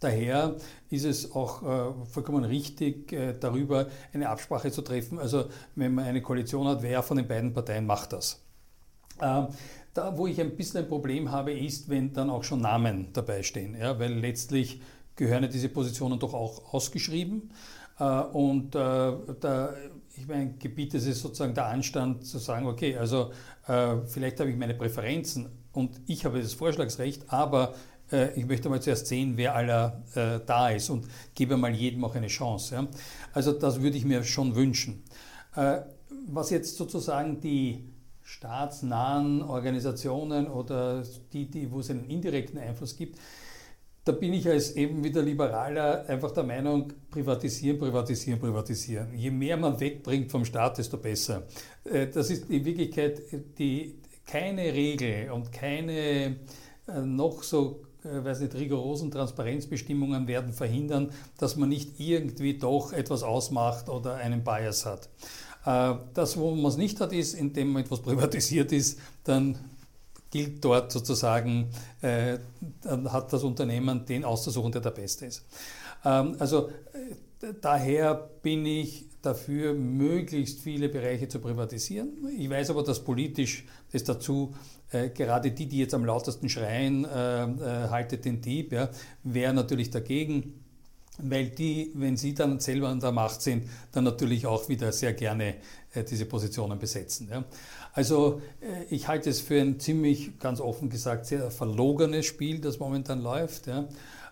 Daher 0.00 0.56
ist 0.88 1.04
es 1.04 1.32
auch 1.32 1.62
äh, 1.62 2.06
vollkommen 2.06 2.44
richtig, 2.44 3.12
äh, 3.12 3.34
darüber 3.38 3.86
eine 4.12 4.30
Absprache 4.30 4.70
zu 4.70 4.80
treffen. 4.80 5.18
Also 5.18 5.44
wenn 5.76 5.94
man 5.94 6.06
eine 6.06 6.22
Koalition 6.22 6.66
hat, 6.66 6.82
wer 6.82 7.02
von 7.02 7.18
den 7.18 7.28
beiden 7.28 7.52
Parteien 7.52 7.84
macht 7.84 8.14
das? 8.14 8.42
Äh, 9.20 9.42
da, 9.92 10.16
wo 10.16 10.26
ich 10.26 10.40
ein 10.40 10.56
bisschen 10.56 10.84
ein 10.84 10.88
Problem 10.88 11.30
habe, 11.30 11.52
ist, 11.52 11.90
wenn 11.90 12.14
dann 12.14 12.30
auch 12.30 12.44
schon 12.44 12.62
Namen 12.62 13.08
dabei 13.12 13.42
stehen. 13.42 13.76
Ja, 13.78 13.98
weil 13.98 14.14
letztlich 14.14 14.80
gehören 15.20 15.42
ja 15.42 15.48
diese 15.48 15.68
Positionen 15.68 16.18
doch 16.18 16.32
auch 16.32 16.72
ausgeschrieben. 16.72 17.50
Äh, 17.98 18.04
und 18.04 18.74
äh, 18.74 18.78
da, 18.78 19.74
ich 20.16 20.26
meine, 20.26 20.54
gebietet 20.54 21.06
es 21.06 21.20
sozusagen 21.20 21.54
der 21.54 21.66
Anstand 21.66 22.26
zu 22.26 22.38
sagen, 22.38 22.66
okay, 22.66 22.96
also 22.96 23.30
äh, 23.66 23.96
vielleicht 24.06 24.40
habe 24.40 24.50
ich 24.50 24.56
meine 24.56 24.74
Präferenzen 24.74 25.50
und 25.72 26.00
ich 26.06 26.24
habe 26.24 26.40
das 26.40 26.54
Vorschlagsrecht, 26.54 27.32
aber 27.32 27.74
ich 28.34 28.44
möchte 28.44 28.68
mal 28.68 28.82
zuerst 28.82 29.06
sehen, 29.06 29.34
wer 29.36 29.54
aller 29.54 30.02
äh, 30.16 30.40
da 30.44 30.70
ist 30.70 30.90
und 30.90 31.06
gebe 31.32 31.56
mal 31.56 31.72
jedem 31.72 32.04
auch 32.04 32.16
eine 32.16 32.26
Chance. 32.26 32.74
Ja? 32.74 32.88
Also 33.32 33.52
das 33.52 33.80
würde 33.82 33.96
ich 33.96 34.04
mir 34.04 34.24
schon 34.24 34.56
wünschen. 34.56 35.04
Äh, 35.54 35.82
was 36.26 36.50
jetzt 36.50 36.76
sozusagen 36.76 37.40
die 37.40 37.84
staatsnahen 38.22 39.42
Organisationen 39.42 40.48
oder 40.48 41.04
die, 41.32 41.48
die, 41.48 41.70
wo 41.70 41.78
es 41.78 41.90
einen 41.90 42.04
indirekten 42.10 42.58
Einfluss 42.58 42.96
gibt, 42.96 43.16
da 44.04 44.12
bin 44.12 44.32
ich 44.32 44.48
als 44.48 44.76
eben 44.76 45.04
wieder 45.04 45.22
Liberaler 45.22 46.06
einfach 46.08 46.30
der 46.30 46.44
Meinung, 46.44 46.92
privatisieren, 47.10 47.78
privatisieren, 47.78 48.40
privatisieren. 48.40 49.12
Je 49.14 49.30
mehr 49.30 49.56
man 49.56 49.78
wegbringt 49.78 50.30
vom 50.30 50.44
Staat, 50.44 50.78
desto 50.78 50.96
besser. 50.96 51.42
Äh, 51.84 52.06
das 52.08 52.30
ist 52.30 52.48
in 52.50 52.64
Wirklichkeit 52.64 53.22
die, 53.58 53.98
keine 54.26 54.72
Regel 54.72 55.30
und 55.30 55.52
keine 55.52 56.36
äh, 56.86 57.00
noch 57.04 57.42
so 57.42 57.82
äh, 58.04 58.24
weiß 58.24 58.40
nicht, 58.40 58.54
rigorosen 58.54 59.10
Transparenzbestimmungen 59.10 60.26
werden 60.26 60.52
verhindern, 60.52 61.10
dass 61.38 61.56
man 61.56 61.68
nicht 61.68 62.00
irgendwie 62.00 62.58
doch 62.58 62.92
etwas 62.92 63.22
ausmacht 63.22 63.88
oder 63.88 64.14
einen 64.14 64.42
Bias 64.42 64.86
hat. 64.86 65.10
Äh, 65.66 65.94
das, 66.14 66.38
wo 66.38 66.54
man 66.54 66.66
es 66.66 66.76
nicht 66.76 67.00
hat, 67.00 67.12
ist, 67.12 67.34
indem 67.34 67.76
etwas 67.76 68.00
privatisiert 68.00 68.72
ist, 68.72 68.98
dann 69.24 69.58
gilt 70.30 70.64
dort 70.64 70.92
sozusagen, 70.92 71.70
äh, 72.02 72.38
hat 73.06 73.32
das 73.32 73.42
Unternehmen 73.42 74.04
den 74.06 74.24
auszusuchen, 74.24 74.72
der 74.72 74.80
der 74.80 74.90
Beste 74.90 75.26
ist. 75.26 75.44
Ähm, 76.04 76.36
also 76.38 76.70
daher 77.60 78.14
bin 78.42 78.64
ich 78.64 79.06
dafür, 79.22 79.74
möglichst 79.74 80.60
viele 80.60 80.88
Bereiche 80.88 81.28
zu 81.28 81.40
privatisieren. 81.40 82.08
Ich 82.38 82.48
weiß 82.48 82.70
aber, 82.70 82.82
dass 82.82 83.04
politisch 83.04 83.64
es 83.92 84.04
dazu 84.04 84.54
äh, 84.92 85.10
gerade 85.10 85.50
die, 85.50 85.66
die 85.66 85.78
jetzt 85.78 85.94
am 85.94 86.04
lautesten 86.04 86.48
schreien, 86.48 87.04
äh, 87.04 87.44
äh, 87.44 87.88
haltet 87.88 88.24
den 88.24 88.40
Dieb, 88.40 88.72
ja, 88.72 88.88
wären 89.22 89.56
natürlich 89.56 89.90
dagegen, 89.90 90.54
weil 91.18 91.50
die, 91.50 91.92
wenn 91.94 92.16
sie 92.16 92.34
dann 92.34 92.60
selber 92.60 92.88
an 92.88 93.00
der 93.00 93.12
Macht 93.12 93.42
sind, 93.42 93.64
dann 93.92 94.04
natürlich 94.04 94.46
auch 94.46 94.68
wieder 94.68 94.90
sehr 94.92 95.12
gerne 95.12 95.56
äh, 95.92 96.02
diese 96.02 96.24
Positionen 96.24 96.78
besetzen. 96.78 97.28
Ja. 97.30 97.44
Also 98.00 98.40
äh, 98.62 98.84
ich 98.88 99.08
halte 99.08 99.28
es 99.28 99.42
für 99.42 99.60
ein 99.60 99.78
ziemlich, 99.78 100.38
ganz 100.38 100.58
offen 100.58 100.88
gesagt, 100.88 101.26
sehr 101.26 101.50
verlogenes 101.50 102.24
Spiel, 102.24 102.58
das 102.58 102.78
momentan 102.78 103.20
läuft. 103.20 103.66
Ja. 103.66 103.80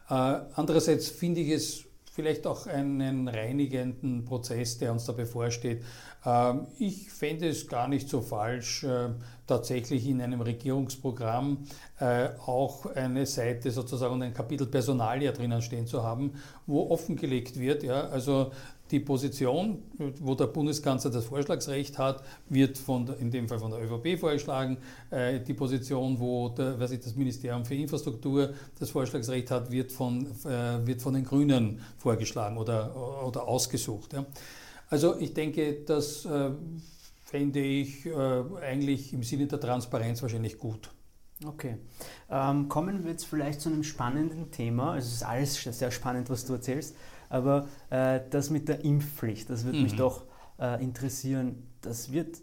Äh, 0.09 0.41
andererseits 0.55 1.09
finde 1.09 1.43
ich 1.43 1.51
es 1.51 1.85
vielleicht 2.15 2.47
auch 2.47 2.67
einen 2.67 3.29
reinigenden 3.29 4.25
Prozess, 4.25 4.79
der 4.79 4.91
uns 4.91 5.05
da 5.05 5.13
bevorsteht. 5.13 5.85
Ähm, 6.25 6.69
ich 6.79 7.11
fände 7.11 7.47
es 7.47 7.69
gar 7.69 7.89
nicht 7.89 8.09
so 8.09 8.23
falsch, 8.23 8.85
äh, 8.85 9.11
tatsächlich 9.47 10.07
in 10.09 10.23
einem 10.23 10.41
Regierungsprogramm 10.43 11.65
auch 12.47 12.85
eine 12.85 13.25
Seite 13.25 13.71
sozusagen 13.71 14.13
und 14.13 14.23
ein 14.23 14.35
Kapitel 14.35 14.67
Personalia 14.67 15.33
drinnen 15.33 15.63
stehen 15.63 15.87
zu 15.87 16.03
haben, 16.03 16.35
wo 16.67 16.91
offengelegt 16.91 17.59
wird, 17.59 17.83
ja, 17.83 18.09
also 18.09 18.53
die 18.91 19.01
Position, 19.01 19.83
wo 20.21 20.35
der 20.35 20.47
Bundeskanzler 20.47 21.11
das 21.11 21.27
Vorschlagsrecht 21.27 21.99
hat, 21.99 22.25
wird 22.49 22.79
von, 22.79 23.09
in 23.19 23.31
dem 23.31 23.49
Fall 23.49 23.59
von 23.59 23.71
der 23.71 23.81
ÖVP 23.83 24.19
vorgeschlagen. 24.19 24.79
Äh, 25.11 25.41
die 25.41 25.55
Position, 25.55 26.19
wo 26.19 26.49
der, 26.49 26.79
was 26.81 26.91
ich, 26.91 27.01
das 27.01 27.15
Ministerium 27.15 27.65
für 27.65 27.75
Infrastruktur 27.75 28.55
das 28.79 28.91
Vorschlagsrecht 28.91 29.51
hat, 29.51 29.71
wird 29.71 29.93
von, 29.93 30.27
äh, 30.45 30.87
wird 30.87 31.03
von 31.03 31.15
den 31.15 31.25
Grünen 31.25 31.81
vorgeschlagen 31.99 32.57
oder, 32.57 33.25
oder 33.27 33.47
ausgesucht. 33.47 34.13
Ja. 34.13 34.25
Also 34.91 35.19
ich 35.19 35.35
denke, 35.35 35.85
das 35.85 36.25
äh, 36.25 36.51
fände 37.25 37.61
ich 37.61 38.07
äh, 38.07 38.43
eigentlich 38.63 39.13
im 39.13 39.23
Sinne 39.23 39.47
der 39.47 39.61
Transparenz 39.61 40.23
wahrscheinlich 40.23 40.59
gut. 40.59 40.91
Okay. 41.45 41.77
Ähm, 42.31 42.69
kommen 42.69 43.05
wir 43.05 43.13
jetzt 43.13 43.25
vielleicht 43.25 43.61
zu 43.61 43.69
einem 43.69 43.85
spannenden 43.85 44.51
Thema. 44.51 44.93
Also 44.93 45.09
es 45.09 45.15
ist 45.15 45.23
alles 45.23 45.55
sehr 45.55 45.91
spannend, 45.91 46.31
was 46.31 46.47
du 46.47 46.55
erzählst. 46.55 46.97
Aber 47.29 47.69
äh, 47.91 48.21
das 48.31 48.51
mit 48.51 48.69
der 48.69 48.85
Impfpflicht, 48.85 49.51
das 49.51 49.65
würde 49.65 49.79
mhm. 49.79 49.85
mich 49.85 49.97
doch 49.97 50.25
äh, 50.59 50.83
interessieren. 50.83 51.67
Das 51.83 52.13
wird 52.13 52.39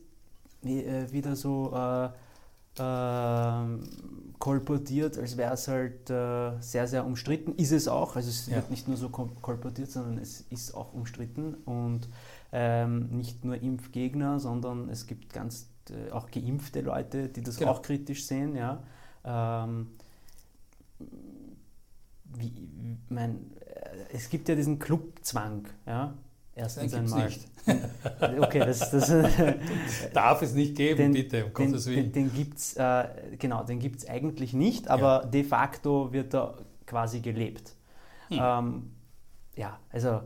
äh, 0.64 1.12
wieder 1.12 1.36
so 1.36 1.74
äh, 1.76 2.10
ähm, 2.78 3.84
kolportiert, 4.38 5.18
als 5.18 5.38
wäre 5.38 5.54
es 5.54 5.68
halt 5.68 6.10
äh, 6.10 6.60
sehr, 6.60 6.88
sehr 6.88 7.06
umstritten. 7.06 7.56
Ist 7.56 7.72
es 7.72 7.88
auch. 7.88 8.16
Also 8.16 8.30
es 8.30 8.48
ja. 8.48 8.58
wird 8.58 8.70
nicht 8.70 8.88
nur 8.88 8.98
so 8.98 9.10
kolportiert, 9.10 9.92
sondern 9.92 10.18
es 10.18 10.42
ist 10.50 10.74
auch 10.76 10.94
umstritten. 10.94 11.56
Und 11.66 12.08
ähm, 12.52 13.10
nicht 13.10 13.46
nur 13.46 13.62
Impfgegner, 13.62 14.40
sondern 14.40 14.90
es 14.90 15.08
gibt 15.08 15.34
ganz 15.34 15.68
auch 16.12 16.32
geimpfte 16.32 16.82
Leute, 16.82 17.30
die 17.30 17.44
das 17.44 17.58
genau. 17.58 17.72
auch 17.72 17.82
kritisch 17.82 18.26
sehen. 18.26 18.56
Ja. 18.56 18.82
Ähm, 19.24 19.88
wie, 22.34 22.52
mein, 23.10 23.52
es 24.12 24.30
gibt 24.30 24.50
ja 24.50 24.56
diesen 24.56 24.80
Clubzwang, 24.80 25.68
ja, 25.86 26.14
erstens 26.54 26.94
Nein, 26.94 27.04
einmal. 27.04 27.26
Nicht. 27.26 27.48
okay, 28.40 28.60
das, 28.60 28.92
das 28.92 29.12
darf 30.14 30.42
es 30.42 30.54
nicht 30.54 30.76
geben, 30.76 30.98
den, 30.98 31.14
bitte, 31.14 31.46
um 31.46 31.54
den, 31.54 31.72
Gottes 31.72 31.88
Willen. 31.88 32.12
Den, 32.12 32.30
den 32.30 32.34
gibt 32.34 32.58
es 32.58 32.76
äh, 32.76 33.08
genau, 33.38 33.64
den 33.64 33.80
gibt 33.80 34.00
es 34.00 34.10
eigentlich 34.10 34.54
nicht, 34.54 34.88
aber 34.90 35.24
ja. 35.24 35.26
de 35.26 35.44
facto 35.44 36.14
wird 36.14 36.34
er 36.34 36.58
quasi 36.86 37.22
gelebt. 37.22 37.76
Hm. 38.30 38.40
Ähm, 38.42 38.92
ja, 39.56 39.80
also 39.92 40.22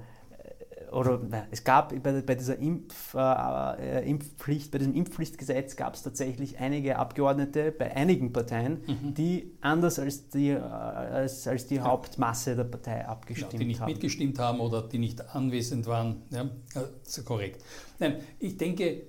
oder 0.92 1.20
es 1.52 1.64
gab 1.64 1.90
bei, 2.04 2.22
bei 2.22 2.36
dieser 2.36 2.58
Impf, 2.58 3.14
äh, 3.14 4.00
äh, 4.00 4.10
Impfpflicht, 4.10 4.72
bei 4.72 4.78
diesem 4.78 4.96
Impfpflichtgesetz 4.96 5.76
gab 5.76 5.94
es 5.94 6.04
tatsächlich 6.04 6.60
einige 6.60 6.98
Abgeordnete 6.98 7.72
bei 7.72 7.96
einigen 7.96 8.34
Parteien, 8.34 8.82
mhm. 8.88 9.14
die 9.14 9.58
anders 9.62 10.00
als 10.00 10.30
die, 10.30 10.50
äh, 10.50 10.60
als, 10.60 11.48
als 11.48 11.68
die 11.68 11.76
ja. 11.76 11.84
Hauptmasse 11.84 12.56
der 12.56 12.64
Partei 12.64 13.08
abgestimmt 13.08 13.54
ja, 13.54 13.60
die 13.60 13.66
nicht 13.66 13.82
haben. 13.82 13.92
mitgestimmt 13.92 14.40
haben 14.40 14.60
oder 14.60 14.82
die 14.82 14.98
nicht 14.98 15.36
anwesend 15.36 15.86
waren. 15.88 16.24
Ja, 16.32 16.50
also 16.76 17.24
korrekt. 17.24 17.64
Nein, 18.00 18.18
ich 18.40 18.58
denke, 18.58 19.04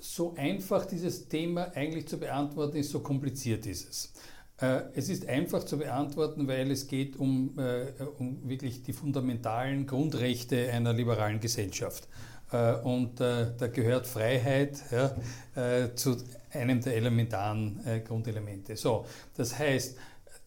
so 0.00 0.34
einfach 0.36 0.86
dieses 0.86 1.28
Thema 1.28 1.70
eigentlich 1.74 2.08
zu 2.08 2.18
beantworten 2.18 2.76
ist, 2.78 2.90
so 2.90 3.00
kompliziert 3.00 3.66
ist 3.66 3.88
es. 3.88 4.12
Äh, 4.60 4.82
es 4.94 5.08
ist 5.08 5.26
einfach 5.26 5.64
zu 5.64 5.78
beantworten, 5.78 6.46
weil 6.46 6.70
es 6.70 6.86
geht 6.86 7.16
um, 7.16 7.58
äh, 7.58 7.86
um 8.18 8.48
wirklich 8.48 8.82
die 8.82 8.92
fundamentalen 8.92 9.86
Grundrechte 9.86 10.70
einer 10.70 10.92
liberalen 10.92 11.40
Gesellschaft. 11.40 12.08
Äh, 12.52 12.74
und 12.74 13.20
da 13.20 13.66
gehört 13.72 14.06
Freiheit 14.06 14.82
ja, 14.90 15.94
zu 15.94 16.16
einem 16.50 16.80
der 16.80 16.96
elementaren 16.96 17.80
Grundelemente. 18.06 18.76
So, 18.76 19.06
das 19.36 19.58
heißt, 19.58 19.96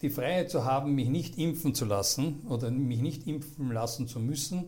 die 0.02 0.10
Freiheit 0.10 0.52
zu 0.52 0.66
haben, 0.66 0.96
mich 0.96 1.08
nicht 1.08 1.38
impfen 1.38 1.74
zu 1.74 1.86
lassen 1.86 2.42
oder 2.50 2.72
mich 2.72 3.00
nicht 3.00 3.26
impfen 3.26 3.72
lassen 3.72 4.08
zu 4.08 4.20
müssen, 4.20 4.66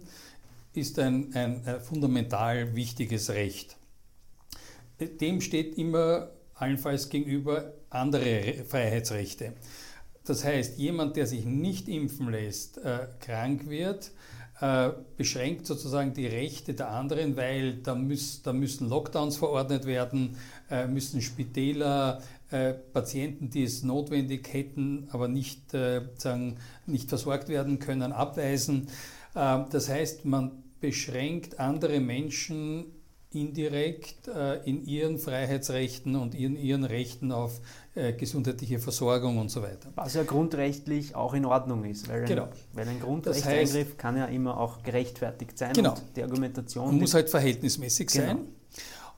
ist 0.74 0.98
ein, 1.00 1.34
ein 1.34 1.82
fundamental 1.82 2.76
wichtiges 2.76 3.30
Recht. 3.30 3.78
Dem 5.00 5.42
steht 5.42 5.78
immer 5.78 6.30
allenfalls 6.56 7.10
gegenüber 7.10 7.74
andere 7.90 8.66
Freiheitsrechte. 8.68 9.54
Das 10.26 10.44
heißt, 10.44 10.80
jemand, 10.80 11.16
der 11.16 11.28
sich 11.28 11.46
nicht 11.46 11.88
impfen 11.88 12.30
lässt, 12.32 12.80
äh, 12.80 13.08
krank 13.20 13.70
wird, 13.70 14.12
äh, 14.60 14.90
beschränkt 15.18 15.68
sozusagen 15.68 16.14
die 16.14 16.26
Rechte 16.26 16.74
der 16.74 16.90
anderen, 16.90 17.36
weil 17.36 17.76
da, 17.76 17.94
müß, 17.94 18.42
da 18.42 18.54
müssen 18.54 18.90
Lockdowns 18.90 19.38
verordnet 19.38 19.86
werden, 19.86 20.38
äh, 20.72 20.88
müssen 20.88 21.22
Spitäler 21.22 22.22
äh, 22.50 22.74
Patienten, 22.74 23.50
die 23.50 23.64
es 23.64 23.84
notwendig 23.84 24.52
hätten, 24.52 25.08
aber 25.12 25.28
nicht, 25.28 25.74
äh, 25.74 26.02
sagen, 26.18 26.58
nicht 26.86 27.10
versorgt 27.10 27.50
werden 27.50 27.80
können, 27.80 28.14
abweisen. 28.14 28.88
Äh, 29.36 29.60
das 29.70 29.90
heißt, 29.90 30.26
man 30.26 30.64
beschränkt 30.80 31.60
andere 31.60 32.00
Menschen 32.00 32.86
indirekt 33.36 34.28
äh, 34.28 34.64
in 34.64 34.86
ihren 34.86 35.20
Freiheitsrechten 35.20 36.16
und 36.16 36.34
in 36.34 36.56
ihren 36.56 36.84
Rechten 36.84 37.32
auf 37.32 37.62
äh, 37.94 38.14
gesundheitliche 38.14 38.80
Versorgung 38.80 39.38
und 39.38 39.50
so 39.50 39.62
weiter. 39.62 39.92
Was 39.96 40.14
ja 40.14 40.24
grundrechtlich 40.24 41.16
auch 41.16 41.34
in 41.34 41.46
Ordnung 41.46 41.84
ist, 41.86 42.10
weil, 42.10 42.26
genau. 42.26 42.44
ein, 42.44 42.50
weil 42.74 42.88
ein 42.88 43.00
Grundrechtseingriff 43.00 43.72
das 43.72 43.88
heißt, 43.88 43.98
kann 43.98 44.18
ja 44.18 44.26
immer 44.26 44.60
auch 44.60 44.82
gerechtfertigt 44.84 45.58
sein 45.58 45.74
genau. 45.74 45.92
und 45.94 46.02
die 46.16 46.24
Argumentation... 46.24 46.90
Und 46.90 47.00
muss 47.00 47.14
halt 47.14 47.30
verhältnismäßig 47.30 48.08
genau. 48.08 48.26
sein. 48.26 48.38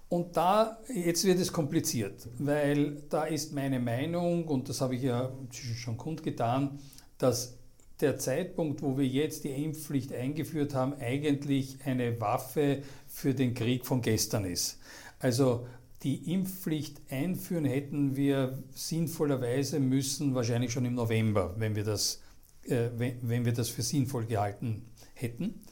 Und 0.10 0.38
da, 0.38 0.78
jetzt 0.94 1.26
wird 1.26 1.40
es 1.40 1.52
kompliziert, 1.52 2.28
weil 2.40 3.04
da 3.10 3.26
ist 3.26 3.54
meine 3.54 3.80
Meinung, 3.80 4.48
und 4.48 4.70
das 4.70 4.80
habe 4.80 4.96
ich 4.96 5.02
ja 5.02 5.32
schon 5.52 5.98
kundgetan, 5.98 6.80
dass 7.18 7.58
der 8.00 8.18
Zeitpunkt, 8.18 8.82
wo 8.84 8.98
wir 8.98 9.08
jetzt 9.08 9.44
die 9.44 9.50
Impfpflicht 9.50 10.14
eingeführt 10.14 10.76
haben, 10.76 10.94
eigentlich 11.00 11.80
eine 11.84 12.22
Waffe 12.22 12.84
für 13.18 13.34
den 13.34 13.56
Krieg 13.56 13.84
von 13.84 14.04
gestern 14.04 14.46
ist. 14.46 14.78
Also 15.18 15.66
die 16.04 16.32
Impfpflicht 16.32 17.02
einführen 17.10 17.66
hätten 17.66 18.16
wir 18.16 18.62
sinnvollerweise 18.76 19.80
müssen, 19.80 20.36
wahrscheinlich 20.36 20.72
schon 20.72 20.86
im 20.86 20.94
November, 20.94 21.56
wenn 21.58 21.76
wir 21.76 21.84
das, 21.84 22.22
äh, 22.66 22.90
wenn, 22.96 23.18
wenn 23.24 23.44
wir 23.44 23.54
das 23.54 23.70
für 23.70 23.82
sinnvoll 23.82 24.28
gehalten 24.28 24.86
hätten. 25.16 25.64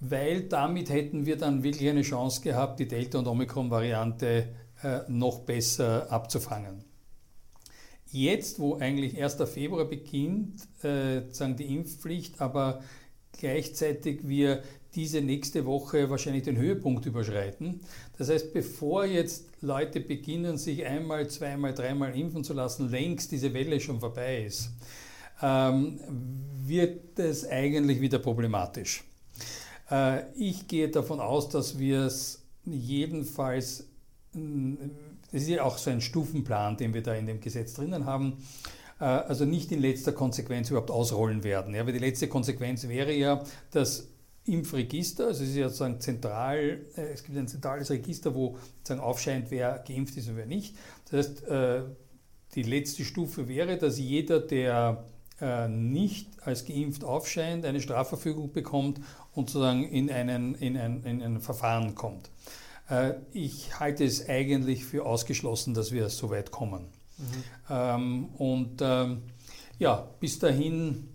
Weil 0.00 0.44
damit 0.44 0.88
hätten 0.88 1.26
wir 1.26 1.36
dann 1.36 1.62
wirklich 1.62 1.90
eine 1.90 2.00
Chance 2.00 2.40
gehabt, 2.40 2.80
die 2.80 2.88
Delta- 2.88 3.18
und 3.18 3.26
Omikron-Variante 3.26 4.48
äh, 4.82 5.00
noch 5.08 5.40
besser 5.40 6.10
abzufangen. 6.10 6.84
Jetzt, 8.10 8.60
wo 8.60 8.78
eigentlich 8.78 9.22
1. 9.22 9.36
Februar 9.44 9.84
beginnt, 9.84 10.66
äh, 10.82 11.24
sagen 11.32 11.56
die 11.56 11.66
Impfpflicht, 11.74 12.40
aber 12.40 12.80
gleichzeitig 13.38 14.26
wir 14.26 14.62
diese 14.94 15.20
nächste 15.20 15.66
Woche 15.66 16.10
wahrscheinlich 16.10 16.44
den 16.44 16.56
Höhepunkt 16.56 17.06
überschreiten. 17.06 17.80
Das 18.16 18.30
heißt, 18.30 18.52
bevor 18.52 19.04
jetzt 19.04 19.46
Leute 19.60 20.00
beginnen, 20.00 20.56
sich 20.56 20.84
einmal, 20.84 21.28
zweimal, 21.28 21.74
dreimal 21.74 22.16
impfen 22.18 22.44
zu 22.44 22.54
lassen, 22.54 22.90
längst 22.90 23.30
diese 23.32 23.52
Welle 23.54 23.80
schon 23.80 24.00
vorbei 24.00 24.44
ist, 24.44 24.70
ähm, 25.42 26.00
wird 26.64 27.18
es 27.18 27.46
eigentlich 27.48 28.00
wieder 28.00 28.18
problematisch. 28.18 29.04
Äh, 29.90 30.22
ich 30.34 30.66
gehe 30.66 30.88
davon 30.88 31.20
aus, 31.20 31.48
dass 31.48 31.78
wir 31.78 32.00
es 32.00 32.42
jedenfalls 32.64 33.88
das 35.32 35.42
ist 35.42 35.48
ja 35.48 35.62
auch 35.62 35.78
so 35.78 35.90
ein 35.90 36.00
Stufenplan, 36.00 36.76
den 36.76 36.94
wir 36.94 37.02
da 37.02 37.14
in 37.14 37.26
dem 37.26 37.40
Gesetz 37.40 37.74
drinnen 37.74 38.04
haben. 38.06 38.38
Äh, 39.00 39.04
also 39.04 39.44
nicht 39.44 39.72
in 39.72 39.80
letzter 39.80 40.12
Konsequenz 40.12 40.70
überhaupt 40.70 40.90
ausrollen 40.90 41.44
werden. 41.44 41.74
Ja, 41.74 41.84
weil 41.86 41.92
die 41.92 41.98
letzte 41.98 42.28
Konsequenz 42.28 42.88
wäre 42.88 43.12
ja, 43.12 43.42
dass 43.70 44.08
Impfregister, 44.48 45.26
also 45.26 45.44
es 45.44 45.50
ist 45.50 45.56
ja 45.56 45.68
sozusagen 45.68 46.00
zentral, 46.00 46.80
äh, 46.96 47.12
es 47.12 47.22
gibt 47.22 47.38
ein 47.38 47.48
zentrales 47.48 47.90
Register, 47.90 48.34
wo 48.34 48.58
sozusagen 48.78 49.00
aufscheint, 49.00 49.50
wer 49.50 49.82
geimpft 49.86 50.16
ist 50.16 50.28
und 50.28 50.36
wer 50.36 50.46
nicht. 50.46 50.76
Das 51.10 51.26
heißt, 51.26 51.48
äh, 51.48 51.82
die 52.54 52.62
letzte 52.62 53.04
Stufe 53.04 53.48
wäre, 53.48 53.76
dass 53.76 53.98
jeder, 53.98 54.40
der 54.40 55.04
nicht 55.68 56.26
als 56.44 56.64
geimpft 56.64 57.04
aufscheint, 57.04 57.64
eine 57.64 57.80
Strafverfügung 57.80 58.50
bekommt 58.50 58.98
und 59.34 59.48
sozusagen 59.48 59.84
in, 59.84 60.10
einen, 60.10 60.56
in, 60.56 60.76
ein, 60.76 61.04
in 61.04 61.22
ein 61.22 61.40
Verfahren 61.40 61.94
kommt. 61.94 62.28
Äh, 62.88 63.14
ich 63.32 63.78
halte 63.78 64.04
es 64.04 64.28
eigentlich 64.28 64.84
für 64.84 65.04
ausgeschlossen, 65.04 65.74
dass 65.74 65.92
wir 65.92 66.08
so 66.08 66.30
weit 66.30 66.50
kommen. 66.50 66.86
Mhm. 67.18 67.44
Ähm, 67.70 68.24
und 68.36 68.78
ähm, 68.80 69.22
ja, 69.78 70.08
bis 70.20 70.38
dahin. 70.38 71.08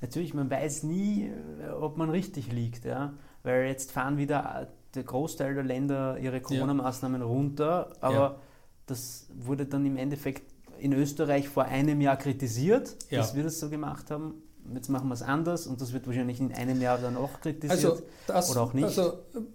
Natürlich, 0.00 0.34
man 0.34 0.50
weiß 0.50 0.82
nie, 0.84 1.30
äh, 1.62 1.70
ob 1.70 1.96
man 1.96 2.10
richtig 2.10 2.52
liegt, 2.52 2.84
ja? 2.84 3.14
weil 3.44 3.66
jetzt 3.66 3.92
fahren 3.92 4.18
wieder 4.18 4.62
äh, 4.62 4.66
der 4.94 5.04
Großteil 5.04 5.54
der 5.54 5.64
Länder 5.64 6.18
ihre 6.18 6.40
Corona-Maßnahmen 6.40 7.22
runter, 7.22 7.92
aber 8.00 8.14
ja. 8.14 8.40
das 8.86 9.28
wurde 9.34 9.66
dann 9.66 9.84
im 9.86 9.96
Endeffekt 9.96 10.42
in 10.78 10.92
Österreich 10.92 11.48
vor 11.48 11.64
einem 11.64 12.00
Jahr 12.00 12.16
kritisiert, 12.16 12.96
ja. 13.10 13.20
dass 13.20 13.34
wir 13.34 13.42
das 13.42 13.60
so 13.60 13.70
gemacht 13.70 14.10
haben. 14.10 14.34
jetzt 14.72 14.88
machen 14.88 15.08
wir 15.08 15.14
es 15.14 15.22
anders 15.22 15.66
und 15.66 15.80
das 15.80 15.92
wird 15.92 16.06
wahrscheinlich 16.06 16.40
in 16.40 16.52
einem 16.52 16.80
Jahr 16.80 16.98
dann 16.98 17.16
auch 17.16 17.40
kritisiert 17.40 17.70
also 17.70 18.02
das, 18.26 18.50
oder 18.50 18.62
auch 18.62 18.72
nicht? 18.72 18.84
Also, 18.84 19.14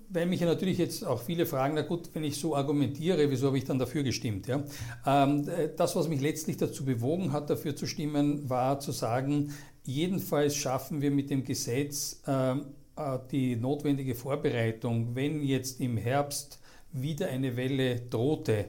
weil 0.10 0.26
mich 0.26 0.40
ja 0.40 0.48
natürlich 0.48 0.78
jetzt 0.78 1.06
auch 1.06 1.22
viele 1.22 1.46
fragen, 1.46 1.76
na 1.76 1.82
gut, 1.82 2.10
wenn 2.14 2.24
ich 2.24 2.40
so 2.40 2.56
argumentiere, 2.56 3.30
wieso 3.30 3.48
habe 3.48 3.58
ich 3.58 3.66
dann 3.66 3.80
dafür 3.80 4.04
gestimmt? 4.04 4.48
Ja? 4.48 4.64
Ähm, 5.06 5.48
das, 5.78 5.96
was 5.96 6.08
mich 6.08 6.22
letztlich 6.22 6.58
dazu 6.58 6.86
bewogen 6.86 7.32
hat, 7.32 7.50
dafür 7.50 7.76
zu 7.76 7.86
stimmen, 7.86 8.50
war 8.50 8.80
zu 8.80 8.92
sagen, 8.92 9.54
jedenfalls 9.90 10.56
schaffen 10.56 11.02
wir 11.02 11.12
mit 11.12 11.30
dem 11.30 11.44
Gesetz 11.44 12.22
ähm, 12.28 12.68
äh, 12.96 13.18
die 13.32 13.56
notwendige 13.56 14.16
Vorbereitung, 14.16 15.16
wenn 15.16 15.42
jetzt 15.42 15.82
im 15.82 15.98
Herbst 15.98 16.60
wieder 16.92 17.28
eine 17.28 17.58
Welle 17.58 18.02
drohte 18.02 18.66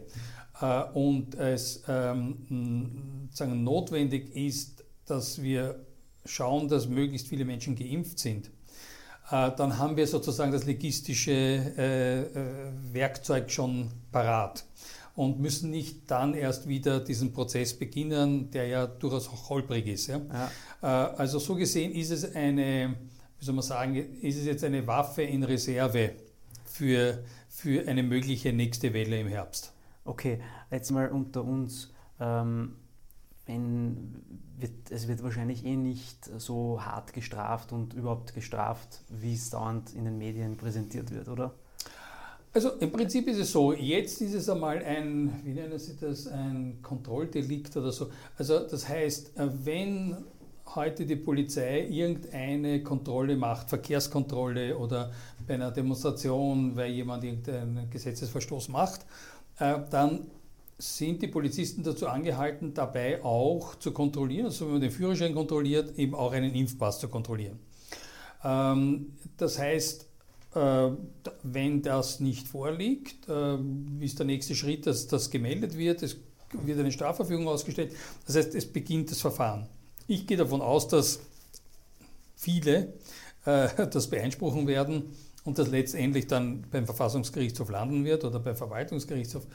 äh, 0.61 0.83
und 0.95 1.35
es 1.35 1.85
ähm, 1.89 3.29
sagen, 3.33 3.63
notwendig 3.63 4.35
ist, 4.35 4.85
dass 5.07 5.43
wir 5.43 5.85
schauen, 6.25 6.69
dass 6.69 6.89
möglichst 6.89 7.29
viele 7.29 7.45
Menschen 7.45 7.77
geimpft 7.77 8.19
sind, 8.19 8.51
äh, 9.31 9.51
dann 9.57 9.79
haben 9.79 9.97
wir 9.97 10.07
sozusagen 10.07 10.53
das 10.53 10.67
logistische 10.67 11.33
äh, 11.33 12.21
äh, 12.21 12.25
Werkzeug 12.93 13.51
schon 13.51 13.89
parat 14.11 14.65
und 15.21 15.39
müssen 15.39 15.69
nicht 15.69 16.11
dann 16.11 16.33
erst 16.33 16.67
wieder 16.67 16.99
diesen 16.99 17.35
Prozess 17.35 17.79
beginnen, 17.79 18.51
der 18.53 18.69
ja 18.69 18.87
durchaus 18.87 19.29
auch 19.29 19.51
holprig 19.51 19.87
ist. 19.87 20.07
Ja? 20.07 20.23
ja. 20.81 21.13
Also 21.13 21.39
so 21.39 21.57
gesehen 21.57 21.93
ist 21.93 22.11
es 22.11 22.35
eine, 22.35 22.97
wie 23.39 23.45
soll 23.45 23.55
man 23.55 23.63
sagen, 23.63 23.97
ist 23.97 24.39
es 24.39 24.47
jetzt 24.47 24.65
eine 24.65 24.87
Waffe 24.87 25.23
in 25.23 25.43
Reserve 25.43 26.13
für, 26.65 27.23
für 27.51 27.87
eine 27.87 28.03
mögliche 28.03 28.55
nächste 28.55 28.95
Welle 28.95 29.21
im 29.21 29.29
Herbst. 29.29 29.75
Okay, 30.07 30.41
jetzt 30.71 30.91
mal 30.91 31.11
unter 31.11 31.45
uns. 31.45 31.93
Ähm, 32.19 32.77
wenn 33.45 34.23
wird, 34.57 34.91
es 34.91 35.07
wird 35.07 35.23
wahrscheinlich 35.23 35.67
eh 35.67 35.77
nicht 35.77 36.25
so 36.39 36.83
hart 36.83 37.13
gestraft 37.13 37.73
und 37.73 37.93
überhaupt 37.93 38.33
gestraft, 38.33 39.03
wie 39.11 39.35
es 39.35 39.51
dauernd 39.51 39.93
in 39.93 40.07
den 40.07 40.17
Medien 40.17 40.57
präsentiert 40.57 41.11
wird, 41.11 41.29
oder? 41.29 41.53
Also 42.53 42.71
im 42.81 42.91
Prinzip 42.91 43.29
ist 43.29 43.39
es 43.39 43.53
so, 43.53 43.73
jetzt 43.73 44.21
ist 44.21 44.35
es 44.35 44.49
einmal 44.49 44.83
ein, 44.83 45.41
wie 45.45 45.53
nennen 45.53 45.79
Sie 45.79 45.97
das, 45.97 46.27
ein 46.27 46.79
Kontrolldelikt 46.83 47.77
oder 47.77 47.93
so. 47.93 48.11
Also 48.37 48.59
das 48.61 48.89
heißt, 48.89 49.39
äh, 49.39 49.49
wenn 49.65 50.17
heute 50.75 51.07
die 51.07 51.17
Polizei 51.17 51.87
irgendeine 51.87 52.83
Kontrolle 52.83 53.37
macht, 53.37 53.69
Verkehrskontrolle 53.69 54.77
oder 54.77 55.13
bei 55.47 55.55
einer 55.55 55.71
Demonstration, 55.71 56.75
weil 56.75 56.91
jemand 56.91 57.23
irgendeinen 57.23 57.89
Gesetzesverstoß 57.89 58.69
macht, 58.69 59.07
äh, 59.59 59.79
dann 59.89 60.27
sind 60.77 61.23
die 61.23 61.29
Polizisten 61.29 61.85
dazu 61.85 62.09
angehalten, 62.09 62.75
dabei 62.75 63.23
auch 63.23 63.77
zu 63.77 63.93
kontrollieren, 63.93 64.47
also 64.47 64.65
wenn 64.65 64.73
man 64.73 64.81
den 64.81 64.91
Führerschein 64.91 65.35
kontrolliert, 65.35 65.97
eben 65.99 66.15
auch 66.17 66.33
einen 66.33 66.55
Impfpass 66.55 66.99
zu 66.99 67.09
kontrollieren. 67.09 67.61
Ähm, 68.43 69.13
das 69.37 69.59
heißt, 69.59 70.10
wenn 70.53 71.83
das 71.83 72.21
nicht 72.21 72.49
vorliegt, 72.49 73.29
äh, 73.29 73.57
ist 74.01 74.19
der 74.19 74.27
nächste 74.27 74.55
Schritt, 74.55 74.87
dass 74.87 75.07
das 75.07 75.31
gemeldet 75.31 75.77
wird, 75.77 76.03
es 76.03 76.17
wird 76.53 76.81
eine 76.81 76.91
Strafverfügung 76.91 77.47
ausgestellt, 77.47 77.93
das 78.27 78.37
heißt, 78.37 78.55
es 78.55 78.67
beginnt 78.67 79.11
das 79.11 79.21
Verfahren. 79.21 79.69
Ich 80.09 80.27
gehe 80.27 80.37
davon 80.37 80.61
aus, 80.61 80.89
dass 80.89 81.21
viele 82.35 82.95
äh, 83.45 83.69
das 83.91 84.09
beeinspruchen 84.09 84.67
werden 84.67 85.15
und 85.45 85.59
das 85.59 85.69
letztendlich 85.69 86.27
dann 86.27 86.65
beim 86.71 86.85
Verfassungsgerichtshof 86.85 87.71
landen 87.71 88.05
wird 88.05 88.25
oder 88.25 88.41
beim 88.41 88.57
Verwaltungsgerichtshof. 88.57 89.47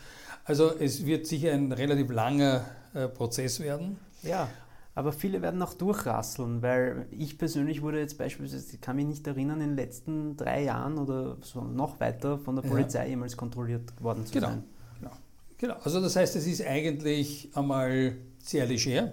Also 0.45 0.77
es 0.77 1.05
wird 1.05 1.27
sicher 1.27 1.51
ein 1.51 1.71
relativ 1.71 2.09
langer 2.11 2.65
äh, 2.93 3.07
Prozess 3.07 3.59
werden. 3.59 3.97
Ja, 4.23 4.49
aber 4.95 5.11
viele 5.11 5.41
werden 5.41 5.61
auch 5.61 5.73
durchrasseln, 5.73 6.61
weil 6.61 7.05
ich 7.11 7.37
persönlich 7.37 7.81
wurde 7.81 7.99
jetzt 7.99 8.17
beispielsweise, 8.17 8.73
ich 8.73 8.81
kann 8.81 8.95
mich 8.95 9.05
nicht 9.05 9.27
erinnern, 9.27 9.59
in 9.61 9.69
den 9.69 9.75
letzten 9.75 10.37
drei 10.37 10.63
Jahren 10.63 10.97
oder 10.97 11.37
so 11.41 11.61
noch 11.61 11.99
weiter 11.99 12.39
von 12.39 12.55
der 12.55 12.63
Polizei 12.63 13.03
ja. 13.03 13.09
jemals 13.09 13.35
kontrolliert 13.35 14.01
worden 14.01 14.25
zu 14.25 14.33
genau. 14.33 14.47
sein. 14.47 14.63
Genau. 14.99 15.11
genau. 15.57 15.75
Also 15.83 15.99
das 15.99 16.15
heißt, 16.15 16.37
es 16.37 16.47
ist 16.47 16.65
eigentlich 16.65 17.49
einmal 17.53 18.15
sehr 18.39 18.65
leger. 18.65 19.11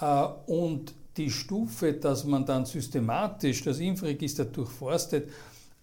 Äh, 0.00 0.26
und 0.46 0.92
die 1.16 1.30
Stufe, 1.30 1.92
dass 1.92 2.24
man 2.24 2.44
dann 2.44 2.66
systematisch 2.66 3.62
das 3.62 3.78
Impfregister 3.78 4.44
durchforstet 4.44 5.30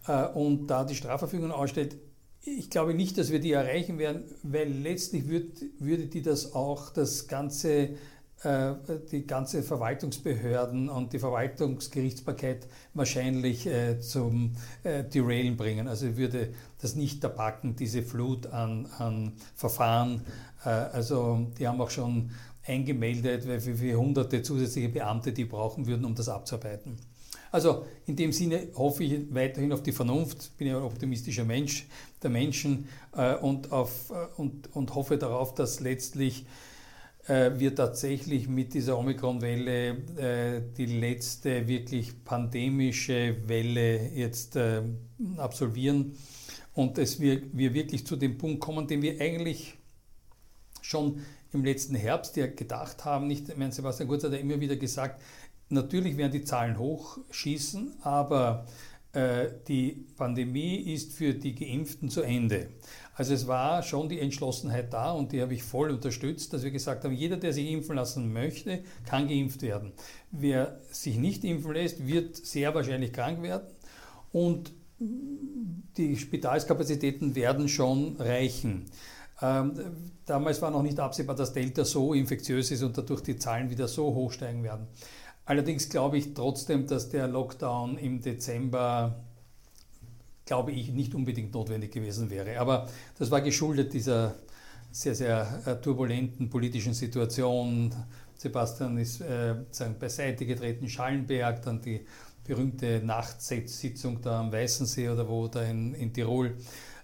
äh, 0.08 0.28
und 0.28 0.68
da 0.68 0.84
die 0.84 0.96
Strafverfügung 0.96 1.52
ausstellt, 1.52 1.96
ich 2.44 2.70
glaube 2.70 2.94
nicht, 2.94 3.18
dass 3.18 3.32
wir 3.32 3.40
die 3.40 3.52
erreichen 3.52 4.00
werden, 4.00 4.24
weil 4.44 4.68
letztlich 4.68 5.28
würd, 5.28 5.64
würde 5.80 6.08
die 6.08 6.22
das 6.22 6.54
auch 6.56 6.90
das 6.90 7.28
ganze, 7.28 7.92
die 9.12 9.28
ganze 9.28 9.62
Verwaltungsbehörden 9.62 10.90
und 10.90 11.14
die 11.14 11.20
Verwaltungsgerichtsbarkeit 11.20 12.68
wahrscheinlich 12.96 13.68
äh, 13.68 14.00
zum 14.00 14.54
äh, 14.84 15.04
Derailen 15.04 15.58
bringen. 15.58 15.88
Also 15.88 16.18
würde 16.18 16.54
das 16.82 16.96
nicht 16.96 17.24
erpacken, 17.24 17.76
diese 17.76 18.02
Flut 18.02 18.48
an, 18.48 18.88
an 18.98 19.34
Verfahren. 19.56 20.22
Äh, 20.66 20.70
also 20.70 21.52
die 21.60 21.68
haben 21.68 21.80
auch 21.82 21.92
schon 21.92 22.32
eingemeldet, 22.66 23.48
weil 23.48 23.80
wir, 23.80 23.98
hunderte 24.00 24.42
zusätzliche 24.42 24.90
Beamte, 24.90 25.34
die 25.34 25.46
brauchen 25.46 25.86
würden, 25.86 26.06
um 26.06 26.16
das 26.16 26.30
abzuarbeiten. 26.30 26.98
Also 27.52 27.86
in 28.06 28.16
dem 28.16 28.32
Sinne 28.32 28.70
hoffe 28.76 29.04
ich 29.04 29.34
weiterhin 29.34 29.74
auf 29.74 29.84
die 29.84 29.92
Vernunft, 29.92 30.58
bin 30.58 30.68
ja 30.68 30.78
ein 30.78 30.84
optimistischer 30.84 31.44
Mensch 31.44 31.86
der 32.24 32.30
Menschen 32.30 32.88
äh, 33.16 33.36
und, 33.36 33.72
auf, 33.72 34.10
äh, 34.10 34.40
und, 34.40 34.74
und 34.76 34.96
hoffe 34.96 35.18
darauf, 35.18 35.54
dass 35.54 35.80
letztlich 35.80 36.44
äh, 36.44 36.46
wir 37.60 37.76
tatsächlich 37.76 38.48
mit 38.48 38.74
dieser 38.74 38.98
Omikron-Welle 38.98 39.90
äh, 40.18 40.62
die 40.78 40.86
letzte 40.86 41.68
wirklich 41.68 42.24
pandemische 42.24 43.38
Welle 43.48 44.10
jetzt 44.10 44.56
äh, 44.56 44.82
absolvieren 45.38 46.16
und 46.74 46.98
dass 46.98 47.20
wir, 47.20 47.42
wir 47.54 47.74
wirklich 47.74 48.06
zu 48.06 48.16
dem 48.16 48.38
Punkt 48.38 48.60
kommen, 48.60 48.88
den 48.88 49.02
wir 49.02 49.20
eigentlich 49.22 49.78
schon 50.82 51.22
im 51.54 51.66
letzten 51.66 51.96
Herbst 51.96 52.38
ja 52.38 52.48
gedacht 52.48 53.06
haben, 53.06 53.28
nicht, 53.28 53.50
ich 53.50 53.58
meine, 53.58 53.72
Sebastian 53.72 54.08
Kurz 54.08 54.24
hat 54.24 54.32
ja 54.32 54.38
immer 54.38 54.60
wieder 54.60 54.78
gesagt, 54.78 55.22
Natürlich 55.72 56.18
werden 56.18 56.34
die 56.34 56.44
Zahlen 56.44 56.78
hochschießen, 56.78 57.96
aber 58.02 58.66
äh, 59.14 59.48
die 59.70 60.06
Pandemie 60.18 60.76
ist 60.76 61.14
für 61.14 61.34
die 61.34 61.56
Geimpften 61.56 62.10
zu 62.10 62.24
Ende. 62.24 62.72
Also 63.14 63.34
es 63.34 63.48
war 63.48 63.84
schon 63.84 64.10
die 64.10 64.20
Entschlossenheit 64.20 64.94
da 64.94 65.12
und 65.12 65.32
die 65.32 65.42
habe 65.42 65.54
ich 65.54 65.64
voll 65.64 65.92
unterstützt, 65.92 66.54
dass 66.54 66.64
wir 66.64 66.72
gesagt 66.72 67.04
haben, 67.04 67.14
jeder, 67.14 67.38
der 67.38 67.54
sich 67.54 67.70
impfen 67.70 67.96
lassen 67.96 68.32
möchte, 68.32 68.84
kann 69.06 69.28
geimpft 69.28 69.62
werden. 69.62 69.92
Wer 70.32 70.80
sich 70.92 71.18
nicht 71.18 71.44
impfen 71.44 71.74
lässt, 71.74 72.08
wird 72.08 72.36
sehr 72.38 72.74
wahrscheinlich 72.74 73.12
krank 73.14 73.42
werden 73.42 73.68
und 74.32 74.72
die 75.98 76.16
Spitalskapazitäten 76.16 77.36
werden 77.36 77.68
schon 77.68 78.16
reichen. 78.18 78.86
Ähm, 79.42 79.74
damals 80.26 80.62
war 80.62 80.70
noch 80.70 80.84
nicht 80.84 81.00
absehbar, 81.00 81.36
dass 81.36 81.54
Delta 81.54 81.84
so 81.84 82.14
infektiös 82.14 82.72
ist 82.72 82.84
und 82.84 82.98
dadurch 82.98 83.22
die 83.22 83.38
Zahlen 83.38 83.70
wieder 83.70 83.88
so 83.88 84.14
hoch 84.14 84.32
steigen 84.32 84.64
werden. 84.64 84.88
Allerdings 85.46 85.90
glaube 85.90 86.18
ich 86.18 86.34
trotzdem, 86.34 86.86
dass 86.86 87.10
der 87.10 87.28
Lockdown 87.28 87.98
im 87.98 88.22
Dezember, 88.22 89.24
glaube 90.52 90.74
ich, 90.74 90.92
nicht 90.92 91.16
unbedingt 91.16 91.54
notwendig 91.54 91.94
gewesen 91.94 92.30
wäre. 92.30 92.60
Aber 92.60 92.90
das 93.18 93.32
war 93.32 93.40
geschuldet 93.40 93.94
dieser 93.94 94.36
sehr, 94.92 95.16
sehr 95.16 95.62
äh, 95.66 95.76
turbulenten 95.78 96.50
politischen 96.50 96.94
Situation. 96.94 97.96
Sebastian 98.36 98.98
ist 98.98 99.22
äh, 99.22 99.56
sagen, 99.72 99.96
beiseite 99.98 100.46
getreten, 100.46 100.90
Schallenberg, 100.90 101.62
dann 101.62 101.82
die 101.82 102.06
berühmte 102.44 103.00
Nachtsitzung 103.02 104.22
da 104.22 104.42
am 104.42 104.52
Weißensee 104.52 105.08
oder 105.08 105.26
wo 105.30 105.48
da 105.48 105.64
in, 105.64 105.94
in 105.94 106.12
Tirol. 106.12 106.58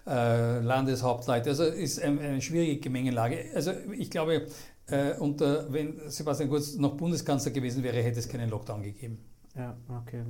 Äh, 0.05 0.59
Landeshauptleute. 0.59 1.49
Also 1.51 1.63
ist 1.63 2.01
eine, 2.01 2.19
eine 2.19 2.41
schwierige 2.41 2.81
Gemengelage. 2.81 3.45
Also 3.55 3.71
ich 3.97 4.11
glaube, 4.11 4.47
äh, 4.87 5.13
und 5.13 5.41
äh, 5.41 5.71
wenn 5.71 6.09
Sebastian 6.09 6.49
Kurz 6.49 6.75
noch 6.75 6.97
Bundeskanzler 6.97 7.51
gewesen 7.51 7.81
wäre, 7.81 8.03
hätte 8.03 8.19
es 8.19 8.27
keinen 8.27 8.49
Lockdown 8.49 8.83
gegeben. 8.83 9.19
Ja, 9.55 9.77
okay. 10.01 10.23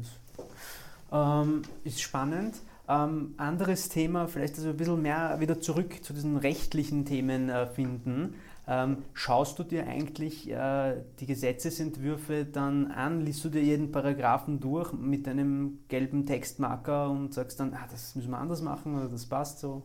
Ähm, 1.11 1.63
ist 1.83 1.99
spannend. 1.99 2.57
Ähm, 2.89 3.33
anderes 3.37 3.89
Thema, 3.89 4.27
vielleicht 4.27 4.57
dass 4.57 4.63
wir 4.63 4.71
ein 4.71 4.77
bisschen 4.77 5.01
mehr 5.01 5.37
wieder 5.39 5.59
zurück 5.59 6.03
zu 6.03 6.13
diesen 6.13 6.37
rechtlichen 6.37 7.05
Themen 7.05 7.49
äh, 7.49 7.67
finden. 7.67 8.35
Ähm, 8.69 8.97
schaust 9.13 9.59
du 9.59 9.63
dir 9.63 9.87
eigentlich 9.87 10.49
äh, 10.49 10.95
die 11.19 11.25
Gesetzesentwürfe 11.25 12.45
dann 12.45 12.91
an, 12.91 13.21
liest 13.21 13.43
du 13.45 13.49
dir 13.49 13.61
jeden 13.61 13.91
Paragraphen 13.91 14.59
durch 14.59 14.91
mit 14.91 15.27
einem 15.27 15.79
gelben 15.87 16.25
Textmarker 16.25 17.09
und 17.09 17.33
sagst 17.33 17.59
dann, 17.61 17.73
ah, 17.73 17.87
das 17.89 18.15
müssen 18.15 18.29
wir 18.29 18.37
anders 18.37 18.61
machen 18.61 18.95
oder 18.95 19.07
das 19.07 19.25
passt 19.25 19.59
so? 19.59 19.83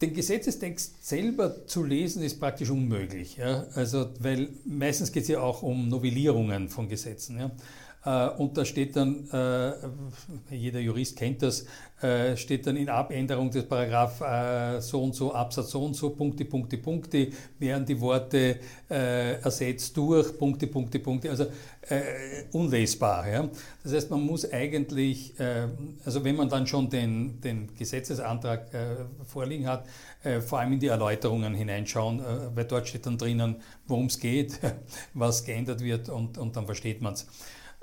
Den 0.00 0.12
Gesetzestext 0.12 1.06
selber 1.06 1.66
zu 1.66 1.82
lesen 1.82 2.22
ist 2.22 2.38
praktisch 2.38 2.68
unmöglich. 2.68 3.36
Ja? 3.36 3.64
Also, 3.74 4.10
weil 4.20 4.50
meistens 4.66 5.12
geht 5.12 5.22
es 5.22 5.28
ja 5.30 5.40
auch 5.40 5.62
um 5.62 5.88
Novellierungen 5.88 6.68
von 6.68 6.88
Gesetzen. 6.88 7.38
Ja? 7.38 7.50
Äh, 8.06 8.28
und 8.38 8.56
da 8.56 8.64
steht 8.64 8.94
dann, 8.96 9.28
äh, 9.30 9.72
jeder 10.54 10.78
Jurist 10.78 11.16
kennt 11.16 11.42
das, 11.42 11.66
äh, 12.00 12.36
steht 12.36 12.66
dann 12.66 12.76
in 12.76 12.88
Abänderung 12.88 13.50
des 13.50 13.66
Paragraph 13.66 14.22
so 14.80 15.02
und 15.02 15.14
so, 15.14 15.34
Absatz 15.34 15.70
so 15.70 15.84
und 15.84 15.94
so, 15.94 16.10
Punkte, 16.10 16.44
Punkte, 16.44 16.78
Punkte, 16.78 17.28
werden 17.58 17.84
die 17.84 18.00
Worte 18.00 18.60
ersetzt 18.88 19.96
durch 19.96 20.38
Punkte, 20.38 20.66
Punkte, 20.66 20.98
Punkte, 20.98 21.30
also 21.30 21.46
unlesbar. 22.52 23.28
Ja? 23.28 23.48
Das 23.82 23.94
heißt, 23.94 24.10
man 24.10 24.20
muss 24.20 24.50
eigentlich, 24.52 25.34
also 26.04 26.22
wenn 26.22 26.36
man 26.36 26.48
dann 26.48 26.66
schon 26.66 26.90
den, 26.90 27.40
den 27.40 27.74
Gesetzesantrag 27.74 28.68
vorliegen 29.24 29.66
hat, 29.66 29.86
vor 30.46 30.58
allem 30.60 30.74
in 30.74 30.80
die 30.80 30.88
Erläuterungen 30.88 31.54
hineinschauen, 31.54 32.22
weil 32.54 32.64
dort 32.64 32.88
steht 32.88 33.06
dann 33.06 33.16
drinnen, 33.16 33.56
worum 33.86 34.06
es 34.06 34.20
geht, 34.20 34.60
was 35.14 35.44
geändert 35.44 35.80
wird 35.80 36.08
und, 36.10 36.36
und 36.36 36.56
dann 36.56 36.66
versteht 36.66 37.00
man 37.00 37.14
es. 37.14 37.26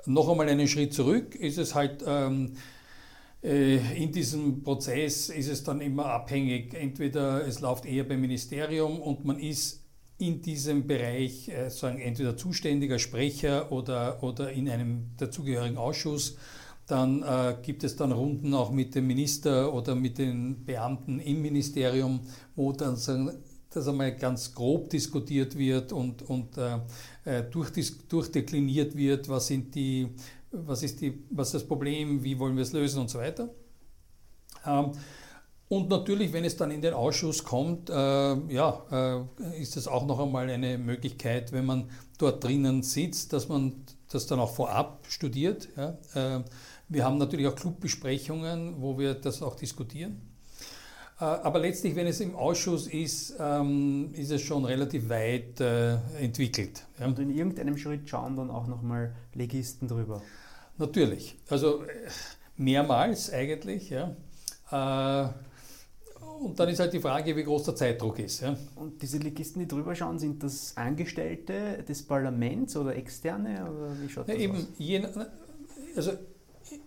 Noch 0.06 0.28
einmal 0.28 0.48
einen 0.48 0.68
Schritt 0.68 0.92
zurück 0.92 1.34
ist 1.34 1.58
es 1.58 1.74
halt, 1.74 2.04
ähm, 2.06 2.52
äh, 3.42 3.76
in 4.02 4.12
diesem 4.12 4.62
Prozess 4.62 5.28
ist 5.30 5.48
es 5.48 5.64
dann 5.64 5.80
immer 5.80 6.06
abhängig, 6.06 6.74
entweder 6.74 7.46
es 7.46 7.60
läuft 7.60 7.86
eher 7.86 8.04
beim 8.04 8.20
Ministerium 8.20 9.00
und 9.00 9.24
man 9.24 9.38
ist 9.38 9.84
in 10.18 10.42
diesem 10.42 10.86
Bereich 10.86 11.48
äh, 11.48 11.70
sagen, 11.70 12.00
entweder 12.00 12.36
zuständiger 12.36 12.98
Sprecher 12.98 13.72
oder, 13.72 14.22
oder 14.22 14.52
in 14.52 14.68
einem 14.68 15.10
dazugehörigen 15.16 15.76
Ausschuss. 15.76 16.36
Dann 16.86 17.22
äh, 17.22 17.56
gibt 17.62 17.82
es 17.82 17.96
dann 17.96 18.12
Runden 18.12 18.52
auch 18.52 18.70
mit 18.70 18.94
dem 18.94 19.06
Minister 19.06 19.72
oder 19.72 19.94
mit 19.94 20.18
den 20.18 20.64
Beamten 20.66 21.18
im 21.18 21.40
Ministerium, 21.40 22.20
wo 22.56 22.72
dann 22.72 22.96
sagen, 22.96 23.30
das 23.74 23.88
einmal 23.88 24.14
ganz 24.16 24.54
grob 24.54 24.90
diskutiert 24.90 25.56
wird 25.56 25.92
und, 25.92 26.22
und 26.22 26.56
äh, 26.56 26.78
äh 27.24 27.44
durchdekliniert 28.08 28.96
wird, 28.96 29.28
was, 29.28 29.46
sind 29.46 29.74
die, 29.74 30.08
was, 30.50 30.82
ist 30.82 31.00
die, 31.00 31.24
was 31.30 31.48
ist 31.48 31.54
das 31.54 31.64
Problem, 31.66 32.22
wie 32.22 32.38
wollen 32.38 32.56
wir 32.56 32.62
es 32.62 32.72
lösen 32.72 33.00
und 33.00 33.10
so 33.10 33.18
weiter. 33.18 33.48
Ähm, 34.66 34.92
und 35.68 35.88
natürlich, 35.88 36.32
wenn 36.32 36.44
es 36.44 36.56
dann 36.56 36.70
in 36.70 36.82
den 36.82 36.94
Ausschuss 36.94 37.42
kommt, 37.42 37.90
äh, 37.90 37.94
ja, 37.94 39.26
äh, 39.40 39.60
ist 39.60 39.76
das 39.76 39.88
auch 39.88 40.06
noch 40.06 40.20
einmal 40.20 40.48
eine 40.50 40.78
Möglichkeit, 40.78 41.52
wenn 41.52 41.64
man 41.64 41.90
dort 42.18 42.44
drinnen 42.44 42.82
sitzt, 42.82 43.32
dass 43.32 43.48
man 43.48 43.84
das 44.10 44.26
dann 44.26 44.38
auch 44.38 44.54
vorab 44.54 45.04
studiert. 45.08 45.68
Ja. 45.76 45.98
Äh, 46.14 46.44
wir 46.88 47.04
haben 47.04 47.18
natürlich 47.18 47.46
auch 47.46 47.56
Clubbesprechungen, 47.56 48.80
wo 48.80 48.98
wir 48.98 49.14
das 49.14 49.42
auch 49.42 49.56
diskutieren. 49.56 50.20
Äh, 51.20 51.24
aber 51.24 51.60
letztlich, 51.60 51.94
wenn 51.94 52.06
es 52.06 52.20
im 52.20 52.34
Ausschuss 52.34 52.86
ist, 52.86 53.36
ähm, 53.38 54.10
ist 54.14 54.30
es 54.30 54.42
schon 54.42 54.64
relativ 54.64 55.08
weit 55.08 55.60
äh, 55.60 55.96
entwickelt. 56.20 56.84
Und 56.98 57.18
in 57.18 57.30
irgendeinem 57.30 57.76
Schritt 57.76 58.08
schauen 58.08 58.36
dann 58.36 58.50
auch 58.50 58.66
nochmal 58.66 59.14
Legisten 59.34 59.86
drüber. 59.88 60.22
Natürlich. 60.78 61.36
Also 61.48 61.84
äh, 61.84 61.88
mehrmals 62.56 63.32
eigentlich. 63.32 63.90
Ja. 63.90 64.16
Und 66.40 66.58
dann 66.58 66.68
ist 66.68 66.80
halt 66.80 66.92
die 66.92 67.00
Frage, 67.00 67.36
wie 67.36 67.44
groß 67.44 67.64
der 67.64 67.76
Zeitdruck 67.76 68.18
ist. 68.18 68.40
Ja. 68.40 68.56
Und 68.74 69.00
diese 69.00 69.18
Legisten, 69.18 69.60
die 69.60 69.68
drüber 69.68 69.94
schauen, 69.94 70.18
sind 70.18 70.42
das 70.42 70.76
Angestellte 70.76 71.84
des 71.88 72.02
Parlaments 72.02 72.76
oder 72.76 72.96
Externe? 72.96 73.70
Oder 73.70 74.00
wie 74.00 74.08
schaut 74.08 74.26
ja, 74.26 74.34
das 74.34 74.42
eben, 74.42 74.66
je, 74.78 75.06
also 75.94 76.12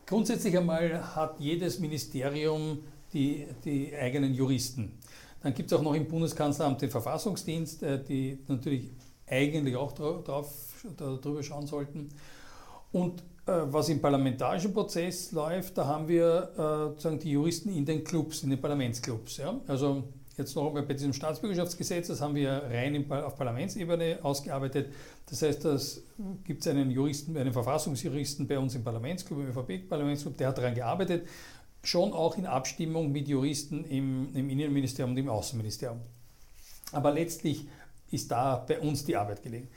grundsätzlich 0.05 0.57
einmal 0.57 1.15
hat 1.15 1.39
jedes 1.39 1.79
Ministerium 1.79 2.79
die, 3.13 3.47
die 3.63 3.95
eigenen 3.95 4.33
Juristen. 4.33 4.97
Dann 5.43 5.53
gibt 5.53 5.71
es 5.71 5.77
auch 5.77 5.83
noch 5.83 5.93
im 5.93 6.07
Bundeskanzleramt 6.07 6.81
den 6.81 6.89
Verfassungsdienst, 6.89 7.83
äh, 7.83 8.03
die 8.03 8.39
natürlich 8.47 8.91
eigentlich 9.27 9.75
auch 9.75 9.91
drauf, 9.93 10.85
darüber 10.97 11.43
schauen 11.43 11.67
sollten. 11.67 12.09
Und 12.91 13.21
äh, 13.45 13.51
was 13.65 13.89
im 13.89 14.01
parlamentarischen 14.01 14.73
Prozess 14.73 15.31
läuft, 15.31 15.77
da 15.77 15.85
haben 15.85 16.07
wir 16.07 16.51
äh, 16.53 16.57
sozusagen 16.91 17.19
die 17.19 17.31
Juristen 17.31 17.69
in 17.69 17.85
den 17.85 18.03
Clubs, 18.03 18.43
in 18.43 18.49
den 18.49 18.61
Parlamentsclubs. 18.61 19.37
Ja? 19.37 19.59
Also 19.67 20.03
jetzt 20.37 20.55
noch 20.55 20.67
einmal 20.67 20.83
bei 20.83 20.93
diesem 20.93 21.13
Staatsbürgerschaftsgesetz, 21.13 22.07
das 22.07 22.21
haben 22.21 22.35
wir 22.35 22.63
rein 22.69 23.09
auf 23.11 23.35
Parlamentsebene 23.35 24.19
ausgearbeitet. 24.21 24.93
Das 25.29 25.41
heißt, 25.41 25.65
es 25.65 26.03
gibt 26.43 26.65
einen 26.67 26.91
Juristen, 26.91 27.35
einen 27.37 27.51
Verfassungsjuristen 27.51 28.47
bei 28.47 28.59
uns 28.59 28.75
im 28.75 28.83
Parlamentsclub, 28.83 29.39
im 29.39 29.47
ÖVP-Parlamentsclub, 29.47 30.37
der 30.37 30.49
hat 30.49 30.57
daran 30.57 30.75
gearbeitet 30.75 31.27
schon 31.87 32.13
auch 32.13 32.37
in 32.37 32.45
Abstimmung 32.45 33.11
mit 33.11 33.27
Juristen 33.27 33.85
im, 33.85 34.35
im 34.35 34.49
Innenministerium 34.49 35.11
und 35.11 35.17
im 35.17 35.29
Außenministerium. 35.29 36.01
Aber 36.91 37.13
letztlich 37.13 37.67
ist 38.11 38.31
da 38.31 38.57
bei 38.67 38.79
uns 38.79 39.05
die 39.05 39.15
Arbeit 39.15 39.43
gelegen. 39.43 39.67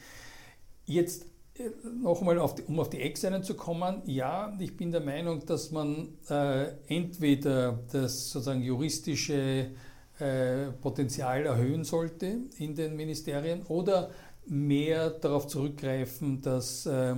Jetzt 0.87 1.25
äh, 1.55 1.71
nochmal, 2.03 2.39
auf 2.39 2.55
um 2.67 2.81
auf 2.81 2.91
die 2.91 3.01
Externen 3.01 3.45
zu 3.45 3.55
kommen, 3.55 4.03
ja, 4.07 4.57
ich 4.59 4.77
bin 4.77 4.91
der 4.91 5.01
Meinung, 5.01 5.45
dass 5.47 5.71
man 5.71 6.09
äh, 6.29 6.73
entweder 6.89 7.81
das 7.93 8.31
sozusagen 8.31 8.63
juristische 8.63 9.71
äh, 10.19 10.67
Potenzial 10.81 11.47
erhöhen 11.47 11.85
sollte 11.85 12.39
in 12.59 12.75
den 12.75 12.97
Ministerien 12.97 13.63
oder 13.67 14.11
mehr 14.47 15.11
darauf 15.11 15.47
zurückgreifen, 15.47 16.41
dass 16.43 16.87
äh, 16.87 17.15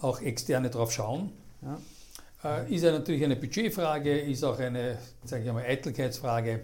auch 0.00 0.20
Externe 0.20 0.70
drauf 0.70 0.92
schauen. 0.92 1.32
Ja. 1.62 1.78
Äh, 2.44 2.74
ist 2.74 2.84
ja 2.84 2.92
natürlich 2.92 3.24
eine 3.24 3.36
Budgetfrage, 3.36 4.18
ist 4.18 4.44
auch 4.44 4.58
eine, 4.58 4.98
sage 5.24 5.44
ich 5.44 5.52
mal, 5.52 5.64
Eitelkeitsfrage. 5.64 6.60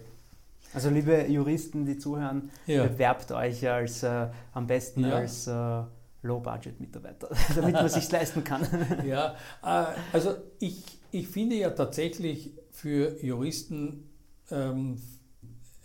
Also 0.73 0.91
liebe 0.91 1.27
Juristen, 1.27 1.87
die 1.87 1.99
zuhören, 1.99 2.51
ja. 2.67 2.87
bewerbt 2.87 3.31
euch 3.33 3.69
als 3.69 4.03
äh, 4.03 4.29
am 4.53 4.67
besten 4.67 5.05
ja. 5.05 5.15
als 5.15 5.47
äh, 5.47 5.83
Low-Budget-Mitarbeiter, 6.23 7.29
damit 7.55 7.75
man 7.75 7.89
sich 7.89 8.11
leisten 8.11 8.43
kann. 8.43 8.67
Ja, 9.07 9.37
äh, 9.63 9.85
also 10.13 10.35
ich, 10.59 10.83
ich 11.13 11.29
finde 11.29 11.57
ja 11.57 11.71
tatsächlich 11.71 12.53
für 12.71 13.23
Juristen 13.25 14.11
ähm, 14.51 15.01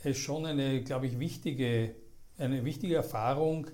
es 0.04 0.18
schon 0.18 0.46
eine, 0.46 0.82
glaube 0.82 1.08
ich, 1.08 1.20
wichtige, 1.20 1.94
eine 2.38 2.66
wichtige 2.66 2.96
Erfahrung, 2.96 3.68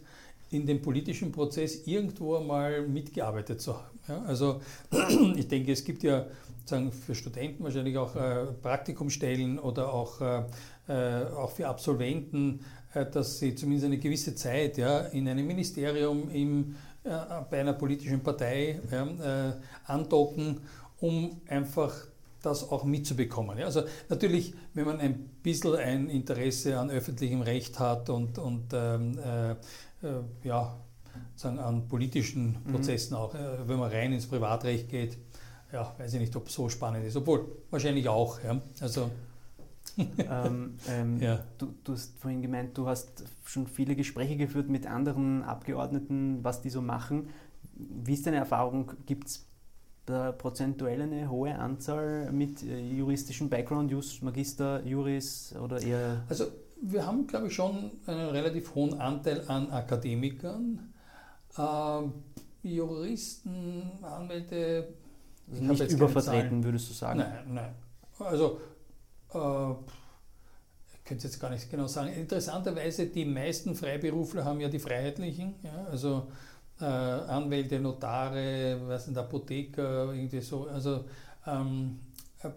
in 0.55 0.65
dem 0.65 0.81
politischen 0.81 1.31
Prozess 1.31 1.85
irgendwo 1.85 2.35
einmal 2.35 2.87
mitgearbeitet 2.87 3.61
zu 3.61 3.75
haben. 3.75 3.99
Ja, 4.07 4.21
also 4.23 4.61
ich 5.35 5.47
denke, 5.47 5.71
es 5.71 5.83
gibt 5.83 6.03
ja 6.03 6.25
sagen, 6.65 6.91
für 6.91 7.15
Studenten 7.15 7.63
wahrscheinlich 7.63 7.97
auch 7.97 8.15
äh, 8.15 8.45
Praktikumstellen 8.61 9.59
oder 9.59 9.93
auch, 9.93 10.21
äh, 10.21 10.43
äh, 10.87 11.25
auch 11.31 11.51
für 11.51 11.67
Absolventen, 11.67 12.59
äh, 12.93 13.05
dass 13.05 13.39
sie 13.39 13.55
zumindest 13.55 13.85
eine 13.85 13.97
gewisse 13.97 14.35
Zeit 14.35 14.77
ja, 14.77 14.99
in 14.99 15.27
einem 15.27 15.45
Ministerium, 15.47 16.29
im, 16.31 16.75
äh, 17.03 17.09
bei 17.49 17.59
einer 17.59 17.73
politischen 17.73 18.21
Partei 18.21 18.79
ja, 18.91 19.49
äh, 19.49 19.53
andocken, 19.85 20.61
um 20.99 21.41
einfach 21.47 21.93
das 22.41 22.69
auch 22.69 22.83
mitzubekommen. 22.83 23.57
Ja, 23.57 23.65
also 23.65 23.83
natürlich, 24.07 24.53
wenn 24.75 24.85
man 24.85 24.99
ein 24.99 25.29
bisschen 25.41 25.75
ein 25.75 26.09
Interesse 26.09 26.79
an 26.79 26.91
öffentlichem 26.91 27.41
Recht 27.41 27.79
hat 27.79 28.09
und, 28.11 28.37
und 28.37 28.65
ähm, 28.73 29.17
ja, 30.43 30.75
sagen, 31.35 31.59
an 31.59 31.87
politischen 31.87 32.57
mhm. 32.65 32.71
Prozessen 32.71 33.15
mhm. 33.15 33.19
auch. 33.19 33.35
Äh, 33.35 33.67
wenn 33.67 33.79
man 33.79 33.91
rein 33.91 34.13
ins 34.13 34.27
Privatrecht 34.27 34.89
geht, 34.89 35.17
ja, 35.71 35.93
weiß 35.97 36.13
ich 36.13 36.19
nicht, 36.19 36.35
ob 36.35 36.47
es 36.47 36.53
so 36.53 36.69
spannend 36.69 37.05
ist. 37.05 37.15
Obwohl, 37.15 37.45
wahrscheinlich 37.69 38.07
auch. 38.07 38.41
Ja. 38.43 38.61
Also, 38.79 39.11
ähm, 39.97 40.77
ähm, 40.89 41.21
ja. 41.21 41.39
du, 41.57 41.73
du, 41.83 41.93
hast 41.93 42.17
vorhin 42.19 42.41
gemeint, 42.41 42.77
du 42.77 42.87
hast 42.87 43.23
schon 43.43 43.67
viele 43.67 43.95
Gespräche 43.95 44.35
geführt 44.37 44.69
mit 44.69 44.87
anderen 44.87 45.43
Abgeordneten, 45.43 46.43
was 46.43 46.61
die 46.61 46.69
so 46.69 46.81
machen. 46.81 47.29
Wie 47.73 48.13
ist 48.13 48.25
deine 48.25 48.37
Erfahrung? 48.37 48.91
Gibt 49.05 49.27
es 49.27 49.45
prozentuell 50.37 51.01
eine 51.01 51.29
hohe 51.29 51.55
Anzahl 51.57 52.31
mit 52.31 52.61
äh, 52.61 52.79
juristischem 52.79 53.49
Background, 53.49 53.89
Just, 53.91 54.21
Magister, 54.21 54.85
Juris 54.85 55.55
oder 55.55 55.81
eher? 55.81 56.23
Also 56.29 56.45
wir 56.81 57.05
haben, 57.05 57.27
glaube 57.27 57.47
ich, 57.47 57.53
schon 57.55 57.91
einen 58.05 58.29
relativ 58.29 58.75
hohen 58.75 58.99
Anteil 58.99 59.43
an 59.47 59.71
Akademikern. 59.71 60.93
Äh, 61.57 62.01
Juristen, 62.67 63.91
Anwälte. 64.01 64.93
Also 65.51 65.83
nicht 65.83 65.91
übervertreten, 65.91 66.63
würdest 66.63 66.89
du 66.89 66.93
sagen? 66.93 67.19
Nein, 67.19 67.53
nein. 67.53 67.75
Also, 68.19 68.59
äh, 69.33 69.71
ich 70.93 71.03
könnte 71.03 71.27
es 71.27 71.33
jetzt 71.33 71.39
gar 71.39 71.51
nicht 71.51 71.69
genau 71.69 71.87
sagen. 71.87 72.11
Interessanterweise, 72.13 73.07
die 73.07 73.25
meisten 73.25 73.75
Freiberufler 73.75 74.43
haben 74.43 74.59
ja 74.59 74.69
die 74.69 74.79
Freiheitlichen, 74.79 75.55
ja, 75.61 75.85
also 75.91 76.27
äh, 76.81 76.85
Anwälte, 76.85 77.79
Notare, 77.79 78.81
was 78.87 79.05
sind 79.05 79.17
Apotheker, 79.17 80.13
irgendwie 80.13 80.41
so. 80.41 80.67
Also, 80.67 81.05
ähm, 81.45 81.99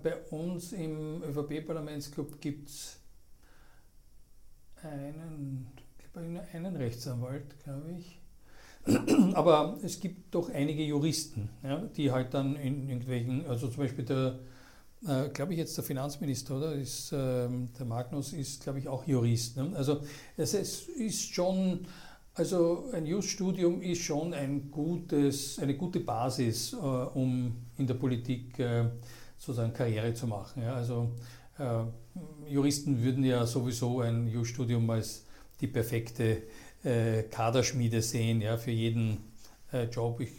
bei 0.02 0.16
uns 0.30 0.72
im 0.72 1.22
ÖVP-Parlamentsclub 1.22 2.40
gibt 2.40 2.68
es 2.68 2.97
einen, 4.82 5.66
einen 6.52 6.76
Rechtsanwalt, 6.76 7.58
glaube 7.64 7.92
ich. 7.98 8.18
Aber 9.34 9.78
es 9.82 10.00
gibt 10.00 10.34
doch 10.34 10.50
einige 10.50 10.82
Juristen, 10.82 11.50
ja, 11.62 11.78
die 11.96 12.10
halt 12.10 12.32
dann 12.34 12.56
in 12.56 12.88
irgendwelchen, 12.88 13.46
also 13.46 13.68
zum 13.68 13.78
Beispiel 13.78 14.04
der, 14.04 14.38
äh, 15.06 15.28
glaube 15.28 15.52
ich 15.52 15.58
jetzt 15.58 15.76
der 15.76 15.84
Finanzminister, 15.84 16.56
oder? 16.56 16.74
Ist, 16.74 17.12
äh, 17.12 17.48
der 17.78 17.86
Magnus 17.86 18.32
ist, 18.32 18.62
glaube 18.62 18.78
ich, 18.78 18.88
auch 18.88 19.06
Jurist. 19.06 19.56
Ne? 19.56 19.72
Also 19.74 20.00
es 20.36 20.54
ist, 20.54 20.88
ist 20.88 21.34
schon, 21.34 21.86
Also 22.34 22.84
ein 22.92 23.04
Just-Studium 23.04 23.82
ist 23.82 24.02
schon 24.02 24.32
ein 24.32 24.70
gutes, 24.70 25.58
eine 25.58 25.76
gute 25.76 26.00
Basis, 26.00 26.72
äh, 26.72 26.76
um 26.76 27.56
in 27.76 27.86
der 27.86 27.94
Politik 27.94 28.58
äh, 28.60 28.90
sozusagen 29.36 29.72
Karriere 29.72 30.14
zu 30.14 30.26
machen. 30.28 30.62
Ja, 30.62 30.74
also 30.74 31.10
äh, 31.58 31.82
Juristen 32.48 33.02
würden 33.02 33.24
ja 33.24 33.46
sowieso 33.46 34.00
ein 34.00 34.28
Just-Studium 34.28 34.88
als 34.90 35.24
die 35.60 35.66
perfekte 35.66 36.42
äh, 36.84 37.24
Kaderschmiede 37.24 38.02
sehen 38.02 38.40
ja, 38.40 38.56
für 38.56 38.70
jeden 38.70 39.18
äh, 39.72 39.84
Job. 39.84 40.20
Ich 40.20 40.32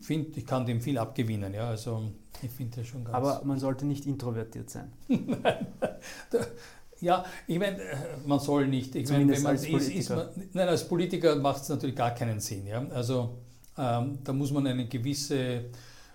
finde, 0.00 0.38
ich 0.38 0.46
kann 0.46 0.66
dem 0.66 0.80
viel 0.80 0.98
abgewinnen. 0.98 1.54
Ja, 1.54 1.68
also 1.68 2.10
ich 2.42 2.50
finde 2.50 2.78
das 2.78 2.86
schon 2.86 3.04
ganz. 3.04 3.16
Aber 3.16 3.42
man 3.44 3.58
sollte 3.58 3.86
nicht 3.86 4.06
introvertiert 4.06 4.70
sein. 4.70 4.92
Nein, 5.08 5.66
ja, 7.00 7.24
ich 7.46 7.58
meine, 7.58 7.82
äh, 7.82 7.96
man 8.24 8.40
soll 8.40 8.66
nicht. 8.66 8.94
Ich 8.94 9.08
meine, 9.10 9.32
wenn 9.32 9.42
man 9.42 9.52
als 9.52 9.66
ist, 9.66 9.88
ist 9.88 10.10
man, 10.10 10.28
nein, 10.52 10.68
als 10.68 10.88
Politiker 10.88 11.36
macht 11.36 11.62
es 11.62 11.68
natürlich 11.68 11.96
gar 11.96 12.12
keinen 12.12 12.40
Sinn. 12.40 12.66
Ja? 12.66 12.86
Also 12.94 13.38
ähm, 13.76 14.18
da 14.24 14.32
muss 14.32 14.50
man 14.52 14.66
eine 14.66 14.86
gewisse, 14.86 15.66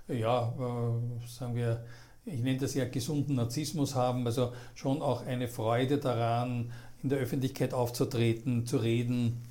ja, 0.08 0.48
äh, 0.48 1.28
sagen 1.28 1.56
wir, 1.56 1.84
ich 2.30 2.42
nenne 2.42 2.60
das 2.60 2.74
ja 2.74 2.86
gesunden 2.86 3.36
Narzissmus 3.36 3.96
haben, 3.96 4.26
also 4.26 4.54
schon 4.76 5.02
auch 5.02 5.26
eine 5.26 5.48
Freude 5.48 5.98
daran, 5.98 6.72
in 7.02 7.10
der 7.10 7.20
Öffentlichkeit 7.20 7.74
aufzutreten, 7.74 8.66
zu 8.66 8.78
reden, 8.78 9.42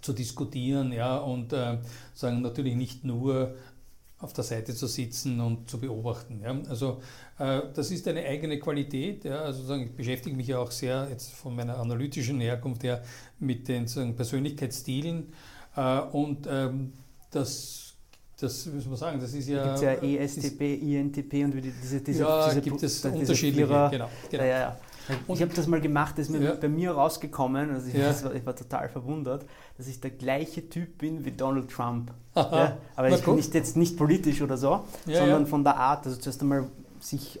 zu 0.00 0.12
diskutieren, 0.12 0.92
ja, 0.92 1.18
und 1.18 1.52
äh, 1.52 1.78
sagen 2.14 2.40
natürlich 2.40 2.74
nicht 2.74 3.04
nur 3.04 3.54
auf 4.20 4.32
der 4.34 4.44
Seite 4.44 4.74
zu 4.74 4.86
sitzen 4.86 5.40
und 5.40 5.68
zu 5.70 5.80
beobachten. 5.80 6.40
Ja. 6.42 6.58
Also 6.68 7.00
äh, 7.38 7.62
das 7.74 7.90
ist 7.90 8.06
eine 8.06 8.24
eigene 8.24 8.58
Qualität. 8.58 9.24
Ja. 9.24 9.40
Also 9.40 9.62
sagen, 9.64 9.84
ich 9.84 9.92
beschäftige 9.92 10.36
mich 10.36 10.46
ja 10.46 10.58
auch 10.58 10.70
sehr 10.70 11.08
jetzt 11.10 11.32
von 11.32 11.56
meiner 11.56 11.78
analytischen 11.78 12.40
Herkunft 12.40 12.82
her 12.82 13.02
mit 13.38 13.66
den 13.68 13.88
sagen, 13.88 14.14
Persönlichkeitsstilen 14.16 15.32
äh, 15.74 16.00
und 16.00 16.46
ähm, 16.50 16.92
das 17.30 17.89
das 18.40 18.66
muss 18.66 18.86
man 18.86 18.96
sagen, 18.96 19.20
das 19.20 19.32
ist 19.34 19.48
ja. 19.48 19.62
Gibt 19.64 19.76
es 19.76 19.82
ja 19.82 19.92
ESTP, 19.92 20.60
INTP 20.60 21.44
und 21.44 21.54
diese, 21.54 22.00
diese, 22.00 22.22
ja, 22.22 22.48
diese, 22.48 22.60
gibt 22.60 22.82
es 22.82 23.04
unterschiedliche, 23.04 23.66
Vierer, 23.66 23.90
genau. 23.90 24.08
genau. 24.30 24.44
Ja, 24.44 24.58
ja. 24.58 24.76
Ich 25.28 25.42
habe 25.42 25.52
das 25.52 25.66
mal 25.66 25.80
gemacht, 25.80 26.18
das 26.18 26.28
ist 26.28 26.32
mir 26.32 26.42
ja. 26.42 26.54
bei 26.54 26.68
mir 26.68 26.92
rausgekommen, 26.92 27.70
also 27.70 27.88
ich, 27.88 27.94
ja. 27.94 28.24
war, 28.24 28.34
ich, 28.34 28.46
war, 28.46 28.54
total 28.54 28.88
verwundert, 28.88 29.44
dass 29.76 29.88
ich 29.88 30.00
der 30.00 30.12
gleiche 30.12 30.68
Typ 30.68 30.98
bin 30.98 31.24
wie 31.24 31.32
Donald 31.32 31.70
Trump. 31.70 32.12
Ja? 32.36 32.78
Aber 32.94 33.08
ich 33.08 33.24
bin 33.24 33.34
nicht, 33.34 33.52
jetzt 33.54 33.76
nicht 33.76 33.96
politisch 33.96 34.40
oder 34.40 34.56
so, 34.56 34.84
sondern 35.04 35.46
von 35.46 35.64
der 35.64 35.76
Art, 35.76 36.06
also 36.06 36.16
zuerst 36.16 36.40
einmal 36.40 36.64
sich 37.00 37.40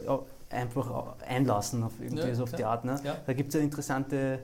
einfach 0.50 1.16
einlassen 1.26 1.84
auf 1.84 1.92
irgendwie 2.00 2.34
so 2.34 2.42
auf 2.42 2.52
die 2.52 2.64
Art. 2.64 2.84
Ne? 2.84 3.00
Da 3.24 3.32
gibt 3.32 3.50
es 3.50 3.54
ja 3.54 3.60
interessante, 3.60 4.40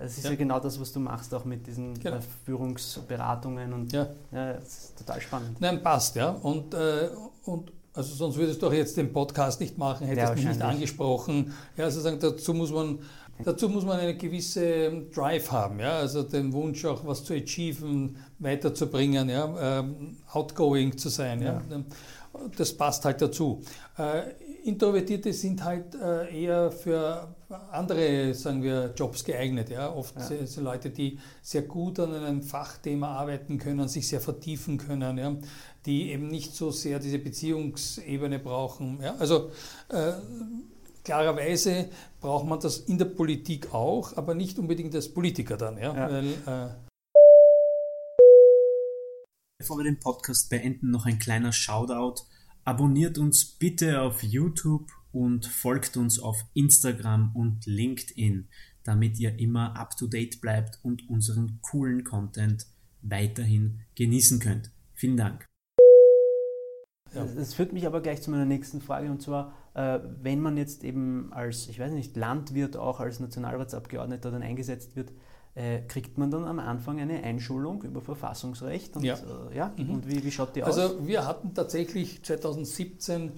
es 0.00 0.18
ist 0.18 0.24
ja. 0.24 0.34
genau 0.34 0.60
das, 0.60 0.80
was 0.80 0.92
du 0.92 1.00
machst, 1.00 1.32
auch 1.34 1.44
mit 1.44 1.66
diesen 1.66 1.98
genau. 1.98 2.16
Äh, 2.16 2.20
Führungsberatungen 2.44 3.72
und 3.72 3.92
ja. 3.92 4.08
das 4.30 4.78
ist 4.78 4.98
total 4.98 5.20
spannend. 5.20 5.60
Nein, 5.60 5.82
passt, 5.82 6.16
ja. 6.16 6.30
Und, 6.30 6.74
äh, 6.74 7.08
und 7.44 7.72
also 7.94 8.14
sonst 8.14 8.36
würdest 8.36 8.62
du 8.62 8.66
doch 8.66 8.72
jetzt 8.72 8.96
den 8.96 9.12
Podcast 9.12 9.60
nicht 9.60 9.78
machen, 9.78 10.06
hättest 10.06 10.28
ja, 10.28 10.34
mich 10.34 10.44
nicht 10.44 10.62
angesprochen. 10.62 11.52
Ja, 11.76 11.84
also 11.84 12.00
sagen, 12.00 12.18
dazu 12.20 12.54
muss 12.54 12.70
man 12.70 13.00
Dazu 13.44 13.68
muss 13.68 13.84
man 13.84 14.00
eine 14.00 14.16
gewisse 14.16 14.90
Drive 15.14 15.52
haben, 15.52 15.78
ja, 15.78 15.98
also 15.98 16.22
den 16.22 16.52
Wunsch 16.52 16.84
auch 16.84 17.06
was 17.06 17.24
zu 17.24 17.34
achieven, 17.34 18.16
weiterzubringen, 18.38 19.28
ja, 19.28 19.78
ähm, 19.78 20.16
outgoing 20.32 20.96
zu 20.96 21.08
sein, 21.08 21.42
ja. 21.42 21.62
ja. 21.70 21.84
Das 22.56 22.72
passt 22.72 23.04
halt 23.04 23.22
dazu. 23.22 23.62
Äh, 23.96 24.32
Introvertierte 24.64 25.32
sind 25.32 25.62
halt 25.62 25.94
äh, 25.94 26.42
eher 26.42 26.70
für 26.70 27.28
andere, 27.70 28.34
sagen 28.34 28.62
wir, 28.62 28.92
Jobs 28.94 29.24
geeignet. 29.24 29.70
Ja? 29.70 29.92
Oft 29.92 30.16
ja. 30.16 30.46
sind 30.46 30.64
Leute, 30.64 30.90
die 30.90 31.18
sehr 31.42 31.62
gut 31.62 31.98
an 31.98 32.14
einem 32.14 32.42
Fachthema 32.42 33.08
arbeiten 33.16 33.58
können, 33.58 33.88
sich 33.88 34.08
sehr 34.08 34.20
vertiefen 34.20 34.78
können, 34.78 35.18
ja? 35.18 35.36
die 35.86 36.10
eben 36.10 36.28
nicht 36.28 36.54
so 36.54 36.70
sehr 36.70 36.98
diese 36.98 37.18
Beziehungsebene 37.18 38.38
brauchen. 38.38 39.00
Ja? 39.02 39.14
Also 39.16 39.50
äh, 39.88 40.12
klarerweise 41.04 41.88
braucht 42.20 42.46
man 42.46 42.60
das 42.60 42.78
in 42.78 42.98
der 42.98 43.06
Politik 43.06 43.72
auch, 43.72 44.16
aber 44.16 44.34
nicht 44.34 44.58
unbedingt 44.58 44.94
als 44.94 45.12
Politiker 45.12 45.56
dann. 45.56 45.78
Ja? 45.78 45.94
ja. 45.94 46.10
Weil, 46.10 46.26
äh 46.46 46.68
Bevor 49.60 49.78
wir 49.78 49.84
den 49.84 49.98
Podcast 49.98 50.50
beenden, 50.50 50.90
noch 50.90 51.04
ein 51.04 51.18
kleiner 51.18 51.52
Shoutout 51.52 52.22
Abonniert 52.68 53.16
uns 53.16 53.46
bitte 53.46 54.02
auf 54.02 54.22
YouTube 54.22 54.92
und 55.12 55.46
folgt 55.46 55.96
uns 55.96 56.18
auf 56.18 56.44
Instagram 56.54 57.34
und 57.34 57.66
LinkedIn, 57.66 58.48
damit 58.84 59.18
ihr 59.18 59.38
immer 59.38 59.76
up-to-date 59.76 60.40
bleibt 60.40 60.78
und 60.82 61.08
unseren 61.08 61.60
coolen 61.62 62.04
Content 62.04 62.66
weiterhin 63.02 63.80
genießen 63.94 64.40
könnt. 64.40 64.70
Vielen 64.94 65.16
Dank. 65.16 65.46
Das 67.14 67.54
führt 67.54 67.72
mich 67.72 67.86
aber 67.86 68.00
gleich 68.00 68.20
zu 68.20 68.30
meiner 68.30 68.44
nächsten 68.44 68.80
Frage 68.80 69.10
und 69.10 69.22
zwar, 69.22 69.54
äh, 69.74 69.98
wenn 70.20 70.40
man 70.40 70.56
jetzt 70.56 70.84
eben 70.84 71.32
als, 71.32 71.68
ich 71.68 71.78
weiß 71.78 71.92
nicht, 71.92 72.16
Landwirt 72.16 72.76
auch 72.76 73.00
als 73.00 73.18
Nationalratsabgeordneter 73.18 74.30
dann 74.30 74.42
eingesetzt 74.42 74.94
wird, 74.94 75.12
äh, 75.54 75.80
kriegt 75.88 76.18
man 76.18 76.30
dann 76.30 76.44
am 76.44 76.58
Anfang 76.58 77.00
eine 77.00 77.22
Einschulung 77.22 77.82
über 77.82 78.00
Verfassungsrecht? 78.00 78.96
Und, 78.96 79.04
ja. 79.04 79.16
Äh, 79.50 79.56
ja? 79.56 79.72
Mhm. 79.76 79.90
und 79.90 80.08
wie, 80.08 80.22
wie 80.22 80.30
schaut 80.30 80.54
die 80.54 80.62
also 80.62 80.80
aus? 80.80 80.90
Also 80.90 81.06
wir 81.06 81.26
hatten 81.26 81.54
tatsächlich 81.54 82.22
2017 82.22 83.32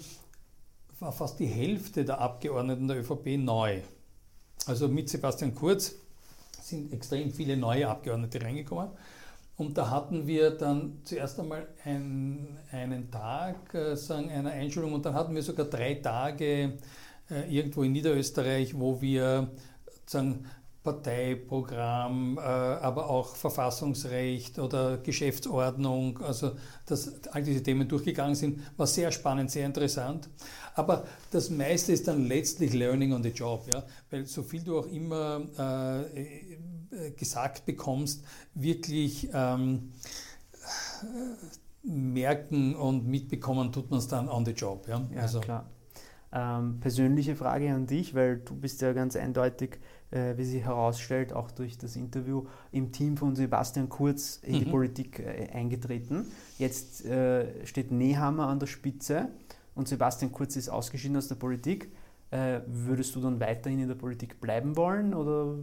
war 1.01 1.13
fast 1.13 1.41
die 1.41 1.47
Hälfte 1.47 2.05
der 2.05 2.21
Abgeordneten 2.21 2.87
der 2.87 2.99
ÖVP 2.99 3.39
neu. 3.39 3.81
Also 4.67 4.89
mit 4.89 5.09
Sebastian 5.09 5.55
Kurz 5.55 5.95
sind 6.61 6.93
extrem 6.93 7.33
viele 7.33 7.57
neue 7.57 7.89
Abgeordnete 7.89 8.43
reingekommen. 8.43 8.91
Und 9.57 9.77
da 9.77 9.91
hatten 9.91 10.27
wir 10.27 10.51
dann 10.53 11.01
zuerst 11.05 11.39
einmal 11.41 11.69
ein, 11.85 12.59
einen 12.71 13.11
Tag 13.11 13.75
äh, 13.75 13.95
sagen, 13.95 14.31
einer 14.31 14.53
Einschulung 14.53 14.95
und 14.95 15.05
dann 15.05 15.15
hatten 15.15 15.35
wir 15.35 15.43
sogar 15.43 15.67
drei 15.67 15.95
Tage 15.97 16.79
äh, 17.31 17.55
irgendwo 17.55 17.83
in 17.83 17.93
Niederösterreich, 17.93 18.79
wo 18.79 19.01
wir 19.03 19.51
sagen, 20.07 20.47
Parteiprogramm, 20.93 22.39
äh, 22.39 22.41
aber 22.41 23.09
auch 23.09 23.37
Verfassungsrecht 23.37 24.59
oder 24.59 24.99
Geschäftsordnung, 24.99 26.21
also 26.23 26.53
dass 26.87 27.25
all 27.33 27.43
diese 27.43 27.63
Themen 27.63 27.89
durchgegangen 27.89 28.35
sind, 28.35 28.61
war 28.77 28.87
sehr 28.87 29.13
spannend, 29.13 29.51
sehr 29.51 29.67
interessant. 29.67 30.29
Aber 30.75 31.05
das 31.31 31.51
meiste 31.51 31.93
ist 31.93 32.09
dann 32.09 32.27
letztlich 32.27 32.73
Learning 32.73 33.13
on 33.13 33.23
the 33.23 33.31
Job, 33.31 33.67
ja? 33.73 33.83
weil 34.11 34.27
so 34.27 34.43
viel 34.43 34.63
du 34.63 34.79
auch 34.79 34.87
immer 34.87 35.43
äh, 35.59 36.23
äh 36.23 37.11
gesagt 37.17 37.67
bekommst, 37.67 38.25
wirklich 38.55 39.29
ähm, 39.33 39.93
merken 41.83 42.75
und 42.75 43.07
mitbekommen 43.07 43.73
tut 43.73 43.91
man 43.91 44.01
es 44.01 44.09
dann 44.09 44.29
on 44.29 44.45
the 44.45 44.51
Job. 44.51 44.89
Ja, 44.89 45.01
ja 45.15 45.21
also, 45.21 45.41
klar. 45.41 45.71
Ähm, 46.33 46.79
persönliche 46.81 47.35
Frage 47.35 47.73
an 47.73 47.87
dich, 47.87 48.15
weil 48.15 48.39
du 48.39 48.55
bist 48.55 48.81
ja 48.83 48.93
ganz 48.93 49.17
eindeutig 49.17 49.79
wie 50.11 50.45
sich 50.45 50.65
herausstellt, 50.65 51.33
auch 51.33 51.51
durch 51.53 51.79
das 51.79 51.95
Interview 51.95 52.45
im 52.73 52.91
Team 52.91 53.17
von 53.17 53.37
Sebastian 53.37 53.89
Kurz 53.89 54.41
in 54.43 54.55
mhm. 54.55 54.59
die 54.59 54.65
Politik 54.65 55.21
äh, 55.21 55.49
eingetreten. 55.53 56.27
Jetzt 56.59 57.05
äh, 57.05 57.65
steht 57.65 57.93
Nehammer 57.93 58.49
an 58.49 58.59
der 58.59 58.67
Spitze 58.67 59.29
und 59.75 59.89
Sebastian 59.89 60.33
Kurz 60.33 60.57
ist 60.57 60.69
ausgeschieden 60.69 61.17
aus 61.17 61.29
der 61.29 61.37
Politik. 61.37 61.93
Äh, 62.31 62.61
würdest 62.67 63.17
du 63.17 63.21
dann 63.21 63.41
weiterhin 63.41 63.81
in 63.81 63.89
der 63.89 63.97
Politik 63.97 64.41
bleiben 64.41 64.77
wollen 64.77 65.15
oder 65.15 65.57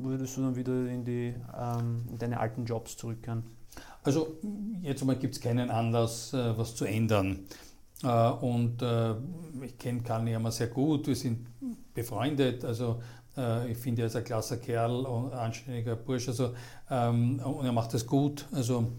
würdest 0.00 0.36
du 0.36 0.42
dann 0.42 0.56
wieder 0.56 0.88
in, 0.88 1.04
die, 1.04 1.34
ähm, 1.54 2.04
in 2.10 2.18
deine 2.18 2.40
alten 2.40 2.64
Jobs 2.64 2.96
zurückkehren? 2.96 3.42
Also 4.02 4.36
jetzt 4.80 5.02
einmal 5.02 5.16
gibt 5.16 5.34
es 5.34 5.40
keinen 5.40 5.68
Anlass, 5.68 6.32
äh, 6.32 6.56
was 6.56 6.74
zu 6.74 6.86
ändern. 6.86 7.40
Äh, 8.02 8.30
und 8.30 8.82
ich 9.62 9.78
kenne 9.78 10.00
Karl 10.02 10.22
Nehammer 10.22 10.52
sehr 10.52 10.68
gut, 10.68 11.06
wir 11.06 11.16
sind 11.16 11.46
befreundet, 11.92 12.64
also 12.64 13.02
äh, 13.36 13.70
ich 13.70 13.78
finde, 13.78 14.02
er 14.02 14.06
ist 14.06 14.16
ein 14.16 14.24
klasse 14.24 14.58
Kerl 14.58 15.04
und 15.04 15.32
ein 15.32 15.38
anständiger 15.38 15.96
Bursch. 15.96 16.28
Also, 16.28 16.54
ähm, 16.90 17.40
und 17.40 17.64
er 17.64 17.72
macht 17.72 17.94
das 17.94 18.06
gut. 18.06 18.46
Also 18.52 18.92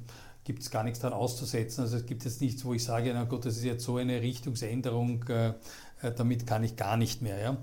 gibt 0.44 0.62
es 0.64 0.72
gar 0.72 0.84
nichts 0.84 1.00
daran 1.00 1.18
auszusetzen. 1.18 1.82
Also 1.82 1.98
es 1.98 2.06
gibt 2.06 2.24
jetzt 2.24 2.40
nichts, 2.40 2.64
wo 2.64 2.74
ich 2.74 2.84
sage, 2.84 3.12
na 3.14 3.26
Gott, 3.26 3.46
das 3.46 3.58
ist 3.58 3.66
jetzt 3.66 3.84
so 3.84 3.98
eine 3.98 4.22
Richtungsänderung, 4.22 5.26
äh, 5.28 5.50
äh, 6.02 6.12
damit 6.16 6.48
kann 6.48 6.64
ich 6.64 6.76
gar 6.78 6.96
nicht 6.96 7.22
mehr. 7.22 7.38
Ja. 7.38 7.58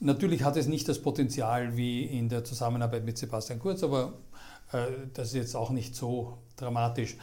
Natürlich 0.00 0.42
hat 0.42 0.56
es 0.56 0.66
nicht 0.66 0.88
das 0.88 1.00
Potenzial 1.00 1.76
wie 1.76 2.02
in 2.04 2.28
der 2.28 2.42
Zusammenarbeit 2.42 3.04
mit 3.04 3.18
Sebastian 3.18 3.60
Kurz, 3.60 3.84
aber 3.84 4.14
äh, 4.72 4.86
das 5.14 5.28
ist 5.28 5.34
jetzt 5.34 5.54
auch 5.54 5.70
nicht 5.70 5.94
so 5.94 6.38
dramatisch. 6.56 7.16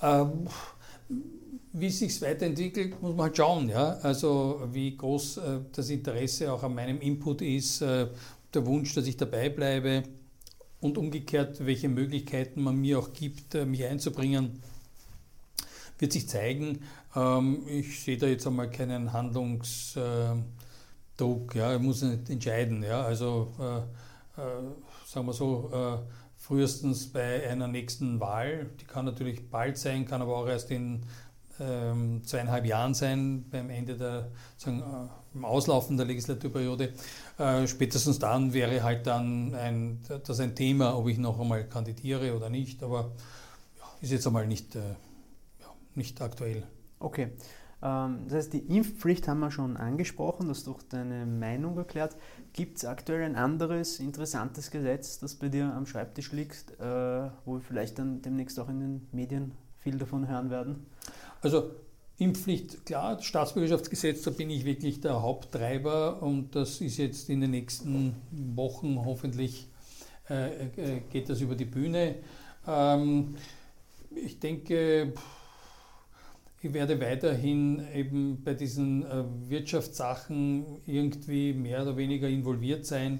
Ähm, 0.00 0.48
wie 1.74 1.88
es 1.88 1.98
sich 1.98 2.22
weiterentwickelt, 2.22 3.02
muss 3.02 3.14
man 3.14 3.26
halt 3.26 3.36
schauen. 3.36 3.68
Ja? 3.68 3.98
Also 4.02 4.62
wie 4.72 4.96
groß 4.96 5.36
äh, 5.36 5.40
das 5.72 5.90
Interesse 5.90 6.50
auch 6.52 6.62
an 6.62 6.74
meinem 6.74 7.00
Input 7.00 7.42
ist, 7.42 7.82
äh, 7.82 8.06
der 8.54 8.66
Wunsch, 8.66 8.94
dass 8.94 9.06
ich 9.06 9.16
dabei 9.16 9.48
bleibe 9.48 10.04
und 10.80 10.98
umgekehrt, 10.98 11.64
welche 11.64 11.88
Möglichkeiten 11.88 12.62
man 12.62 12.76
mir 12.76 12.98
auch 12.98 13.12
gibt, 13.12 13.54
äh, 13.54 13.64
mich 13.64 13.84
einzubringen, 13.84 14.62
wird 15.98 16.12
sich 16.12 16.28
zeigen. 16.28 16.80
Ähm, 17.14 17.62
ich 17.66 18.00
sehe 18.00 18.18
da 18.18 18.26
jetzt 18.26 18.46
einmal 18.46 18.70
keinen 18.70 19.12
Handlungsdruck, 19.12 20.44
ja, 21.54 21.74
ich 21.74 21.80
muss 21.80 22.02
nicht 22.02 22.30
entscheiden. 22.30 22.82
Ja, 22.82 23.02
also 23.02 23.52
äh, 23.58 24.40
äh, 24.40 24.62
sagen 25.06 25.26
wir 25.26 25.32
so, 25.32 25.70
frühestens 26.36 27.10
bei 27.10 27.48
einer 27.48 27.68
nächsten 27.68 28.20
Wahl. 28.20 28.70
Die 28.80 28.84
kann 28.84 29.06
natürlich 29.06 29.48
bald 29.48 29.78
sein, 29.78 30.04
kann 30.04 30.20
aber 30.20 30.36
auch 30.36 30.46
erst 30.46 30.70
in 30.70 31.06
ähm, 31.58 32.22
zweieinhalb 32.24 32.66
Jahren 32.66 32.92
sein, 32.92 33.46
beim 33.50 33.70
Ende 33.70 33.96
der, 33.96 34.30
sagen, 34.58 34.82
im 35.34 35.44
Auslaufen 35.44 35.96
der 35.96 36.06
Legislaturperiode. 36.06 36.92
Äh, 37.38 37.66
spätestens 37.66 38.18
dann 38.18 38.52
wäre 38.52 38.82
halt 38.82 39.06
dann 39.06 39.54
ein, 39.54 40.00
das 40.26 40.40
ein 40.40 40.54
Thema, 40.54 40.96
ob 40.96 41.08
ich 41.08 41.18
noch 41.18 41.40
einmal 41.40 41.68
kandidiere 41.68 42.36
oder 42.36 42.48
nicht, 42.50 42.82
aber 42.82 43.12
ja, 43.78 43.84
ist 44.00 44.12
jetzt 44.12 44.26
einmal 44.26 44.46
nicht, 44.46 44.76
äh, 44.76 44.80
ja, 45.60 45.66
nicht 45.94 46.20
aktuell. 46.22 46.62
Okay. 47.00 47.32
Ähm, 47.82 48.20
das 48.26 48.34
heißt, 48.34 48.52
die 48.54 48.76
Impfpflicht 48.76 49.28
haben 49.28 49.40
wir 49.40 49.50
schon 49.50 49.76
angesprochen, 49.76 50.48
das 50.48 50.58
ist 50.58 50.66
doch 50.66 50.82
deine 50.82 51.26
Meinung 51.26 51.76
erklärt. 51.76 52.16
Gibt 52.52 52.78
es 52.78 52.84
aktuell 52.84 53.22
ein 53.22 53.36
anderes 53.36 54.00
interessantes 54.00 54.70
Gesetz, 54.70 55.18
das 55.18 55.34
bei 55.34 55.48
dir 55.48 55.72
am 55.74 55.86
Schreibtisch 55.86 56.32
liegt, 56.32 56.70
äh, 56.80 57.30
wo 57.44 57.54
wir 57.54 57.60
vielleicht 57.60 57.98
dann 57.98 58.22
demnächst 58.22 58.58
auch 58.58 58.68
in 58.68 58.80
den 58.80 59.08
Medien 59.12 59.52
viel 59.78 59.98
davon 59.98 60.28
hören 60.28 60.50
werden? 60.50 60.86
Also 61.42 61.72
Impfpflicht, 62.16 62.86
klar, 62.86 63.20
Staatsbürgerschaftsgesetz, 63.20 64.22
da 64.22 64.30
bin 64.30 64.48
ich 64.48 64.64
wirklich 64.64 65.00
der 65.00 65.20
Haupttreiber 65.20 66.22
und 66.22 66.54
das 66.54 66.80
ist 66.80 66.96
jetzt 66.98 67.28
in 67.28 67.40
den 67.40 67.50
nächsten 67.50 68.14
Wochen 68.54 69.04
hoffentlich 69.04 69.66
äh, 70.30 70.66
äh, 70.66 71.00
geht 71.10 71.28
das 71.28 71.40
über 71.40 71.54
die 71.54 71.64
Bühne. 71.64 72.16
Ähm, 72.66 73.34
ich 74.14 74.38
denke, 74.38 75.12
ich 76.62 76.72
werde 76.72 77.00
weiterhin 77.00 77.82
eben 77.92 78.42
bei 78.42 78.54
diesen 78.54 79.04
äh, 79.04 79.24
Wirtschaftssachen 79.48 80.64
irgendwie 80.86 81.52
mehr 81.52 81.82
oder 81.82 81.96
weniger 81.96 82.28
involviert 82.28 82.86
sein. 82.86 83.18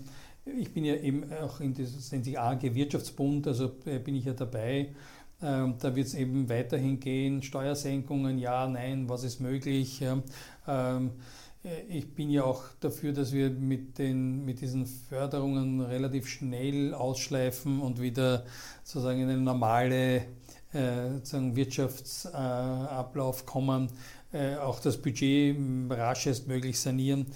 Ich 0.59 0.73
bin 0.73 0.85
ja 0.85 0.95
eben 0.95 1.31
auch 1.33 1.61
in 1.61 1.75
diesem 1.75 2.37
AG 2.37 2.63
Wirtschaftsbund, 2.75 3.47
also 3.47 3.73
äh, 3.87 3.99
bin 3.99 4.15
ich 4.15 4.25
ja 4.25 4.35
dabei. 4.35 4.95
Ähm, 5.45 5.75
da 5.79 5.95
wird 5.95 6.07
es 6.07 6.15
eben 6.15 6.49
weiterhin 6.49 6.99
gehen, 7.01 7.43
Steuersenkungen, 7.43 8.39
ja, 8.39 8.67
nein, 8.67 9.11
was 9.11 9.25
ist 9.25 9.41
möglich. 9.41 10.03
Ähm, 10.67 11.11
äh, 11.63 11.83
ich 11.89 12.15
bin 12.15 12.31
ja 12.31 12.45
auch 12.45 12.63
dafür, 12.81 13.13
dass 13.13 13.33
wir 13.33 13.51
mit, 13.51 13.99
den, 13.99 14.47
mit 14.47 14.63
diesen 14.63 14.87
Förderungen 14.87 15.83
relativ 15.83 16.29
schnell 16.29 16.95
ausschleifen 16.95 17.81
und 17.81 18.01
wieder 18.01 18.47
sozusagen 18.85 19.21
in 19.21 19.29
eine 19.29 19.43
normale 19.43 20.23
äh, 20.73 21.21
Wirtschaftsablauf 21.31 23.45
kommen, 23.45 23.89
äh, 24.33 24.57
auch 24.57 24.81
das 24.81 24.97
Budget 24.97 25.59
raschestmöglich 25.91 26.81
sanieren. 26.81 27.27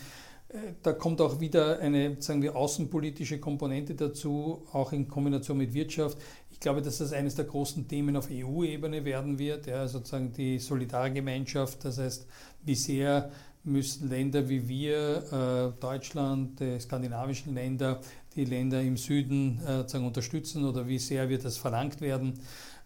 Da 0.83 0.95
kommt 0.95 1.21
auch 1.21 1.41
wieder 1.41 1.79
eine 1.79 2.17
sagen 2.23 2.41
wir, 2.41 2.57
außenpolitische 2.57 3.39
Komponente 3.39 3.95
dazu, 3.95 4.63
auch 4.73 4.95
in 4.95 5.07
Kombination 5.07 5.59
mit 5.59 5.75
Wirtschaft. 5.75 6.17
Ich 6.59 6.61
glaube, 6.61 6.83
dass 6.83 6.99
das 6.99 7.13
eines 7.13 7.37
der 7.37 7.45
großen 7.45 7.87
Themen 7.87 8.17
auf 8.17 8.29
EU-Ebene 8.33 9.05
werden 9.05 9.39
wird, 9.39 9.69
ja, 9.69 9.87
sozusagen 9.87 10.33
die 10.33 10.59
Solidargemeinschaft. 10.59 11.85
Das 11.85 11.99
heißt, 11.99 12.27
wie 12.65 12.75
sehr 12.75 13.31
müssen 13.63 14.09
Länder 14.09 14.49
wie 14.49 14.69
wir, 14.69 15.73
äh, 15.77 15.81
Deutschland, 15.81 16.59
die 16.59 16.81
skandinavischen 16.81 17.55
Länder, 17.55 18.01
die 18.35 18.45
Länder 18.45 18.83
im 18.83 18.97
Süden 18.97 19.61
äh, 19.61 19.79
sozusagen 19.79 20.07
unterstützen 20.07 20.65
oder 20.65 20.89
wie 20.89 20.99
sehr 20.99 21.29
wird 21.29 21.45
das 21.45 21.59
verlangt 21.59 22.01
werden. 22.01 22.41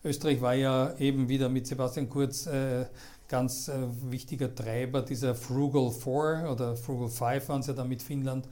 Österreich 0.04 0.42
war 0.42 0.54
ja 0.54 0.94
eben 0.98 1.30
wieder 1.30 1.48
mit 1.48 1.66
Sebastian 1.66 2.10
Kurz 2.10 2.46
äh, 2.46 2.84
ganz 3.26 3.68
äh, 3.68 3.72
wichtiger 4.10 4.54
Treiber 4.54 5.00
dieser 5.00 5.34
Frugal 5.34 5.90
Four 5.90 6.50
oder 6.52 6.76
Frugal 6.76 7.08
Five 7.08 7.48
waren 7.48 7.60
es 7.60 7.68
ja 7.68 7.72
dann 7.72 7.88
mit 7.88 8.02
Finnland. 8.02 8.44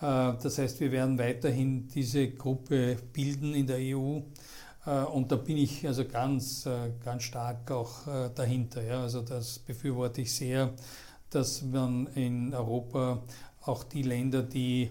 Äh, 0.00 0.32
das 0.42 0.58
heißt, 0.58 0.80
wir 0.80 0.92
werden 0.92 1.18
weiterhin 1.18 1.88
diese 1.88 2.30
Gruppe 2.30 2.96
bilden 3.12 3.54
in 3.54 3.66
der 3.66 3.78
EU. 3.78 4.20
Äh, 4.86 5.02
und 5.04 5.30
da 5.30 5.36
bin 5.36 5.56
ich 5.56 5.86
also 5.86 6.04
ganz, 6.04 6.66
äh, 6.66 6.90
ganz 7.04 7.24
stark 7.24 7.70
auch 7.70 8.06
äh, 8.06 8.30
dahinter. 8.34 8.82
Ja. 8.82 9.02
Also 9.02 9.22
das 9.22 9.58
befürworte 9.58 10.22
ich 10.22 10.34
sehr, 10.34 10.70
dass 11.30 11.62
man 11.62 12.08
in 12.14 12.54
Europa 12.54 13.22
auch 13.62 13.84
die 13.84 14.02
Länder, 14.02 14.42
die 14.42 14.90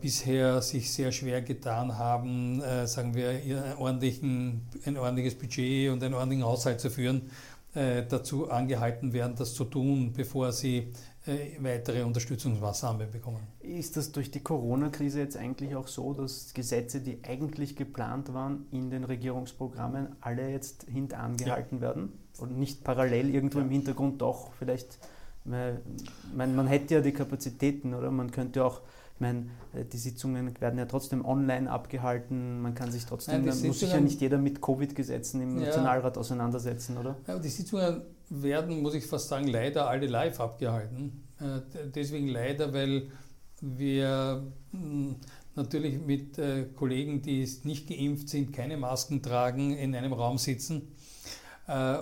bisher 0.00 0.62
sich 0.62 0.92
sehr 0.92 1.12
schwer 1.12 1.42
getan 1.42 1.98
haben, 1.98 2.62
sagen 2.86 3.14
wir, 3.14 3.28
ein 3.28 3.76
ordentliches 4.96 5.38
Budget 5.38 5.92
und 5.92 6.02
einen 6.02 6.14
ordentlichen 6.14 6.44
Haushalt 6.44 6.80
zu 6.80 6.90
führen, 6.90 7.30
dazu 7.74 8.50
angehalten 8.50 9.12
werden, 9.12 9.36
das 9.36 9.54
zu 9.54 9.64
tun, 9.64 10.14
bevor 10.16 10.50
sie 10.52 10.90
weitere 11.60 12.02
Unterstützungsmaßnahmen 12.02 13.10
bekommen. 13.10 13.40
Ist 13.60 13.96
das 13.96 14.12
durch 14.12 14.30
die 14.30 14.40
Corona-Krise 14.40 15.20
jetzt 15.20 15.36
eigentlich 15.36 15.74
auch 15.74 15.88
so, 15.88 16.12
dass 16.12 16.52
Gesetze, 16.54 17.00
die 17.00 17.20
eigentlich 17.22 17.76
geplant 17.76 18.32
waren 18.32 18.66
in 18.70 18.90
den 18.90 19.04
Regierungsprogrammen, 19.04 20.16
alle 20.20 20.50
jetzt 20.50 20.84
hintangehalten 20.84 21.78
ja. 21.78 21.82
werden 21.82 22.12
und 22.38 22.58
nicht 22.58 22.84
parallel 22.84 23.34
irgendwo 23.34 23.58
ja. 23.58 23.64
im 23.64 23.70
Hintergrund 23.70 24.20
doch 24.22 24.52
vielleicht, 24.58 24.98
man, 25.44 26.56
man 26.56 26.66
hätte 26.66 26.94
ja 26.94 27.00
die 27.00 27.12
Kapazitäten 27.12 27.94
oder 27.94 28.10
man 28.10 28.30
könnte 28.30 28.64
auch 28.64 28.82
ich 29.18 29.20
meine, 29.20 29.46
äh, 29.74 29.84
die 29.84 29.96
Sitzungen 29.96 30.54
werden 30.60 30.78
ja 30.78 30.86
trotzdem 30.86 31.24
online 31.24 31.68
abgehalten. 31.68 32.62
Man 32.62 32.76
kann 32.76 32.92
sich 32.92 33.04
trotzdem, 33.04 33.44
Nein, 33.44 33.66
muss 33.66 33.80
sich 33.80 33.92
ja 33.92 33.98
nicht 33.98 34.20
jeder 34.20 34.38
mit 34.38 34.62
Covid-Gesetzen 34.62 35.40
im 35.40 35.58
ja, 35.58 35.66
Nationalrat 35.66 36.16
auseinandersetzen, 36.16 36.96
oder? 36.96 37.16
Ja, 37.26 37.36
die 37.36 37.48
Sitzungen 37.48 38.02
werden, 38.30 38.82
muss 38.82 38.94
ich 38.94 39.06
fast 39.06 39.28
sagen, 39.28 39.46
leider 39.46 39.88
alle 39.88 40.06
live 40.06 40.40
abgehalten. 40.40 41.24
Äh, 41.40 41.60
deswegen 41.94 42.28
leider, 42.28 42.72
weil 42.72 43.10
wir 43.60 44.46
hm, 44.70 45.16
natürlich 45.54 45.98
mit 46.00 46.38
äh, 46.38 46.66
Kollegen, 46.74 47.22
die 47.22 47.48
nicht 47.64 47.88
geimpft 47.88 48.28
sind, 48.28 48.52
keine 48.52 48.76
Masken 48.76 49.22
tragen, 49.22 49.76
in 49.76 49.94
einem 49.94 50.12
Raum 50.12 50.38
sitzen 50.38 50.92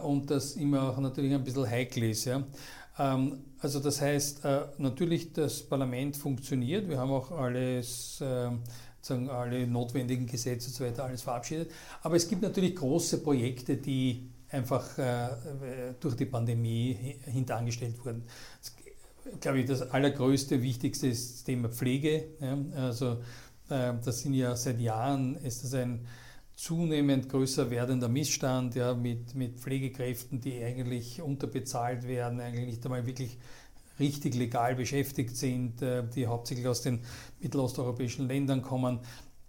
und 0.04 0.30
das 0.30 0.52
immer 0.52 0.90
auch 0.90 0.98
natürlich 0.98 1.34
ein 1.34 1.42
bisschen 1.42 1.68
heikel 1.68 2.04
ist. 2.04 2.24
Ja. 2.26 2.44
Ähm, 2.98 3.44
also 3.58 3.80
das 3.80 4.00
heißt, 4.00 4.44
äh, 4.44 4.60
natürlich 4.78 5.32
das 5.32 5.62
Parlament 5.62 6.16
funktioniert. 6.16 6.88
Wir 6.88 6.98
haben 6.98 7.10
auch 7.10 7.30
alles, 7.30 8.18
ähm, 8.22 8.60
sagen, 9.00 9.30
alle 9.30 9.66
notwendigen 9.66 10.26
Gesetze 10.26 10.68
und 10.68 10.74
so 10.74 10.84
weiter 10.84 11.04
alles 11.04 11.22
verabschiedet. 11.22 11.70
Aber 12.02 12.16
es 12.16 12.28
gibt 12.28 12.42
natürlich 12.42 12.76
große 12.76 13.22
Projekte, 13.22 13.76
die 13.76 14.30
einfach 14.50 14.98
äh, 14.98 15.28
durch 16.00 16.16
die 16.16 16.26
Pandemie 16.26 17.16
hintangestellt 17.24 18.04
wurden. 18.04 18.24
Das, 18.60 18.74
glaube 19.40 19.60
ich, 19.60 19.66
das 19.66 19.82
allergrößte, 19.90 20.62
wichtigste 20.62 21.08
ist 21.08 21.34
das 21.34 21.44
Thema 21.44 21.68
Pflege. 21.68 22.28
Also 22.76 23.18
äh, 23.68 23.94
das 24.04 24.20
sind 24.20 24.34
ja 24.34 24.54
seit 24.56 24.80
Jahren, 24.80 25.36
ist 25.36 25.64
das 25.64 25.74
ein 25.74 26.06
zunehmend 26.54 27.28
größer 27.28 27.70
werdender 27.70 28.08
Missstand 28.08 28.74
ja, 28.74 28.94
mit, 28.94 29.34
mit 29.34 29.58
Pflegekräften, 29.58 30.40
die 30.40 30.62
eigentlich 30.62 31.20
unterbezahlt 31.20 32.08
werden, 32.08 32.40
eigentlich 32.40 32.66
nicht 32.66 32.84
einmal 32.84 33.06
wirklich 33.06 33.38
richtig 34.00 34.34
legal 34.34 34.74
beschäftigt 34.74 35.36
sind, 35.36 35.82
äh, 35.82 36.04
die 36.08 36.26
hauptsächlich 36.26 36.66
aus 36.66 36.82
den 36.82 37.00
mittelosteuropäischen 37.40 38.26
Ländern 38.26 38.62
kommen. 38.62 39.00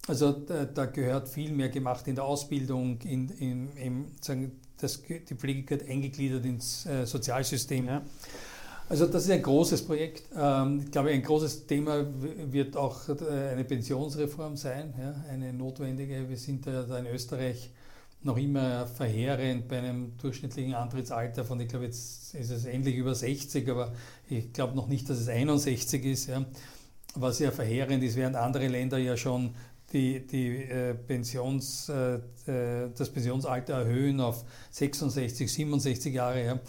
Also 0.08 0.32
da, 0.32 0.66
da, 0.66 0.86
gehört 0.86 1.28
viel 1.28 1.52
mehr 1.52 1.70
gemacht 1.70 2.08
in 2.08 2.16
der 2.16 2.24
Ausbildung, 2.24 3.02
in, 3.02 3.30
in, 3.30 3.70
in 3.76 4.06
sagen, 4.22 4.52
das, 4.80 5.02
die 5.02 5.36
Pflege 5.36 5.64
gehört 5.64 5.90
eingegliedert 5.90 6.46
ins 6.46 6.86
äh, 6.86 7.06
Sozialsystem. 7.06 7.88
Ja. 7.88 8.02
Also 8.90 9.06
das 9.06 9.26
ist 9.26 9.32
ein 9.32 9.42
großes 9.42 9.86
Projekt. 9.86 10.24
Ähm, 10.38 10.82
ich 10.86 10.92
glaube, 10.92 11.10
ein 11.10 11.22
großes 11.22 11.68
Thema 11.68 12.06
wird 12.52 12.78
auch 12.78 13.10
äh, 13.10 13.50
eine 13.52 13.64
Pensionsreform 13.64 14.56
sein, 14.56 14.94
eine 15.30 15.52
notwendige. 15.52 16.30
Wir 16.30 16.38
sind 16.38 16.66
ja 16.66 16.84
in 16.98 17.08
Österreich 17.08 17.72
noch 18.24 18.38
immer 18.38 18.88
verheerend 18.88 19.68
bei 19.68 19.80
einem 19.80 20.18
durchschnittlichen 20.18 20.74
Antrittsalter 20.74 21.46
von, 21.46 21.60
ich 21.60 21.68
glaube, 21.68 21.86
jetzt 21.86 22.34
ist 22.34 22.50
es 22.50 22.66
endlich 22.66 22.96
über 22.96 23.14
60, 23.14 23.70
aber 23.70 23.94
ich 24.30 24.54
glaube 24.54 24.76
noch 24.76 24.88
nicht, 24.88 25.10
dass 25.10 25.20
es 25.20 25.28
61 25.28 26.04
ist, 26.04 26.32
was 27.14 27.40
ja 27.40 27.52
verheerend 27.52 28.04
ist, 28.04 28.16
während 28.16 28.36
andere 28.36 28.68
Länder 28.68 28.98
ja 28.98 29.18
schon 29.18 29.54
die, 29.94 30.26
die 30.26 30.64
äh, 30.64 30.94
Pensions, 30.94 31.90
äh, 31.90 32.20
das 32.46 33.10
Pensionsalter 33.10 33.74
erhöhen 33.74 34.20
auf 34.20 34.44
66, 34.72 35.52
67 35.52 36.14
Jahre. 36.14 36.46
Ja. 36.46 36.60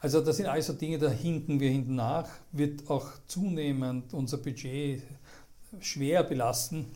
Also 0.00 0.20
das 0.20 0.36
sind 0.36 0.46
also 0.46 0.72
Dinge, 0.72 0.98
da 0.98 1.10
hinken 1.10 1.58
wir 1.58 1.70
hinten 1.70 1.96
nach, 1.96 2.28
wird 2.52 2.88
auch 2.88 3.08
zunehmend 3.26 4.14
unser 4.14 4.38
Budget 4.38 5.02
schwer 5.80 6.22
belasten. 6.22 6.86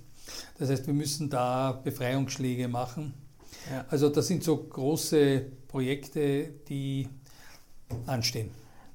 Das 0.59 0.71
heißt, 0.71 0.87
wir 0.87 0.95
müssen 0.95 1.29
da 1.29 1.73
Befreiungsschläge 1.73 2.69
machen. 2.69 3.15
Ja. 3.71 3.85
Also 3.89 4.09
das 4.09 4.29
sind 4.29 4.45
so 4.45 4.57
große 4.57 5.47
Projekte, 5.67 6.49
die 6.69 7.09
anstehen. 8.07 8.51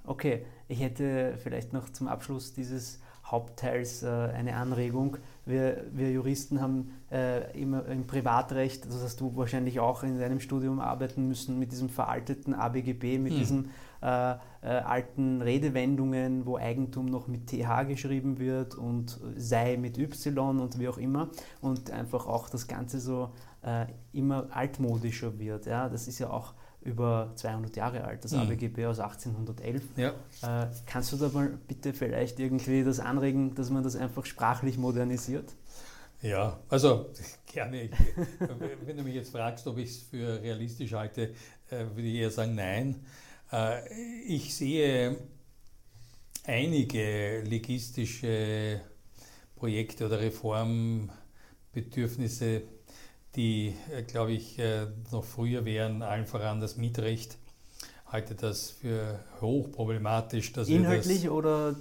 Okay, 0.06 0.46
ich 0.70 0.80
hätte 0.80 1.38
vielleicht 1.44 1.74
noch 1.74 1.90
zum 1.90 2.08
Abschluss 2.08 2.54
dieses 2.54 3.00
Hauptteils 3.26 4.04
äh, 4.04 4.08
eine 4.08 4.56
Anregung. 4.56 5.18
Wir, 5.48 5.86
wir 5.94 6.12
Juristen 6.12 6.62
haben 6.62 6.92
äh, 7.12 7.60
immer 7.60 7.86
im 7.86 8.06
Privatrecht, 8.06 8.86
das 8.86 9.02
hast 9.02 9.22
du 9.22 9.36
wahrscheinlich 9.36 9.80
auch 9.80 10.04
in 10.04 10.20
deinem 10.20 10.40
Studium 10.40 10.80
arbeiten 10.80 11.28
müssen, 11.28 11.58
mit 11.58 11.72
diesem 11.72 11.90
veralteten 11.90 12.54
ABGB, 12.54 13.18
mit 13.18 13.34
mhm. 13.34 13.38
diesem 13.38 13.70
äh, 14.02 14.32
äh, 14.32 14.36
alten 14.62 15.42
Redewendungen, 15.42 16.46
wo 16.46 16.58
Eigentum 16.58 17.06
noch 17.06 17.28
mit 17.28 17.48
TH 17.48 17.88
geschrieben 17.88 18.40
wird 18.40 18.76
und 18.76 19.20
sei 19.36 19.78
mit 19.78 19.98
Y 19.98 20.60
und 20.60 20.80
wie 20.80 20.88
auch 20.88 20.98
immer 20.98 21.30
und 21.62 21.92
einfach 21.92 22.28
auch 22.28 22.50
das 22.50 22.68
Ganze 22.68 23.00
so 23.00 23.30
äh, 23.64 23.86
immer 24.12 24.48
altmodischer 24.52 25.40
wird. 25.40 25.66
Ja? 25.66 25.90
Das 25.90 26.08
ist 26.08 26.20
ja 26.20 26.30
auch 26.30 26.54
über 26.88 27.32
200 27.36 27.76
Jahre 27.76 28.06
alt, 28.06 28.24
das 28.24 28.32
mhm. 28.32 28.40
ABGB 28.40 28.86
aus 28.86 29.00
1811. 29.00 29.84
Ja. 29.98 30.14
Äh, 30.42 30.68
kannst 30.86 31.12
du 31.12 31.18
da 31.18 31.30
mal 31.30 31.50
bitte 31.68 31.94
vielleicht 31.94 32.40
irgendwie 32.40 32.84
das 32.84 33.00
anregen, 33.00 33.56
dass 33.56 33.70
man 33.70 33.84
das 33.84 33.96
einfach 33.96 34.26
sprachlich 34.26 34.78
modernisiert? 34.78 35.54
Ja, 36.22 36.60
also 36.70 37.10
gerne. 37.46 37.84
Ich, 37.84 37.92
wenn 38.86 38.98
du 38.98 39.04
mich 39.04 39.16
jetzt 39.16 39.32
fragst, 39.32 39.68
ob 39.68 39.78
ich 39.78 39.90
es 39.90 39.98
für 39.98 40.42
realistisch 40.42 40.94
halte, 40.94 41.34
äh, 41.70 41.86
würde 41.94 42.08
ich 42.08 42.16
eher 42.16 42.32
sagen, 42.32 42.56
nein. 42.56 42.96
Äh, 43.52 43.82
ich 44.26 44.56
sehe 44.56 45.18
einige 46.46 47.42
legistische 47.42 48.80
Projekte 49.58 50.06
oder 50.06 50.22
Reformbedürfnisse, 50.22 52.62
die, 53.38 53.74
äh, 53.96 54.04
glaube 54.04 54.34
ich, 54.34 54.60
noch 55.12 55.24
früher 55.24 55.64
wären, 55.64 56.02
allen 56.02 56.26
voran 56.26 56.60
das 56.60 56.76
Mietrecht. 56.76 57.38
Halte 58.08 58.36
das 58.36 58.70
für 58.70 59.20
hochproblematisch. 59.42 60.54
Dass 60.54 60.68
Inhaltlich 60.68 61.24
das, 61.24 61.32
oder 61.32 61.76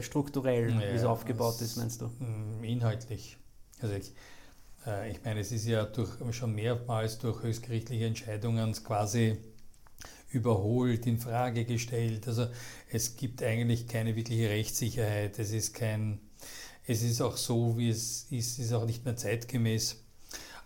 strukturell, 0.00 0.70
ja, 0.70 0.80
wie 0.80 0.96
es 0.96 1.04
aufgebaut 1.04 1.60
ist, 1.60 1.76
meinst 1.76 2.00
du? 2.00 2.10
Inhaltlich. 2.62 3.36
Also 3.80 3.94
ich, 3.94 4.12
äh, 4.86 5.10
ich 5.10 5.24
meine, 5.24 5.40
es 5.40 5.52
ist 5.52 5.66
ja 5.66 5.84
durch, 5.84 6.10
schon 6.32 6.54
mehrmals 6.54 7.18
durch 7.18 7.42
höchstgerichtliche 7.42 8.06
Entscheidungen 8.06 8.72
quasi 8.72 9.38
überholt, 10.30 11.06
in 11.06 11.18
Frage 11.18 11.64
gestellt. 11.64 12.28
Also 12.28 12.46
es 12.88 13.16
gibt 13.16 13.42
eigentlich 13.42 13.88
keine 13.88 14.16
wirkliche 14.16 14.48
Rechtssicherheit. 14.48 15.38
Es 15.38 15.52
ist 15.52 15.74
kein, 15.74 16.20
es 16.86 17.02
ist 17.02 17.20
auch 17.20 17.36
so, 17.36 17.76
wie 17.78 17.90
es 17.90 18.26
ist, 18.30 18.58
ist 18.58 18.72
auch 18.72 18.86
nicht 18.86 19.04
mehr 19.04 19.16
zeitgemäß. 19.16 20.04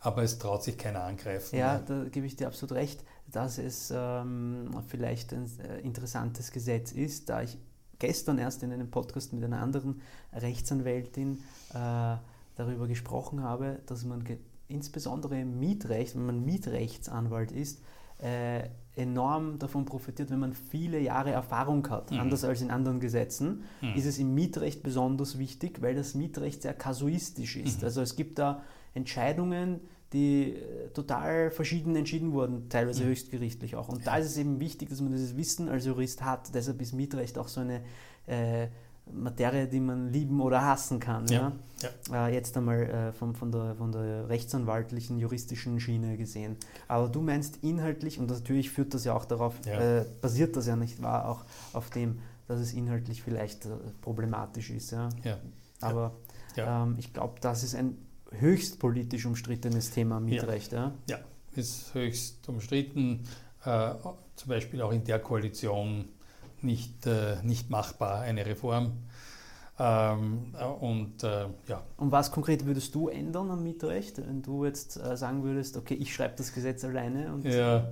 Aber 0.04 0.22
es 0.22 0.38
traut 0.38 0.62
sich 0.62 0.76
keiner 0.76 1.02
angreifen. 1.02 1.56
Ja, 1.56 1.78
da 1.78 2.04
gebe 2.04 2.26
ich 2.26 2.36
dir 2.36 2.46
absolut 2.46 2.72
recht, 2.76 3.02
dass 3.32 3.56
es 3.56 3.90
ähm, 3.94 4.68
vielleicht 4.86 5.32
ein 5.32 5.50
äh, 5.60 5.80
interessantes 5.80 6.52
Gesetz 6.52 6.92
ist, 6.92 7.30
da 7.30 7.40
ich 7.40 7.56
gestern 7.98 8.36
erst 8.36 8.62
in 8.62 8.70
einem 8.70 8.90
Podcast 8.90 9.32
mit 9.32 9.42
einer 9.42 9.62
anderen 9.62 10.02
Rechtsanwältin 10.34 11.42
äh, 11.70 12.16
darüber 12.56 12.86
gesprochen 12.86 13.42
habe, 13.42 13.80
dass 13.86 14.04
man 14.04 14.22
insbesondere 14.68 15.40
im 15.40 15.58
Mietrecht, 15.58 16.14
wenn 16.16 16.26
man 16.26 16.44
Mietrechtsanwalt 16.44 17.50
ist, 17.50 17.80
äh, 18.22 18.68
enorm 18.96 19.58
davon 19.58 19.86
profitiert, 19.86 20.30
wenn 20.30 20.38
man 20.38 20.52
viele 20.52 21.00
Jahre 21.00 21.30
Erfahrung 21.30 21.88
hat. 21.88 22.10
Mhm. 22.10 22.20
Anders 22.20 22.44
als 22.44 22.60
in 22.60 22.70
anderen 22.70 23.00
Gesetzen 23.00 23.64
mhm. 23.80 23.94
ist 23.94 24.04
es 24.04 24.18
im 24.18 24.34
Mietrecht 24.34 24.82
besonders 24.82 25.38
wichtig, 25.38 25.80
weil 25.80 25.94
das 25.94 26.14
Mietrecht 26.14 26.60
sehr 26.60 26.74
kasuistisch 26.74 27.56
ist. 27.56 27.80
Mhm. 27.80 27.86
Also 27.86 28.02
es 28.02 28.16
gibt 28.16 28.38
da 28.38 28.62
Entscheidungen, 28.92 29.80
die 30.14 30.54
äh, 30.54 30.88
total 30.94 31.50
verschieden 31.50 31.96
entschieden 31.96 32.32
wurden, 32.32 32.68
teilweise 32.68 33.04
mhm. 33.04 33.08
höchstgerichtlich 33.08 33.76
auch. 33.76 33.88
Und 33.88 33.98
ja. 33.98 34.04
da 34.12 34.16
ist 34.16 34.26
es 34.26 34.38
eben 34.38 34.60
wichtig, 34.60 34.88
dass 34.88 35.00
man 35.00 35.12
dieses 35.12 35.36
Wissen 35.36 35.68
als 35.68 35.84
Jurist 35.84 36.24
hat. 36.24 36.54
Deshalb 36.54 36.80
ist 36.80 36.94
Mietrecht 36.94 37.36
auch 37.36 37.48
so 37.48 37.60
eine 37.60 37.82
äh, 38.26 38.68
Materie, 39.12 39.66
die 39.66 39.80
man 39.80 40.10
lieben 40.12 40.40
oder 40.40 40.64
hassen 40.64 40.98
kann. 40.98 41.26
Ja, 41.26 41.52
ja. 42.10 42.28
Äh, 42.28 42.34
jetzt 42.34 42.56
einmal 42.56 42.82
äh, 42.82 43.12
von, 43.12 43.34
von, 43.34 43.52
der, 43.52 43.74
von 43.74 43.92
der 43.92 44.28
rechtsanwaltlichen, 44.28 45.18
juristischen 45.18 45.78
Schiene 45.80 46.16
gesehen. 46.16 46.56
Aber 46.88 47.08
du 47.08 47.20
meinst 47.20 47.58
inhaltlich, 47.62 48.18
und 48.18 48.30
natürlich 48.30 48.70
führt 48.70 48.94
das 48.94 49.04
ja 49.04 49.14
auch 49.14 49.26
darauf, 49.26 49.54
ja. 49.66 49.98
Äh, 49.98 50.04
basiert 50.22 50.56
das 50.56 50.66
ja 50.66 50.76
nicht 50.76 51.02
wahr, 51.02 51.28
auch 51.28 51.44
auf 51.74 51.90
dem, 51.90 52.20
dass 52.48 52.60
es 52.60 52.72
inhaltlich 52.72 53.22
vielleicht 53.22 53.66
äh, 53.66 53.70
problematisch 54.00 54.70
ist. 54.70 54.92
Ja? 54.92 55.08
Aber 55.80 56.14
ähm, 56.56 56.96
ich 56.98 57.12
glaube, 57.12 57.34
das 57.40 57.62
ist 57.62 57.74
ein 57.74 57.98
höchst 58.40 58.78
politisch 58.78 59.26
umstrittenes 59.26 59.90
Thema 59.90 60.20
Mietrecht. 60.20 60.72
Ja, 60.72 60.92
ja. 61.08 61.18
ist 61.54 61.94
höchst 61.94 62.48
umstritten, 62.48 63.24
äh, 63.64 63.94
zum 64.36 64.48
Beispiel 64.48 64.82
auch 64.82 64.92
in 64.92 65.04
der 65.04 65.18
Koalition 65.18 66.06
nicht, 66.60 67.06
äh, 67.06 67.36
nicht 67.42 67.70
machbar, 67.70 68.20
eine 68.20 68.44
Reform. 68.46 68.92
Ähm, 69.76 70.54
und 70.80 71.24
äh, 71.24 71.46
ja. 71.68 71.82
Und 71.96 72.12
was 72.12 72.30
konkret 72.30 72.64
würdest 72.64 72.94
du 72.94 73.08
ändern 73.08 73.50
am 73.50 73.64
Mietrecht, 73.64 74.18
wenn 74.18 74.40
du 74.40 74.64
jetzt 74.64 74.96
äh, 74.96 75.16
sagen 75.16 75.42
würdest, 75.42 75.76
okay, 75.76 75.94
ich 75.94 76.14
schreibe 76.14 76.34
das 76.36 76.52
Gesetz 76.52 76.84
alleine? 76.84 77.32
Und 77.32 77.44
ja, 77.44 77.90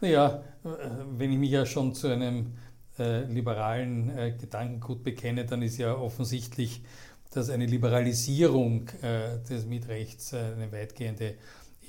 naja, 0.00 0.42
äh, 0.64 0.68
wenn 1.16 1.30
ich 1.30 1.38
mich 1.38 1.50
ja 1.50 1.64
schon 1.66 1.94
zu 1.94 2.08
einem 2.08 2.54
äh, 2.98 3.24
liberalen 3.24 4.10
äh, 4.10 4.32
Gedankengut 4.32 5.04
bekenne, 5.04 5.44
dann 5.44 5.62
ist 5.62 5.78
ja 5.78 5.94
offensichtlich, 5.94 6.82
dass 7.30 7.50
eine 7.50 7.66
Liberalisierung 7.66 8.90
des 9.02 9.64
Mietrechts 9.64 10.34
eine 10.34 10.70
weitgehende 10.72 11.34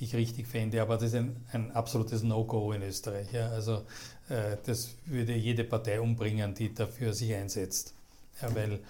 ich 0.02 0.14
richtig 0.16 0.48
fände, 0.48 0.82
aber 0.82 0.96
das 0.96 1.04
ist 1.04 1.14
ein, 1.14 1.36
ein 1.52 1.70
absolutes 1.70 2.22
No-Go 2.22 2.72
in 2.72 2.82
Österreich. 2.82 3.32
Ja. 3.32 3.50
Also 3.50 3.84
äh, 4.28 4.56
das 4.66 4.96
würde 5.06 5.34
jede 5.34 5.62
Partei 5.64 6.00
umbringen, 6.00 6.54
die 6.54 6.74
dafür 6.74 7.12
sich 7.12 7.34
einsetzt. 7.34 7.94
Ja, 8.40 8.54
weil 8.54 8.80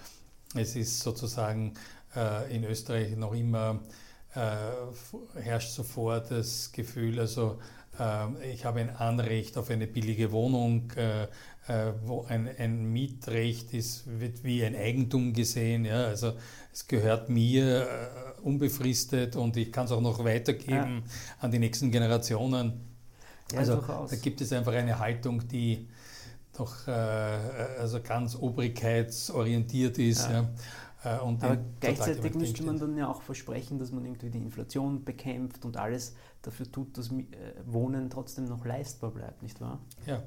es 0.55 0.75
ist 0.75 1.01
sozusagen 1.01 1.75
äh, 2.15 2.55
in 2.55 2.63
Österreich 2.63 3.15
noch 3.15 3.33
immer 3.33 3.79
äh, 4.33 5.39
herrscht 5.39 5.71
sofort 5.71 6.31
das 6.31 6.71
Gefühl, 6.71 7.19
also 7.19 7.59
äh, 7.99 8.51
ich 8.51 8.65
habe 8.65 8.79
ein 8.79 8.95
Anrecht 8.95 9.57
auf 9.57 9.69
eine 9.69 9.85
billige 9.85 10.31
Wohnung, 10.31 10.89
äh, 10.95 11.23
äh, 11.23 11.27
wo 12.05 12.25
ein, 12.27 12.49
ein, 12.57 12.91
Mietrecht 12.91 13.73
ist, 13.73 14.03
wird 14.19 14.43
wie 14.43 14.65
ein 14.65 14.75
Eigentum 14.75 15.31
gesehen. 15.33 15.85
Ja? 15.85 16.05
Also 16.05 16.33
es 16.73 16.87
gehört 16.87 17.29
mir 17.29 17.87
unbefristet 18.41 19.35
und 19.35 19.55
ich 19.55 19.71
kann 19.71 19.85
es 19.85 19.91
auch 19.91 20.01
noch 20.01 20.23
weitergeben 20.23 21.03
ja. 21.05 21.11
an 21.39 21.51
die 21.51 21.59
nächsten 21.59 21.89
Generationen. 21.91 22.81
Ja, 23.51 23.59
also 23.59 23.75
durchaus. 23.75 24.09
da 24.09 24.15
gibt 24.17 24.41
es 24.41 24.51
einfach 24.51 24.73
eine 24.73 24.99
Haltung, 24.99 25.47
die 25.47 25.87
doch 26.57 26.87
äh, 26.87 26.91
also 26.91 27.99
ganz 28.01 28.35
obrigkeitsorientiert 28.35 29.97
ist. 29.97 30.29
Ja. 30.29 30.49
Äh, 31.03 31.07
Aber 31.09 31.57
gleichzeitig 31.79 32.33
müsste 32.35 32.63
man 32.63 32.79
dann 32.79 32.97
ja 32.97 33.09
auch 33.09 33.21
versprechen, 33.21 33.79
dass 33.79 33.91
man 33.91 34.05
irgendwie 34.05 34.29
die 34.29 34.39
Inflation 34.39 35.03
bekämpft 35.03 35.65
und 35.65 35.77
alles 35.77 36.15
dafür 36.41 36.71
tut, 36.71 36.97
dass 36.97 37.11
äh, 37.11 37.25
Wohnen 37.65 38.09
trotzdem 38.09 38.45
noch 38.45 38.65
leistbar 38.65 39.11
bleibt, 39.11 39.43
nicht 39.43 39.59
wahr? 39.59 39.79
Ja, 40.05 40.23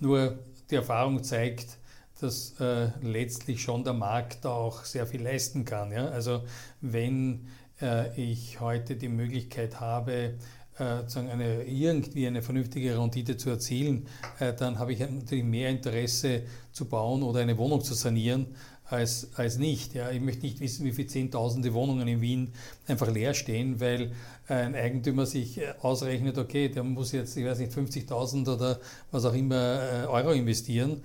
nur 0.00 0.38
die 0.70 0.74
Erfahrung 0.74 1.22
zeigt, 1.22 1.78
dass 2.20 2.60
äh, 2.60 2.90
letztlich 3.00 3.62
schon 3.62 3.84
der 3.84 3.94
Markt 3.94 4.44
auch 4.44 4.84
sehr 4.84 5.06
viel 5.06 5.22
leisten 5.22 5.64
kann. 5.64 5.92
Ja? 5.92 6.08
Also 6.08 6.42
wenn 6.80 7.48
äh, 7.80 8.14
ich 8.20 8.60
heute 8.60 8.96
die 8.96 9.08
Möglichkeit 9.08 9.80
habe, 9.80 10.34
äh, 10.78 11.18
eine, 11.18 11.64
irgendwie 11.64 12.26
eine 12.26 12.42
vernünftige 12.42 12.98
Rendite 12.98 13.36
zu 13.36 13.50
erzielen, 13.50 14.06
äh, 14.38 14.52
dann 14.52 14.78
habe 14.78 14.92
ich 14.92 15.00
natürlich 15.00 15.44
mehr 15.44 15.70
Interesse 15.70 16.42
zu 16.72 16.86
bauen 16.86 17.22
oder 17.22 17.40
eine 17.40 17.56
Wohnung 17.58 17.82
zu 17.82 17.94
sanieren 17.94 18.54
als, 18.90 19.30
als 19.36 19.58
nicht. 19.58 19.94
Ja. 19.94 20.10
Ich 20.10 20.20
möchte 20.20 20.42
nicht 20.42 20.60
wissen, 20.60 20.84
wie 20.84 20.92
viele 20.92 21.08
Zehntausende 21.08 21.72
Wohnungen 21.72 22.06
in 22.08 22.20
Wien 22.20 22.52
einfach 22.86 23.10
leer 23.10 23.34
stehen, 23.34 23.80
weil 23.80 24.12
ein 24.48 24.74
Eigentümer 24.74 25.26
sich 25.26 25.60
ausrechnet, 25.80 26.36
okay, 26.36 26.68
der 26.68 26.82
muss 26.82 27.12
jetzt, 27.12 27.36
ich 27.36 27.44
weiß 27.44 27.60
nicht, 27.60 27.72
50.000 27.72 28.52
oder 28.52 28.80
was 29.12 29.24
auch 29.24 29.34
immer 29.34 30.08
Euro 30.08 30.32
investieren 30.32 31.02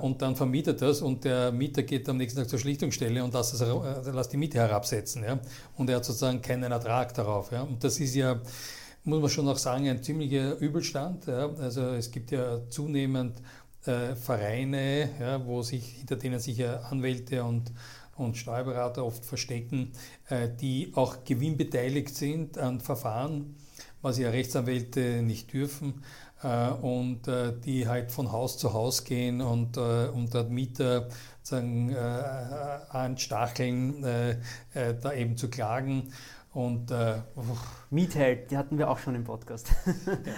und 0.00 0.20
dann 0.20 0.36
vermietet 0.36 0.82
das 0.82 1.00
und 1.00 1.24
der 1.24 1.50
Mieter 1.50 1.82
geht 1.82 2.08
am 2.08 2.18
nächsten 2.18 2.40
Tag 2.40 2.48
zur 2.48 2.58
Schlichtungsstelle 2.58 3.24
und 3.24 3.32
lässt, 3.32 3.58
das, 3.58 4.06
lässt 4.06 4.32
die 4.32 4.36
Miete 4.36 4.58
herabsetzen. 4.58 5.22
Ja? 5.22 5.38
Und 5.76 5.88
er 5.88 5.96
hat 5.96 6.04
sozusagen 6.04 6.42
keinen 6.42 6.70
Ertrag 6.72 7.14
darauf. 7.14 7.52
Ja? 7.52 7.62
Und 7.62 7.82
das 7.82 7.98
ist 8.00 8.14
ja 8.14 8.40
muss 9.04 9.20
man 9.20 9.30
schon 9.30 9.48
auch 9.48 9.58
sagen, 9.58 9.88
ein 9.88 10.02
ziemlicher 10.02 10.56
Übelstand. 10.58 11.26
Ja. 11.26 11.50
Also 11.58 11.82
es 11.90 12.10
gibt 12.10 12.30
ja 12.30 12.60
zunehmend 12.70 13.34
äh, 13.86 14.14
Vereine, 14.14 15.10
ja, 15.20 15.44
wo 15.44 15.62
sich, 15.62 15.96
hinter 15.98 16.16
denen 16.16 16.38
sich 16.38 16.58
ja 16.58 16.80
Anwälte 16.80 17.44
und, 17.44 17.72
und 18.16 18.36
Steuerberater 18.36 19.04
oft 19.04 19.24
verstecken, 19.24 19.92
äh, 20.28 20.48
die 20.48 20.92
auch 20.94 21.24
gewinnbeteiligt 21.24 22.14
sind 22.14 22.58
an 22.58 22.80
Verfahren, 22.80 23.56
was 24.00 24.18
ja 24.18 24.30
Rechtsanwälte 24.30 25.22
nicht 25.22 25.52
dürfen. 25.52 26.02
Äh, 26.42 26.70
und 26.70 27.28
äh, 27.28 27.52
die 27.64 27.86
halt 27.86 28.10
von 28.10 28.32
Haus 28.32 28.58
zu 28.58 28.72
Haus 28.72 29.04
gehen 29.04 29.40
und, 29.40 29.76
äh, 29.76 30.08
und 30.08 30.34
dort 30.34 30.50
Mieter 30.50 31.08
sagen, 31.42 31.90
äh, 31.90 31.98
anstacheln, 31.98 34.02
da 34.02 35.12
eben 35.12 35.36
zu 35.36 35.50
klagen. 35.50 36.12
Und 36.52 36.90
äh, 36.90 37.20
Mietheld, 37.90 38.50
die 38.50 38.56
hatten 38.56 38.78
wir 38.78 38.90
auch 38.90 38.98
schon 38.98 39.14
im 39.14 39.24
Podcast. 39.24 39.70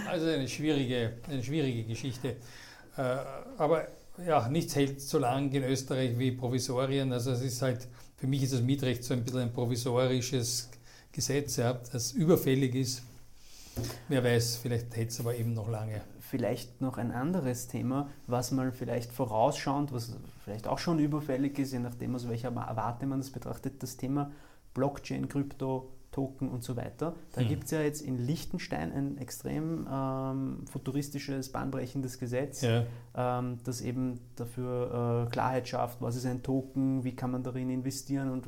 also 0.09 0.27
eine 0.27 0.49
schwierige, 0.49 1.15
eine 1.29 1.43
schwierige 1.43 1.85
Geschichte. 1.85 2.37
Äh, 2.97 3.17
aber 3.59 3.89
ja, 4.25 4.49
nichts 4.49 4.77
hält 4.77 5.01
so 5.01 5.19
lang 5.19 5.51
in 5.53 5.65
Österreich 5.65 6.19
wie 6.19 6.33
Provisorien. 6.33 7.13
Also 7.13 7.33
es 7.33 7.43
ist 7.43 7.63
halt, 7.63 7.89
für 8.17 8.27
mich 8.27 8.43
ist 8.43 8.53
das 8.53 8.63
Mietrecht 8.63 9.05
so 9.05 9.15
ein 9.15 9.25
bisschen 9.25 9.41
ein 9.41 9.53
provisorisches 9.53 10.71
Gesetz, 11.13 11.57
ja, 11.57 11.75
das 11.93 12.13
überfällig 12.13 12.75
ist. 12.75 13.03
Wer 14.09 14.23
weiß, 14.23 14.57
vielleicht 14.57 14.95
hält 14.97 15.11
es 15.11 15.21
aber 15.21 15.35
eben 15.35 15.53
noch 15.53 15.69
lange. 15.69 16.01
vielleicht 16.21 16.81
noch 16.81 16.99
ein 16.99 17.13
anderes 17.13 17.69
Thema, 17.69 18.09
was 18.27 18.51
mal 18.51 18.73
vielleicht 18.73 19.13
vorausschaut, 19.13 19.93
was 19.93 20.17
vielleicht 20.45 20.67
auch 20.67 20.79
schon 20.79 20.99
überfällig 20.99 21.59
ist, 21.59 21.73
je 21.73 21.79
nachdem 21.79 22.15
aus 22.15 22.29
welcher 22.29 22.55
Warte 22.55 23.07
man 23.07 23.21
das 23.21 23.31
betrachtet, 23.31 23.83
das 23.83 23.97
Thema 23.97 24.33
Blockchain, 24.75 25.29
Krypto, 25.29 25.94
Token 26.15 26.49
und 26.49 26.63
so 26.63 26.77
weiter. 26.77 27.17
Da 27.33 27.43
mhm. 27.43 27.49
gibt 27.49 27.65
es 27.65 27.73
ja 27.73 27.83
jetzt 27.83 28.01
in 28.01 28.19
Liechtenstein 28.19 28.93
ein 28.93 29.19
extrem 29.19 29.85
ähm, 29.93 30.65
futuristisches, 30.71 31.51
bahnbrechendes 31.51 32.21
Gesetz, 32.21 32.63
ja. 32.63 32.85
ähm, 33.17 33.59
das 33.65 33.81
eben 33.81 34.21
dafür 34.37 35.27
äh, 35.27 35.31
Klarheit 35.33 35.67
schafft, 35.67 36.01
was 36.01 36.15
ist 36.15 36.25
ein 36.25 36.45
Token, 36.45 37.03
wie 37.03 37.17
kann 37.17 37.33
man 37.33 37.43
darin 37.43 37.69
investieren 37.69 38.31
und 38.31 38.47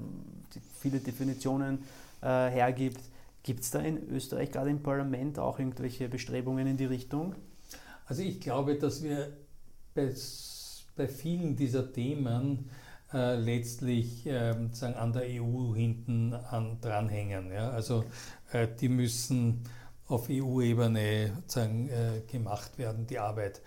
viele 0.79 1.01
Definitionen 1.01 1.81
äh, 2.23 2.27
hergibt. 2.27 3.01
Gibt 3.43 3.65
es 3.65 3.73
da 3.73 3.81
in 3.81 4.09
Österreich 4.11 4.53
gerade 4.53 4.71
im 4.71 4.83
Parlament 4.83 5.41
auch 5.41 5.59
irgendwelche 5.59 6.09
Bestrebungen 6.09 6.69
in 6.69 6.77
die 6.77 6.85
Richtung? 6.85 7.35
Also 8.07 8.23
ich 8.23 8.41
glaube, 8.41 8.77
dass 8.77 9.03
wir 9.03 9.33
bei, 9.93 10.13
bei 10.95 11.09
vielen 11.09 11.57
dieser 11.57 11.93
Themen 11.93 12.71
äh, 13.13 13.37
letztlich 13.37 14.27
äh, 14.27 14.55
sagen, 14.73 14.95
an 14.95 15.13
der 15.13 15.23
EU 15.23 15.75
hinten 15.75 16.35
an, 16.35 16.79
dranhängen. 16.81 17.53
Ja? 17.53 17.71
Also 17.71 18.05
äh, 18.53 18.69
die 18.81 18.89
müssen 18.89 19.63
auf 20.09 20.29
EU-Ebene 20.31 21.33
äh, 21.57 22.21
gemacht 22.31 22.79
werden, 22.79 23.07
die 23.07 23.19
Arbeit. 23.19 23.61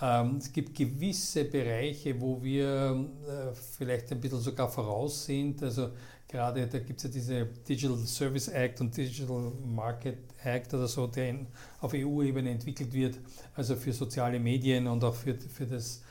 Ähm, 0.00 0.36
es 0.38 0.52
gibt 0.52 0.74
gewisse 0.74 1.44
Bereiche, 1.44 2.20
wo 2.20 2.42
wir 2.42 3.08
äh, 3.28 3.54
vielleicht 3.76 4.10
ein 4.10 4.20
bisschen 4.20 4.40
sogar 4.40 4.68
voraus 4.68 5.24
sind. 5.24 5.62
Also 5.62 5.90
gerade 6.26 6.66
da 6.66 6.78
gibt 6.80 6.98
es 6.98 7.04
ja 7.04 7.10
diese 7.10 7.46
Digital 7.46 7.96
Service 7.98 8.48
Act 8.48 8.80
und 8.80 8.96
Digital 8.96 9.52
Market 9.64 10.18
Act 10.42 10.74
oder 10.74 10.88
so, 10.88 11.06
der 11.06 11.30
in, 11.30 11.46
auf 11.80 11.94
EU-Ebene 11.94 12.50
entwickelt 12.50 12.92
wird, 12.92 13.18
also 13.54 13.76
für 13.76 13.92
soziale 13.92 14.40
Medien 14.40 14.86
und 14.88 15.04
auch 15.04 15.14
für, 15.14 15.34
für 15.34 15.66
das 15.66 16.02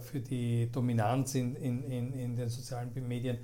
für 0.00 0.20
die 0.20 0.70
Dominanz 0.70 1.34
in, 1.34 1.56
in, 1.56 1.84
in, 1.90 2.12
in, 2.12 2.36
den 2.36 2.48
sozialen 2.48 2.90
Medien. 3.06 3.38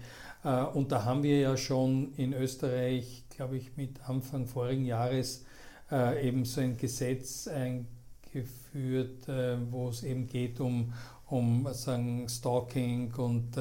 Äh, 0.44 0.62
und 0.62 0.92
da 0.92 1.04
haben 1.04 1.22
wir 1.22 1.38
ja 1.38 1.56
schon 1.56 2.12
in 2.16 2.32
Österreich, 2.32 3.24
glaube 3.28 3.56
ich, 3.56 3.76
mit 3.76 4.08
Anfang 4.08 4.46
vorigen 4.46 4.84
Jahres 4.84 5.44
äh, 5.90 6.26
eben 6.26 6.44
so 6.44 6.60
ein 6.60 6.76
Gesetz 6.76 7.48
eingeführt, 7.48 9.28
wo 9.70 9.88
es 9.88 10.02
eben 10.02 10.26
geht 10.26 10.60
um, 10.60 10.92
um 11.28 11.66
sagen, 11.72 12.28
Stalking 12.28 13.12
und 13.14 13.52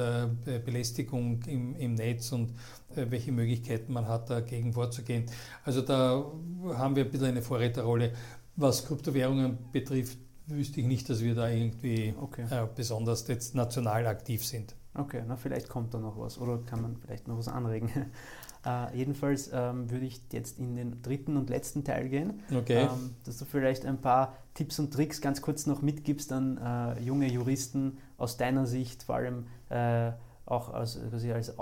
Belästigung 0.44 1.42
im, 1.46 1.74
im 1.76 1.94
Netz 1.94 2.32
und 2.32 2.52
welche 2.94 3.32
Möglichkeiten 3.32 3.92
man 3.92 4.06
hat, 4.06 4.28
dagegen 4.28 4.72
vorzugehen. 4.72 5.24
Also 5.64 5.82
da 5.82 6.30
haben 6.74 6.96
wir 6.96 7.04
ein 7.04 7.10
bisschen 7.10 7.28
eine 7.28 7.42
Vorreiterrolle. 7.42 8.12
Was 8.56 8.86
Kryptowährungen 8.86 9.58
betrifft, 9.72 10.18
wüsste 10.46 10.80
ich 10.80 10.86
nicht, 10.86 11.08
dass 11.08 11.22
wir 11.22 11.34
da 11.34 11.48
irgendwie 11.48 12.14
okay. 12.20 12.46
äh, 12.50 12.66
besonders 12.74 13.26
jetzt 13.28 13.54
national 13.54 14.06
aktiv 14.06 14.44
sind. 14.44 14.74
Okay, 14.94 15.22
na 15.26 15.36
vielleicht 15.36 15.68
kommt 15.68 15.92
da 15.92 15.98
noch 15.98 16.18
was 16.18 16.38
oder 16.38 16.58
kann 16.58 16.80
man 16.80 16.96
vielleicht 16.96 17.28
noch 17.28 17.36
was 17.36 17.48
anregen. 17.48 17.90
äh, 18.64 18.96
jedenfalls 18.96 19.50
ähm, 19.52 19.90
würde 19.90 20.06
ich 20.06 20.22
jetzt 20.32 20.58
in 20.58 20.76
den 20.76 21.02
dritten 21.02 21.36
und 21.36 21.50
letzten 21.50 21.84
Teil 21.84 22.08
gehen, 22.08 22.42
okay. 22.54 22.84
ähm, 22.84 23.14
dass 23.24 23.36
du 23.38 23.44
vielleicht 23.44 23.84
ein 23.84 24.00
paar 24.00 24.36
Tipps 24.54 24.78
und 24.78 24.92
Tricks 24.92 25.20
ganz 25.20 25.42
kurz 25.42 25.66
noch 25.66 25.82
mitgibst 25.82 26.32
an 26.32 26.56
äh, 26.58 27.00
junge 27.02 27.30
Juristen 27.30 27.98
aus 28.16 28.36
deiner 28.36 28.66
Sicht, 28.66 29.02
vor 29.02 29.16
allem 29.16 29.46
äh, 29.68 30.12
auch 30.46 30.72
als, 30.72 30.98
quasi 31.10 31.32
als 31.32 31.50
äh, 31.50 31.54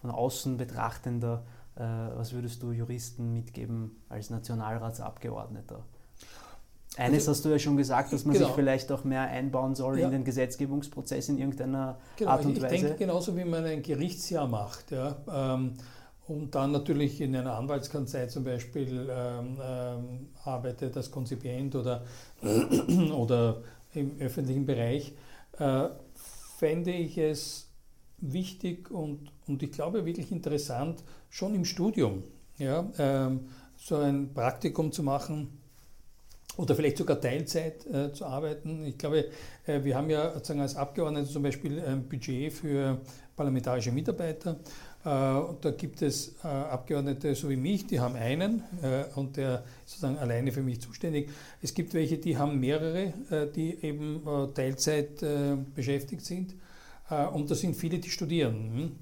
von 0.00 0.10
außen 0.10 0.56
betrachtender. 0.56 1.44
Äh, 1.74 1.80
was 1.80 2.32
würdest 2.32 2.62
du 2.62 2.70
Juristen 2.70 3.32
mitgeben 3.32 3.96
als 4.08 4.30
Nationalratsabgeordneter? 4.30 5.82
Eines 6.96 7.22
also, 7.22 7.30
hast 7.32 7.44
du 7.44 7.48
ja 7.48 7.58
schon 7.58 7.76
gesagt, 7.76 8.12
dass 8.12 8.24
man 8.24 8.34
genau. 8.34 8.46
sich 8.46 8.54
vielleicht 8.54 8.92
auch 8.92 9.02
mehr 9.02 9.22
einbauen 9.22 9.74
soll 9.74 9.98
ja. 9.98 10.06
in 10.06 10.12
den 10.12 10.24
Gesetzgebungsprozess 10.24 11.28
in 11.28 11.38
irgendeiner 11.38 11.98
genau. 12.16 12.30
Art 12.30 12.44
und 12.44 12.56
ich, 12.56 12.62
Weise. 12.62 12.74
Ich 12.74 12.80
denke 12.82 12.98
genauso, 12.98 13.36
wie 13.36 13.44
man 13.44 13.64
ein 13.64 13.82
Gerichtsjahr 13.82 14.46
macht. 14.46 14.92
Ja, 14.92 15.16
ähm, 15.28 15.74
und 16.26 16.54
dann 16.54 16.72
natürlich 16.72 17.20
in 17.20 17.34
einer 17.34 17.54
Anwaltskanzlei 17.56 18.26
zum 18.26 18.44
Beispiel 18.44 19.10
ähm, 19.10 19.58
ähm, 19.62 20.28
arbeitet 20.44 20.96
als 20.96 21.10
Konzipient 21.10 21.74
oder, 21.74 22.04
oder 23.14 23.62
im 23.92 24.12
öffentlichen 24.20 24.64
Bereich, 24.64 25.14
äh, 25.58 25.88
fände 26.58 26.92
ich 26.92 27.18
es 27.18 27.68
wichtig 28.18 28.90
und, 28.90 29.32
und 29.46 29.62
ich 29.62 29.72
glaube 29.72 30.06
wirklich 30.06 30.30
interessant, 30.32 31.02
schon 31.28 31.54
im 31.54 31.64
Studium 31.64 32.22
ja, 32.56 32.88
ähm, 32.98 33.48
so 33.76 33.96
ein 33.96 34.32
Praktikum 34.32 34.92
zu 34.92 35.02
machen 35.02 35.60
oder 36.56 36.74
vielleicht 36.74 36.98
sogar 36.98 37.20
Teilzeit 37.20 37.86
äh, 37.86 38.12
zu 38.12 38.26
arbeiten. 38.26 38.84
Ich 38.86 38.98
glaube, 38.98 39.26
äh, 39.66 39.82
wir 39.82 39.96
haben 39.96 40.10
ja 40.10 40.32
sozusagen 40.32 40.60
als 40.60 40.76
Abgeordnete 40.76 41.28
zum 41.28 41.42
Beispiel 41.42 41.80
ein 41.80 42.08
Budget 42.08 42.52
für 42.52 43.00
parlamentarische 43.36 43.92
Mitarbeiter. 43.92 44.56
Äh, 45.04 45.08
da 45.60 45.70
gibt 45.76 46.00
es 46.00 46.34
äh, 46.42 46.46
Abgeordnete 46.46 47.34
so 47.34 47.50
wie 47.50 47.56
mich, 47.56 47.86
die 47.86 48.00
haben 48.00 48.16
einen 48.16 48.62
äh, 48.82 49.04
und 49.16 49.36
der 49.36 49.64
ist 49.84 49.94
sozusagen 49.94 50.16
alleine 50.16 50.50
für 50.50 50.62
mich 50.62 50.80
zuständig. 50.80 51.28
Es 51.60 51.74
gibt 51.74 51.92
welche, 51.92 52.16
die 52.16 52.38
haben 52.38 52.58
mehrere, 52.58 53.12
äh, 53.30 53.46
die 53.54 53.84
eben 53.84 54.22
Teilzeit 54.54 55.24
beschäftigt 55.74 56.24
sind. 56.24 56.54
und 57.32 57.50
da 57.50 57.54
sind 57.54 57.76
viele, 57.76 57.98
die 57.98 58.08
studieren. 58.08 58.54
Hm? 58.74 58.92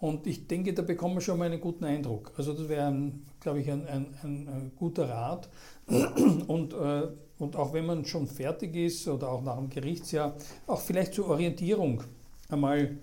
Und 0.00 0.26
ich 0.26 0.46
denke, 0.46 0.72
da 0.72 0.80
bekommen 0.80 1.16
wir 1.16 1.20
schon 1.20 1.38
mal 1.38 1.44
einen 1.44 1.60
guten 1.60 1.84
Eindruck. 1.84 2.32
Also 2.36 2.54
das 2.54 2.68
wäre, 2.68 3.12
glaube 3.38 3.60
ich, 3.60 3.70
ein, 3.70 3.86
ein, 3.86 4.14
ein, 4.22 4.72
guter 4.74 5.08
Rat. 5.08 5.50
Und, 6.46 6.72
äh, 6.72 7.08
und 7.38 7.56
auch 7.56 7.72
wenn 7.72 7.86
man 7.86 8.04
schon 8.04 8.26
fertig 8.26 8.76
ist 8.76 9.08
oder 9.08 9.30
auch 9.30 9.42
nach 9.42 9.56
dem 9.56 9.70
Gerichtsjahr, 9.70 10.36
auch 10.66 10.80
vielleicht 10.80 11.14
zur 11.14 11.28
Orientierung 11.28 12.02
einmal 12.50 12.98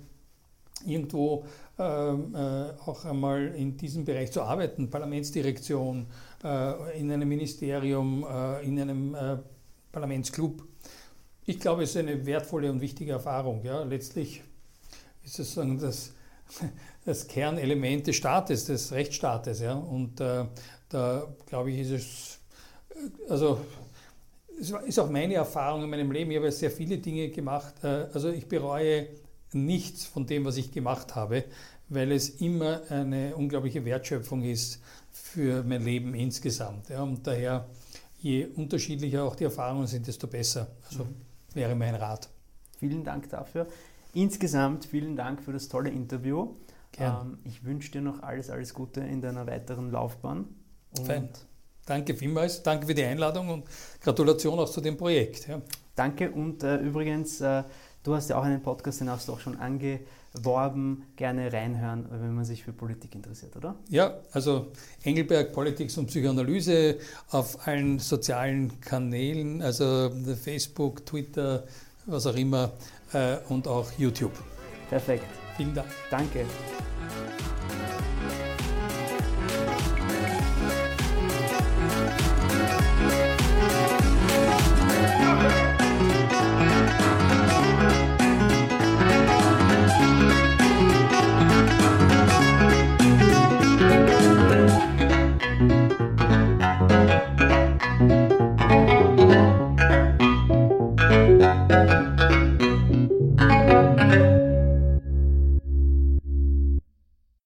irgendwo 0.85 1.43
äh, 1.79 1.83
äh, 1.83 2.73
auch 2.85 3.03
einmal 3.05 3.47
in 3.55 3.75
diesem 3.77 4.05
Bereich 4.05 4.31
zu 4.31 4.43
arbeiten, 4.43 4.91
Parlamentsdirektion, 4.91 6.05
äh, 6.43 6.99
in 6.99 7.11
einem 7.11 7.27
Ministerium, 7.27 8.25
äh, 8.29 8.63
in 8.63 8.79
einem 8.79 9.15
äh, 9.15 9.37
Parlamentsclub. 9.91 10.63
Ich 11.45 11.59
glaube, 11.59 11.83
es 11.83 11.91
ist 11.91 11.97
eine 11.97 12.25
wertvolle 12.25 12.71
und 12.71 12.79
wichtige 12.79 13.13
Erfahrung. 13.13 13.63
Ja. 13.63 13.81
Letztlich 13.83 14.43
ist 15.23 15.39
es 15.39 15.55
sagen, 15.55 15.79
das 15.79 16.13
das 17.05 17.27
Kernelement 17.27 18.07
des 18.07 18.15
Staates, 18.15 18.65
des 18.65 18.91
Rechtsstaates. 18.91 19.59
Ja? 19.61 19.73
Und 19.73 20.19
äh, 20.19 20.45
da 20.89 21.27
glaube 21.45 21.71
ich, 21.71 21.79
ist 21.79 21.91
es, 21.91 22.39
äh, 22.89 23.31
also 23.31 23.61
es 24.59 24.71
ist 24.71 24.99
auch 24.99 25.09
meine 25.09 25.35
Erfahrung 25.35 25.83
in 25.83 25.89
meinem 25.89 26.11
Leben. 26.11 26.31
Ich 26.31 26.37
habe 26.37 26.51
sehr 26.51 26.71
viele 26.71 26.97
Dinge 26.97 27.29
gemacht. 27.29 27.83
Äh, 27.83 28.07
also 28.13 28.29
ich 28.29 28.47
bereue 28.47 29.07
nichts 29.53 30.05
von 30.05 30.25
dem, 30.25 30.45
was 30.45 30.57
ich 30.57 30.71
gemacht 30.71 31.15
habe, 31.15 31.45
weil 31.89 32.11
es 32.11 32.29
immer 32.41 32.81
eine 32.89 33.35
unglaubliche 33.35 33.85
Wertschöpfung 33.85 34.43
ist 34.43 34.81
für 35.11 35.63
mein 35.63 35.83
Leben 35.83 36.13
insgesamt. 36.13 36.89
Ja? 36.89 37.03
Und 37.03 37.25
daher, 37.25 37.67
je 38.19 38.45
unterschiedlicher 38.45 39.23
auch 39.23 39.35
die 39.35 39.45
Erfahrungen 39.45 39.87
sind, 39.87 40.07
desto 40.07 40.27
besser. 40.27 40.67
Also 40.89 41.07
wäre 41.53 41.75
mein 41.75 41.95
Rat. 41.95 42.29
Vielen 42.79 43.03
Dank 43.03 43.29
dafür. 43.29 43.67
Insgesamt 44.17 44.85
vielen 44.85 45.15
Dank 45.15 45.43
für 45.43 45.53
das 45.53 45.69
tolle 45.69 45.91
Interview. 45.91 46.55
Ähm, 46.97 47.37
ich 47.43 47.63
wünsche 47.63 47.91
dir 47.91 48.01
noch 48.01 48.23
alles, 48.23 48.49
alles 48.49 48.73
Gute 48.73 49.01
in 49.01 49.21
deiner 49.21 49.45
weiteren 49.45 49.91
Laufbahn. 49.91 50.45
Fein. 51.05 51.29
Danke 51.85 52.15
vielmals, 52.15 52.63
danke 52.63 52.87
für 52.87 52.95
die 52.95 53.03
Einladung 53.03 53.49
und 53.49 53.65
Gratulation 54.01 54.57
auch 54.57 54.71
zu 54.71 54.81
dem 54.81 54.97
Projekt. 54.97 55.47
Ja. 55.47 55.61
Danke 55.93 56.31
und 56.31 56.63
äh, 56.63 56.77
übrigens, 56.77 57.41
äh, 57.41 57.61
du 58.01 58.15
hast 58.15 58.31
ja 58.31 58.39
auch 58.39 58.43
einen 58.43 58.63
Podcast, 58.63 59.01
den 59.01 59.09
hast 59.11 59.27
du 59.27 59.33
auch 59.33 59.39
schon 59.39 59.59
angeworben. 59.59 61.03
Gerne 61.15 61.53
reinhören, 61.53 62.07
wenn 62.09 62.33
man 62.33 62.43
sich 62.43 62.63
für 62.63 62.73
Politik 62.73 63.13
interessiert, 63.13 63.55
oder? 63.55 63.75
Ja, 63.87 64.15
also 64.31 64.71
Engelberg 65.03 65.53
Politics 65.53 65.95
und 65.95 66.07
Psychoanalyse 66.07 66.97
auf 67.29 67.67
allen 67.67 67.99
sozialen 67.99 68.81
Kanälen, 68.81 69.61
also 69.61 70.09
Facebook, 70.41 71.05
Twitter, 71.05 71.65
was 72.07 72.25
auch 72.25 72.35
immer 72.35 72.71
äh, 73.13 73.37
und 73.49 73.67
auch 73.67 73.91
YouTube. 73.97 74.33
Perfekt. 74.89 75.25
Vielen 75.55 75.73
Dank. 75.73 75.87
Danke. 76.09 76.45